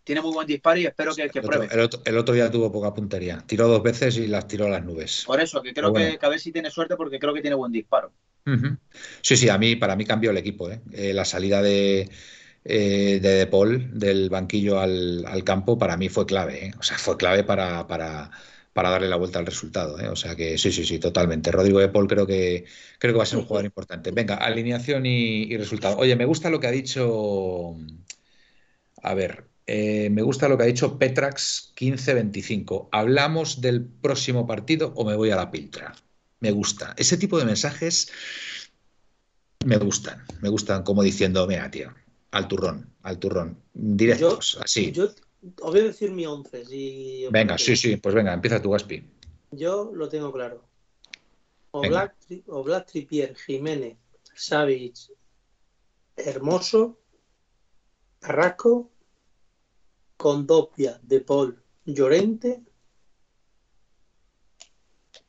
[0.04, 1.74] Tiene muy buen disparo y espero que, que el otro, pruebe.
[1.74, 3.44] el otro- el otro día tuvo poca puntería.
[3.46, 5.24] Tiró dos veces y las tiró a las nubes.
[5.26, 6.12] Por eso, que creo bueno.
[6.12, 8.12] que, que a ver si tiene suerte porque creo que tiene buen disparo.
[9.22, 10.82] Sí, sí, a mí, para mí cambió el equipo, ¿eh?
[10.94, 12.10] Eh, la salida de,
[12.68, 16.72] eh, de De Paul del banquillo al, campo para mí fue clave, ¿eh?
[16.80, 18.32] O sea, fue clave para, para,
[18.74, 20.10] para darle la vuelta al resultado, ¿eh?
[20.10, 21.52] O sea que sí, sí, sí, totalmente.
[21.52, 22.66] Rodrigo De creo que,
[23.00, 24.12] creo que va a ser un jugador importante.
[24.12, 25.98] Venga, alineación y, y resultado.
[25.98, 27.76] Oye, me gusta lo que ha dicho.
[29.04, 32.90] A ver, eh, me gusta lo que ha dicho Petrax 1525.
[32.92, 35.94] ¿Hablamos del próximo partido o me voy a la piltra?
[36.40, 36.94] Me gusta.
[36.98, 38.12] Ese tipo de mensajes
[39.66, 40.24] me gustan.
[40.42, 41.94] Me gustan como diciendo, mira, tío,
[42.38, 43.64] al turrón, al turrón.
[43.74, 44.92] Directos, así.
[44.92, 46.64] Yo os voy a decir mi once.
[46.66, 49.04] Si os Venga, sí, sí, pues venga, empieza tú, Gaspi.
[49.52, 50.64] Yo lo tengo claro.
[51.72, 53.98] Oblak, Tri- Oblak Tripier, Jiménez,
[54.36, 54.96] Savic,
[56.16, 57.00] Hermoso,
[58.20, 58.92] Carrasco,
[60.16, 62.62] Condopia, De Paul, Llorente,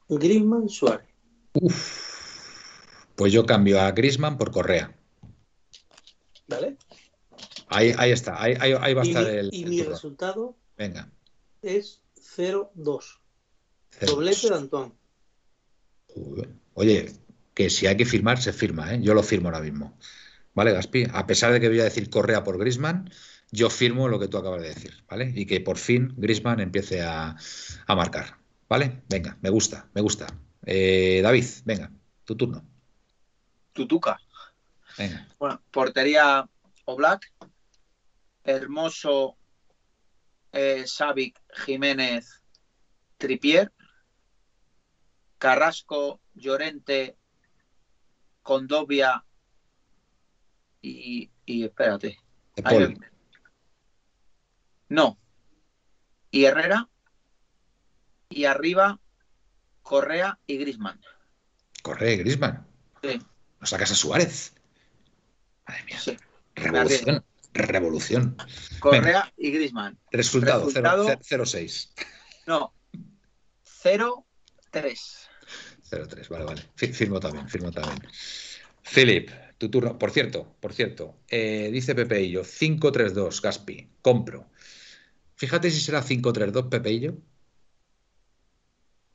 [0.09, 1.09] Griezmann, Suárez.
[3.17, 4.95] Pues yo cambio a Grisman por Correa.
[6.47, 6.79] ¿Vale?
[7.69, 10.57] Ahí, ahí está, ahí, ahí- ahí va a estar mi, el, y el mi resultado
[10.77, 11.11] Venga.
[11.63, 13.21] es 0-2.
[13.91, 14.13] cero.
[14.13, 14.93] Doblete de Antoine.
[16.75, 17.13] Oye,
[17.55, 19.01] que si hay que firmar, se firma, ¿eh?
[19.03, 19.99] Yo lo firmo ahora mismo.
[20.55, 21.07] ¿Vale, Gaspi?
[21.13, 23.11] A pesar de que voy a decir Correa por Grisman,
[23.51, 25.33] yo firmo lo que tú acabas de decir, ¿vale?
[25.35, 27.37] Y que por fin Grisman empiece a,
[27.87, 28.39] a marcar,
[28.69, 29.03] ¿vale?
[29.09, 30.27] Venga, me gusta, me gusta.
[30.65, 31.91] Eh, David, venga,
[32.25, 32.65] tu turno.
[33.73, 34.19] Tutuca.
[34.97, 35.27] Venga.
[35.39, 36.49] Bueno, portería
[36.87, 37.33] Oblak,
[38.53, 39.37] Hermoso,
[40.53, 42.43] eh, Savic, Jiménez,
[43.19, 43.71] Tripier,
[45.37, 47.19] Carrasco, Llorente,
[48.43, 49.23] Condovia
[50.81, 52.19] y, y espérate.
[52.57, 52.89] Lo-
[54.89, 55.19] No.
[56.31, 56.89] Y Herrera.
[58.31, 58.99] Y arriba,
[59.83, 61.01] Correa y Grisman.
[61.83, 62.67] Correa y Grisman.
[63.03, 63.21] Sí.
[63.61, 64.55] ¿No sacas a Suárez?
[65.67, 66.01] Madre mía.
[66.01, 66.17] Sí.
[66.55, 67.25] Revolución.
[67.55, 68.37] Revolución.
[68.81, 69.99] Correa y Grisman.
[70.11, 71.07] Resultado, Resultado.
[71.09, 71.91] 0-6.
[72.47, 72.73] No.
[73.83, 74.23] 0-3.
[75.91, 76.63] 0-3, vale, vale.
[76.77, 77.99] Fi- Firmo también, firmo también.
[78.83, 79.99] Philip, tu turno.
[79.99, 84.51] Por cierto, por cierto, eh, dice Pepeillo, 5-3-2, Gaspi, compro.
[85.37, 87.17] Fíjate si será 5-3-2, Pepeillo,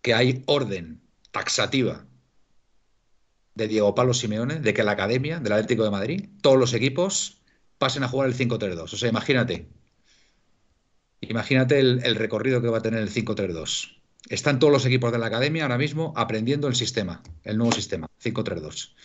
[0.01, 1.01] que hay orden
[1.31, 2.05] taxativa
[3.55, 7.41] de Diego Pablo Simeone, de que la academia del Atlético de Madrid, todos los equipos
[7.83, 8.81] pasen a jugar el 5-3-2.
[8.81, 9.67] O sea, imagínate.
[11.19, 13.97] Imagínate el, el recorrido que va a tener el 5-3-2.
[14.29, 18.07] Están todos los equipos de la academia ahora mismo aprendiendo el sistema, el nuevo sistema,
[18.23, 18.93] 5-3-2.
[18.93, 18.95] O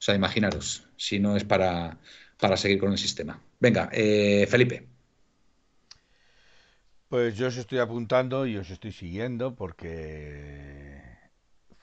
[0.00, 2.00] sea, imaginaros, si no es para,
[2.40, 3.40] para seguir con el sistema.
[3.60, 4.88] Venga, eh, Felipe.
[7.08, 11.00] Pues yo os estoy apuntando y os estoy siguiendo porque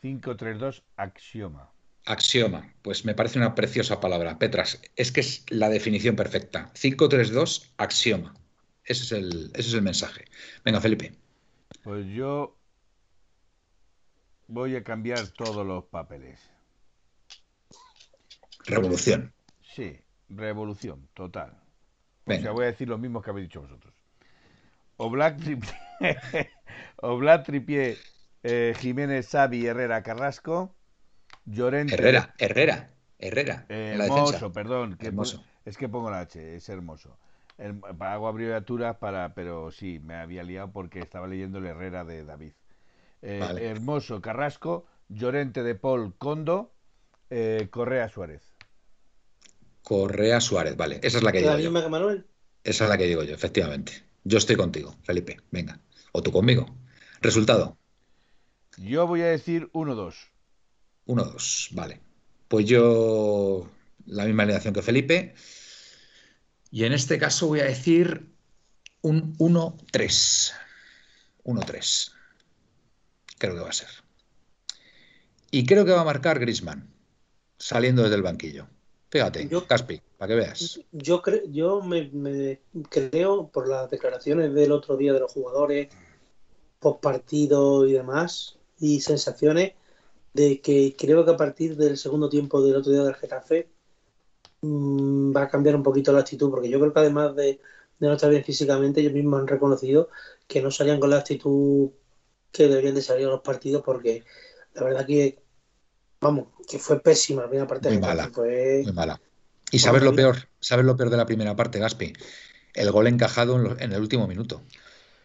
[0.02, 1.72] 532 axioma.
[2.06, 4.40] Axioma, pues me parece una preciosa palabra.
[4.40, 6.72] Petras, es que es la definición perfecta.
[6.74, 8.34] 5-3-2, axioma.
[8.84, 10.26] Ese es, el, ese es el mensaje.
[10.66, 11.14] Venga, Felipe.
[11.84, 12.58] Pues yo
[14.48, 16.40] voy a cambiar todos los papeles.
[18.66, 19.34] Revolución.
[19.62, 20.00] Sí,
[20.30, 21.58] revolución, total.
[22.26, 23.94] O sea, voy a decir lo mismo que habéis dicho vosotros.
[24.98, 25.74] Oblak Tripié,
[26.98, 27.98] Oblak Tripié
[28.44, 30.76] eh, Jiménez Xavi Herrera Carrasco,
[31.46, 33.66] Llorente Herrera, Herrera, Herrera.
[33.70, 34.52] eh, en la hermoso, defensa.
[34.54, 35.44] perdón, que Hermoso.
[35.66, 37.18] es que pongo la H, es hermoso.
[37.58, 42.24] El- hago abreviaturas para, pero sí, me había liado porque estaba leyendo el Herrera de
[42.24, 42.54] David.
[43.22, 43.68] Eh, Vale.
[43.68, 46.74] Hermoso Carrasco, Llorente de Paul Condo,
[47.30, 48.42] eh, Correa Suárez.
[49.84, 51.00] Correa Suárez, vale.
[51.04, 51.72] Esa es la que La digo yo.
[51.72, 52.26] misma que Manuel.
[52.64, 54.04] Esa es la que digo yo, efectivamente.
[54.24, 55.38] Yo estoy contigo, Felipe.
[55.52, 55.80] Venga.
[56.12, 56.66] O tú conmigo.
[57.22, 57.78] Resultado.
[58.78, 60.32] Yo voy a decir 1-2.
[61.16, 61.70] 1-2.
[61.72, 62.00] Vale.
[62.48, 63.70] Pues yo
[64.06, 65.34] la misma alineación que Felipe.
[66.72, 68.28] Y en este caso voy a decir
[69.02, 70.54] un 1-3.
[71.44, 72.12] 1-3.
[73.38, 73.90] Creo que va a ser.
[75.52, 76.90] Y creo que va a marcar Grisman,
[77.58, 78.68] saliendo desde el banquillo.
[79.10, 80.80] Fíjate, Yo- Caspi, para que veas.
[80.94, 85.90] Yo, cre- yo me, me creo, por las declaraciones del otro día de los jugadores,
[86.80, 89.74] post partido y demás, y sensaciones,
[90.34, 93.70] de que creo que a partir del segundo tiempo del otro día del Getafe
[94.62, 97.60] mm, va a cambiar un poquito la actitud, porque yo creo que además de,
[98.00, 100.10] de no estar bien físicamente, ellos mismos han reconocido
[100.48, 101.90] que no salían con la actitud
[102.52, 104.24] que deberían de salir a los partidos, porque
[104.74, 105.40] la verdad que,
[106.22, 108.30] vamos, que fue pésima la primera parte Muy mala.
[108.34, 108.84] fue...
[108.84, 109.22] Muy mala.
[109.72, 110.34] Y sabes lo Horrible.
[110.34, 112.14] peor, sabes lo peor de la primera parte, Gaspi.
[112.74, 114.62] El gol encajado en, lo- en el último minuto.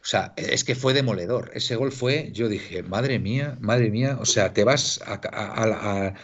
[0.06, 1.50] O sea, es que fue demoledor.
[1.54, 4.18] Ese gol fue, yo dije, madre mía, madre mía.
[4.20, 6.14] O sea, te vas a, a- a- a-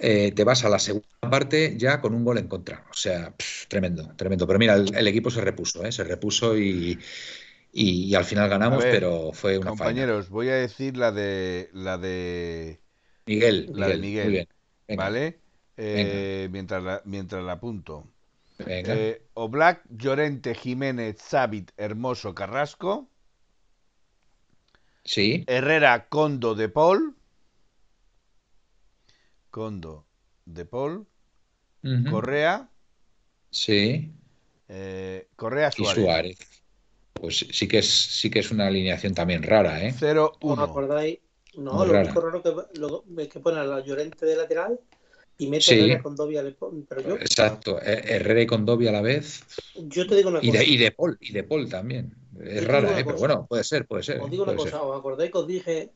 [0.00, 2.84] eh, te vas a la segunda parte ya con un gol en contra.
[2.90, 4.46] O sea, pff, tremendo, tremendo.
[4.46, 5.92] Pero mira, el, el equipo se repuso, ¿eh?
[5.92, 6.98] se repuso y,
[7.72, 9.72] y- y al final ganamos, ver, pero fue una.
[9.72, 12.80] Compañeros, voy a decir la de la de
[13.26, 14.48] Miguel, La de Miguel, muy bien.
[14.88, 15.42] Venga, ¿vale?
[15.76, 18.12] Eh, mientras la, mientras la apunto.
[18.58, 18.96] venga.
[18.96, 23.10] Eh, Oblak, Llorente, Jiménez, Zabit, Hermoso, Carrasco,
[25.06, 27.14] Sí, Herrera, Condo, De Paul,
[29.50, 30.04] Condo,
[30.44, 31.06] De Paul,
[32.10, 32.68] Correa,
[33.50, 34.10] sí.
[34.68, 36.04] eh, Correa Y Suárez.
[36.04, 36.38] Suárez.
[37.14, 39.92] Pues sí que es, sí que es una alineación también rara, ¿eh?
[39.92, 40.52] 0-1.
[40.52, 41.18] ¿Os acordáis?
[41.56, 42.04] No, Muy lo rara.
[42.04, 44.78] único raro que, lo- es que pone a la Llorente de lateral
[45.38, 45.72] y mete Sí.
[45.74, 47.80] a Herrera con pon- Pero yo, Exacto.
[47.80, 49.42] Eh, Herrera y Condovia a la vez.
[49.74, 50.58] yo te digo una Y cosa.
[50.58, 52.14] de, y de Paul, y de Paul también.
[52.40, 53.04] Es rara, ¿eh?
[53.04, 54.20] Pero bueno, puede ser, puede ser.
[54.20, 54.80] Os digo una cosa, ser.
[54.80, 55.92] os acordáis que os dije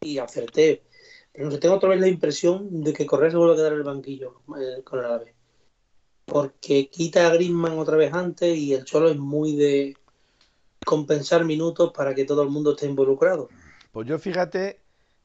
[0.00, 0.82] y acerté.
[1.32, 3.72] Pero no sé, tengo otra vez la impresión de que Correa se vuelve a quedar
[3.72, 5.34] en el banquillo eh, con el AVE.
[6.26, 9.96] Porque quita a Griezmann otra vez antes y el Cholo es muy de
[10.84, 13.48] compensar minutos para que todo el mundo esté involucrado.
[13.92, 14.80] Pues yo fíjate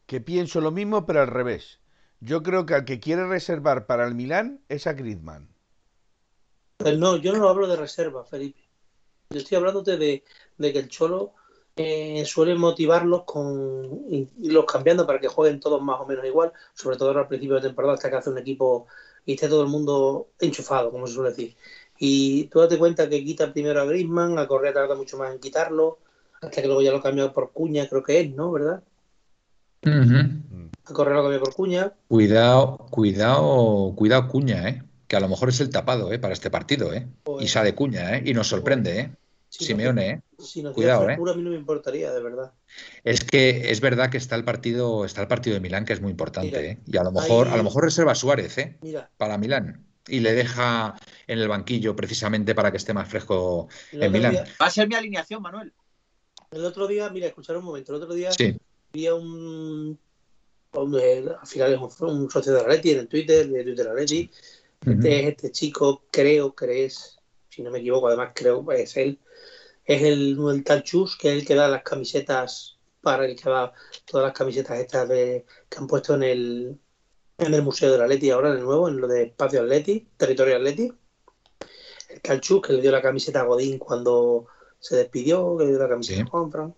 [0.06, 1.80] que pienso lo mismo, pero al revés.
[2.20, 5.50] Yo creo que al que quiere reservar para el Milán es a Griezmann.
[6.78, 8.62] Pues no, yo no hablo de reserva, Felipe.
[9.30, 10.24] Yo estoy hablándote de,
[10.58, 11.34] de que el Cholo
[11.76, 16.52] eh, suele motivarlos con y- irlos cambiando para que jueguen todos más o menos igual,
[16.74, 18.88] sobre todo al principio de temporada hasta que hace un equipo
[19.26, 21.56] y esté todo el mundo enchufado, como se suele decir.
[22.00, 25.40] Y tú date cuenta que quita primero a Griezmann, a Correa tarda mucho más en
[25.40, 26.00] quitarlo,
[26.42, 28.52] hasta que luego ya lo cambia por Cuña, creo que es, ¿no?
[28.52, 28.82] ¿Verdad?
[30.86, 31.94] A Correa lo cambia por Cuña.
[32.08, 34.84] Cuidado, cuidado, cuidado Cuña, ¿eh?
[35.08, 36.20] Que a lo mejor es el tapado, ¿eh?
[36.20, 37.08] Para este partido, ¿eh?
[37.24, 38.24] Pues- Y sale Cuña, ¿eh?
[38.26, 39.12] Y nos sorprende, ¿eh?
[39.66, 40.22] Simeone, ¿eh?
[40.40, 41.32] Si nos Cuidado, diera ¿eh?
[41.32, 42.54] a mí no me importaría, de verdad.
[43.04, 46.02] Es que es verdad que está el partido, está el partido de Milán, que es
[46.02, 46.80] muy importante, Mira, ¿eh?
[46.86, 48.78] Y a lo mejor, ahí- a lo mejor reserva a Suárez, ¿eh?
[48.82, 49.86] Mira, Para Milán.
[50.08, 54.32] Y le deja en el banquillo precisamente para que esté más fresco el en Milán.
[54.34, 55.74] día, Va a ser mi alineación, Manuel.
[56.52, 58.56] el otro día, mira, escuchar un momento, el otro día Sí.
[58.94, 60.00] había un,
[60.74, 64.30] un- al final es un, un socio de Atleti en el Twitter, de Twitter Atleti,
[64.86, 67.17] este es este chico, creo que es,
[67.58, 69.20] si no me equivoco, además creo que es él,
[69.84, 73.50] es el, el tal Chus, que es el que da las camisetas para el que
[73.50, 73.74] va
[74.06, 76.80] todas las camisetas estas de, que han puesto en el
[77.40, 80.56] en el Museo del Atleti ahora, en el nuevo, en lo de Espacio Atleti, Territorio
[80.56, 80.92] Atleti.
[82.10, 84.46] El tal Chus que le dio la camiseta a Godín cuando
[84.80, 86.22] se despidió, que le dio la camiseta Sí.
[86.22, 86.76] a Juanfran.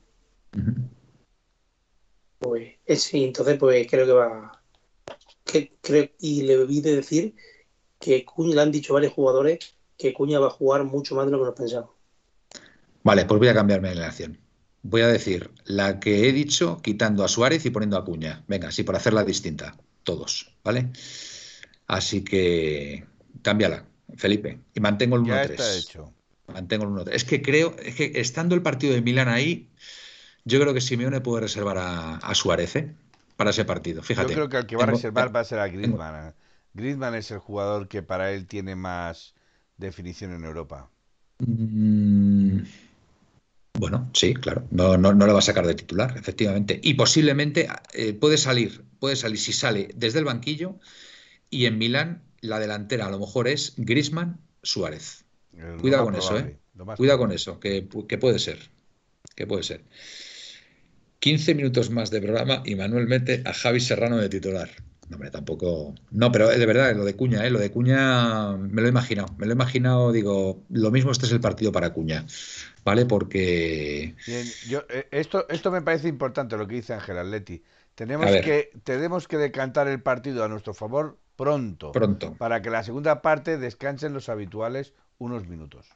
[0.58, 0.72] Ujú.
[2.40, 4.62] Pues ese, entonces pues creo que va
[5.44, 7.36] que creo y le vi de decir
[8.00, 9.60] que Cuña le han dicho varios jugadores
[10.00, 11.90] que Cuña va a jugar mucho más de lo que nos pensamos.
[13.04, 14.40] Vale, pues voy a cambiarme de alineación.
[14.82, 18.44] Voy a decir la que he dicho quitando a Suárez y poniendo a Cuña.
[18.48, 19.76] Venga, sí, por hacerla distinta.
[20.04, 20.90] Todos, ¿vale?
[21.88, 23.06] Así que
[23.42, 23.86] cámbiala,
[24.16, 24.60] Felipe.
[24.74, 25.50] Y mantengo el Ya 1-3.
[25.52, 26.14] está hecho.
[26.48, 27.10] Mantengo el 1-3.
[27.14, 29.68] Es que creo, es que estando el partido de Milán ahí,
[30.46, 32.94] yo creo que Simeone puede reservar a, a Suárez ¿eh?
[33.36, 34.02] para ese partido.
[34.02, 34.30] Fíjate.
[34.30, 36.34] Yo creo que el que va a Tengo- reservar va a ser a Griezmann.
[36.74, 39.34] Griezmann es el jugador que para él tiene más
[39.80, 40.90] definición en Europa.
[41.40, 42.62] Mm,
[43.74, 44.68] Bueno, sí, claro.
[44.72, 46.80] No, no, no le va a sacar de titular, efectivamente.
[46.84, 50.76] Y posiblemente eh, puede salir, puede salir si sale desde el banquillo
[51.50, 55.26] y en Milán la delantera a lo mejor es Griezmann Suárez.
[55.54, 56.60] Eh, Cuidado con eso, ¿eh?
[56.98, 58.60] Cuidado con eso, que, que puede ser.
[59.36, 59.84] Que puede ser.
[61.20, 64.70] 15 minutos más de programa y Manuel mete a Javi Serrano de titular.
[65.10, 65.96] No, hombre, tampoco.
[66.12, 67.50] No, pero de verdad, lo de Cuña, ¿eh?
[67.50, 69.34] Lo de Cuña me lo he imaginado.
[69.38, 72.26] Me lo he imaginado, digo, lo mismo este es el partido para Cuña.
[72.86, 73.06] ¿Vale?
[73.06, 74.16] Porque.
[74.26, 77.64] Bien, yo, eh, esto, esto me parece importante lo que dice Ángel Atleti.
[77.96, 82.36] Tenemos que, tenemos que decantar el partido a nuestro favor pronto, Pronto.
[82.38, 85.88] para que la segunda parte descansen los habituales unos minutos.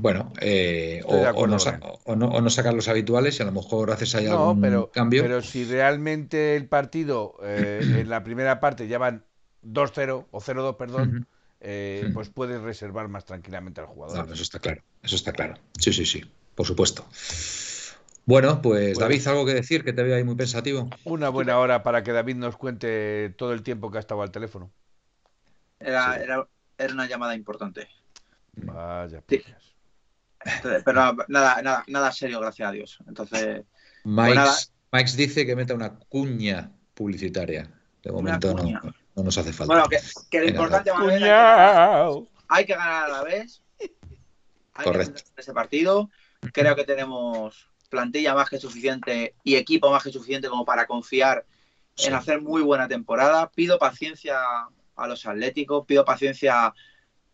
[0.00, 1.56] Bueno, eh, o, o no,
[2.04, 4.60] o no- o no sacar los habituales y a lo mejor haces ahí No, algún
[4.60, 5.22] pero, cambio.
[5.24, 9.24] pero si realmente el partido eh, en la primera parte ya van
[9.62, 11.26] 2-0 o 0-2, perdón,
[11.60, 14.28] eh, pues puedes reservar más tranquilamente al jugador.
[14.28, 15.54] No, eso está claro, eso está claro.
[15.80, 16.22] Sí, sí, sí,
[16.54, 17.04] por supuesto.
[18.24, 19.82] Bueno, pues Pues- David, ¿algo que decir?
[19.82, 20.88] Que te veo ahí muy pensativo.
[21.06, 24.30] Una buena hora para que David nos cuente todo el tiempo que ha estado al
[24.30, 24.70] teléfono.
[25.80, 26.20] Era, Sí.
[26.22, 26.46] era,
[26.78, 27.88] era una llamada importante.
[28.52, 29.42] Vaya, Sí.
[30.44, 32.98] Entonces, Pero nada, nada, nada serio, gracias a Dios.
[33.06, 33.64] Entonces,
[34.04, 34.40] Mike.
[34.92, 37.70] Mike dice que meta una cuña publicitaria.
[38.02, 38.64] De momento no,
[39.16, 39.72] no nos hace falta.
[39.74, 39.98] bueno, que,
[40.30, 42.28] que lo Venga, importante que ganar- Cuñao.
[42.48, 43.60] hay que ganar a la vez.
[44.74, 45.20] Hay Correcto.
[45.34, 46.08] que ese partido.
[46.52, 51.44] Creo que tenemos plantilla más que suficiente y equipo más que suficiente como para confiar
[51.96, 52.06] Sí.
[52.06, 53.50] en hacer muy buena temporada.
[53.50, 54.38] Pido paciencia
[54.94, 56.72] a los atléticos, pido paciencia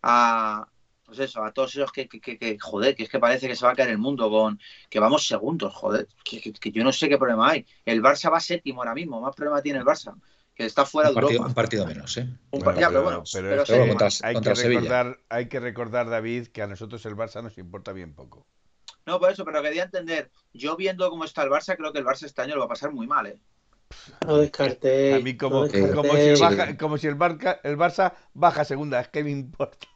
[0.02, 0.66] a
[1.04, 3.56] pues eso, a todos esos que, que, que- que, joder, que es que parece que
[3.56, 4.58] se va a caer el mundo con
[4.90, 7.66] que vamos segundos, joder, que, que- que yo no sé qué problema hay.
[7.84, 10.14] El Barça va séptimo ahora mismo, más problema tiene el Barça,
[10.54, 11.48] que está fuera un, de partido, Europa.
[11.48, 12.22] un partido menos, ¿eh?
[12.22, 14.60] Un Bueno, par- ya, pero bueno, pero pero es sí, que contra- hay, contra que
[14.60, 14.80] Sevilla.
[14.80, 18.46] recordar, hay que recordar, David, que a nosotros el Barça nos importa bien poco.
[19.06, 22.04] No, por eso, pero quería entender, yo viendo cómo está el Barça, creo que el
[22.06, 23.38] Barça este año lo va a pasar muy mal, ¿eh?
[24.26, 25.14] No descarté.
[25.14, 28.14] A mí como, no descarté- como si, el, baja- como si el, Barca- el Barça
[28.34, 29.86] baja a segunda, es que me importa.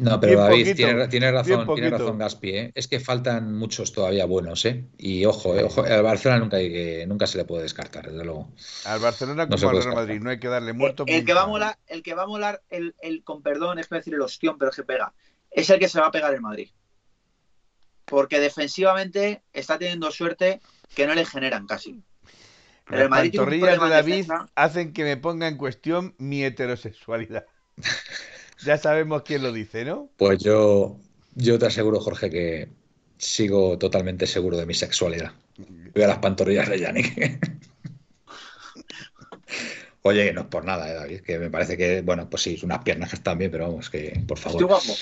[0.00, 2.72] No, pero Bien David, poquito, tiene, tiene razón, tiene razón Gaspi, ¿eh?
[2.74, 4.86] Es que faltan muchos todavía buenos, ¿eh?
[4.96, 8.24] Y ojo, eh, ojo, al Barcelona nunca, hay que- nunca se le puede descartar, desde
[8.24, 8.50] luego.
[8.86, 11.04] Al Barcelona No como al Real Madrid, no hay que darle muerto.
[11.06, 13.88] El que va a molar, el que va a molar, el, el- con perdón, es
[13.88, 15.12] para decir el ostión, pero es que pega.
[15.50, 16.70] Es el que se va a pegar el Madrid.
[18.06, 20.60] Porque defensivamente está teniendo suerte
[20.94, 22.02] que no le generan casi.
[22.86, 24.48] Pero Las el pantorrillas de David defensa.
[24.54, 27.44] hacen que me ponga en cuestión mi heterosexualidad.
[28.60, 30.08] ya sabemos quién lo dice, ¿no?
[30.16, 30.98] Pues yo,
[31.34, 32.68] yo te aseguro, Jorge, que
[33.18, 35.32] sigo totalmente seguro de mi sexualidad.
[35.94, 37.60] Veo las pantorrillas de Yannick.
[40.02, 42.82] Oye, no es por nada, eh, David, que me parece que, bueno, pues sí, unas
[42.82, 44.64] piernas que están bien, pero vamos, que por favor.
[44.66, 44.94] guapo.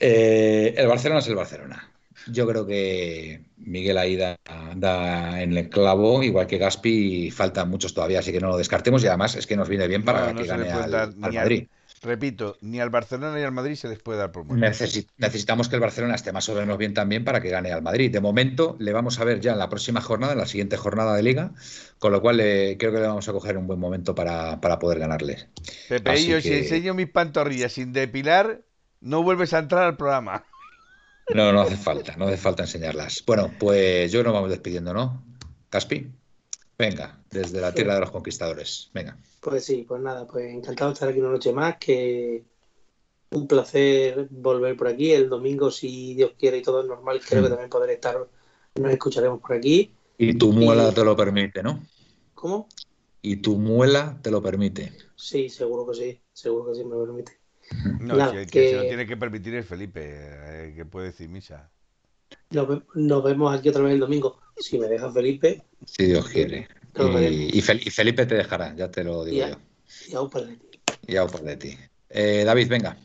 [0.00, 1.90] Eh, el Barcelona es el Barcelona.
[2.32, 4.36] Yo creo que Miguel ahí da,
[4.76, 9.04] da en el clavo, igual que Gaspi, faltan muchos todavía, así que no lo descartemos
[9.04, 11.68] y además es que nos viene bien para No, que gane al, al- Madrid.
[12.04, 14.62] Repito, ni al Barcelona ni al Madrid se les puede dar por muerto.
[14.66, 17.80] Necesi- necesitamos que el Barcelona esté más o menos bien también para que gane al
[17.80, 18.12] Madrid.
[18.12, 21.16] De momento le vamos a ver ya en la próxima jornada, en la siguiente jornada
[21.16, 21.52] de liga,
[21.98, 24.78] con lo cual eh, creo que le vamos a coger un buen momento para, para
[24.78, 25.48] poder ganarles.
[25.88, 28.60] Pepeillo, Así si que- enseño mis pantorrillas sin depilar,
[29.00, 30.44] no vuelves a entrar al programa.
[31.34, 33.24] No, no hace falta, no hace falta enseñarlas.
[33.26, 35.24] Bueno, pues yo nos vamos despidiendo, ¿no?
[35.70, 36.12] Caspi,
[36.78, 39.16] venga, desde la tierra de los conquistadores, venga.
[39.40, 42.44] Pues sí, pues nada, pues encantado de estar aquí una noche más, que
[43.32, 45.12] un placer volver por aquí.
[45.12, 48.28] El domingo, si Dios quiere y todo es normal, creo que también podré estar,
[48.80, 49.92] nos escucharemos por aquí.
[50.16, 51.80] Y tu muela te lo permite, ¿no?
[52.34, 52.68] ¿Cómo?
[53.22, 54.92] Y tu muela te lo permite.
[55.16, 57.32] Sí, seguro que sí, seguro que sí me lo permite.
[58.00, 60.84] No, Nada, si el que, que- se lo tiene que permitir es Felipe, eh, que
[60.84, 61.70] puede decir misa.
[62.94, 64.38] Nos vemos aquí otra vez el domingo.
[64.56, 66.68] Si me deja Felipe, Si Dios quiere.
[66.96, 69.56] Y, y Fel- y Felipe te dejará, ya te lo digo yo.
[70.08, 70.58] y aún para ti.
[71.06, 71.76] Y a por de ti.
[72.08, 72.96] Eh, David, venga.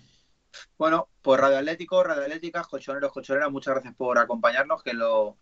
[0.78, 5.38] Bueno, pues Radio Atlético, Radio Atléticas, colchoneros, colchoneras, muchas gracias por acompañarnos, que lo,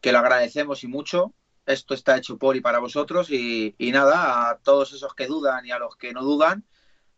[0.00, 1.34] que lo agradecemos y mucho.
[1.66, 5.64] Esto está hecho por y para vosotros y, y nada, a todos esos que dudan
[5.66, 6.64] y a los que no dudan,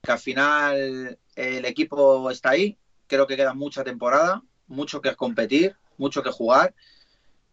[0.03, 5.77] que al final el equipo está ahí, creo que queda mucha temporada, mucho que competir,
[5.97, 6.75] mucho que jugar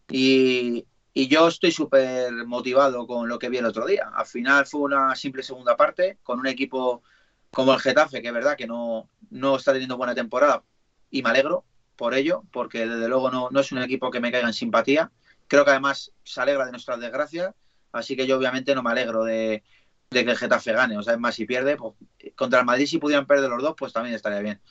[0.09, 4.09] y, yo estoy súper motivado con lo que vi el otro día.
[4.13, 7.03] Al final fue una simple segunda parte con un equipo
[7.51, 10.63] como el Getafe, que es verdad que no, no está teniendo buena temporada
[11.11, 11.65] y me alegro
[11.97, 15.11] por ello, porque desde luego no, no es un equipo que me caiga en simpatía.
[15.47, 17.53] Creo que además se alegra de nuestras desgracias,
[17.91, 19.63] así que yo obviamente no me alegro de,
[20.09, 20.97] de que el Getafe gane.
[20.97, 21.95] O sea, es más, si pierde, pues,
[22.35, 24.61] contra el Madrid si pudieran perder los dos, pues también estaría bien.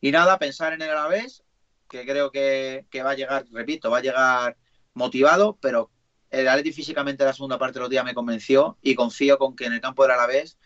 [0.00, 1.44] Y nada, pensar en el Alavés,
[1.88, 4.56] que creo que, que va a llegar, repito, va a llegar
[4.94, 5.90] motivado, pero
[6.30, 9.66] el Atleti físicamente la segunda parte de los días me convenció y confío con que
[9.66, 10.58] en el campo del Alavés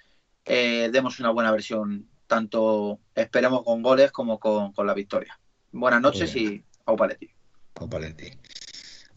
[0.44, 5.38] eh, demos una buena versión, tanto esperemos con goles como con, con la victoria.
[5.72, 7.30] Buenas noches y au paleti.
[7.74, 8.30] Con Paletti.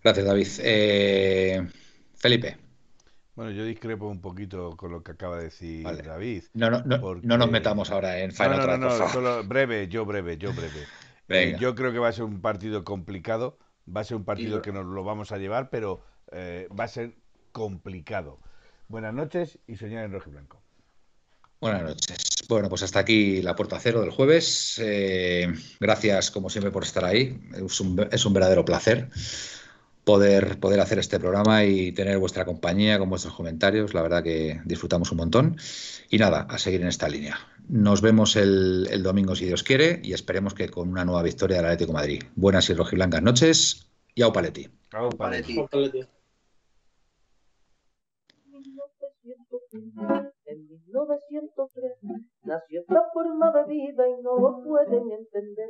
[0.03, 0.47] Gracias, David.
[0.59, 1.67] Eh,
[2.17, 2.57] Felipe.
[3.35, 6.01] Bueno, yo discrepo un poquito con lo que acaba de decir Vale.
[6.03, 6.43] David.
[6.53, 9.87] No, no, no, Porque- no nos metamos ahora en Final no, no, no, solo breve,
[9.87, 10.85] yo breve, yo breve.
[11.29, 11.55] Venga.
[11.57, 13.57] Eh, yo creo que va a ser un partido complicado,
[13.95, 16.01] va a ser un partido Y- que nos lo vamos a llevar, pero
[16.31, 17.15] eh, va a ser
[17.51, 18.39] complicado.
[18.87, 20.61] Buenas noches y soñar en rojo y blanco.
[21.61, 22.17] Buenas noches.
[22.47, 24.79] Bueno, pues hasta aquí la puerta cero del jueves.
[24.81, 27.39] Eh, gracias, como siempre, por estar ahí.
[27.53, 29.09] Es un, es un verdadero placer
[30.09, 33.93] poder, poder hacer este programa y tener vuestra compañía con vuestros comentarios.
[33.93, 35.57] La verdad que disfrutamos un montón.
[36.09, 37.37] Y nada, a seguir en esta línea.
[37.67, 41.57] Nos vemos el, el domingo, si Dios quiere, y esperemos que con una nueva victoria
[41.57, 42.23] del Atlético de Madrid.
[42.35, 43.87] Buenas y rojiblancas noches.
[44.15, 44.67] Y au paletti.
[44.93, 45.11] Au.
[50.45, 51.91] En 1903
[52.45, 55.69] nació esta forma de vida y no lo pueden entender.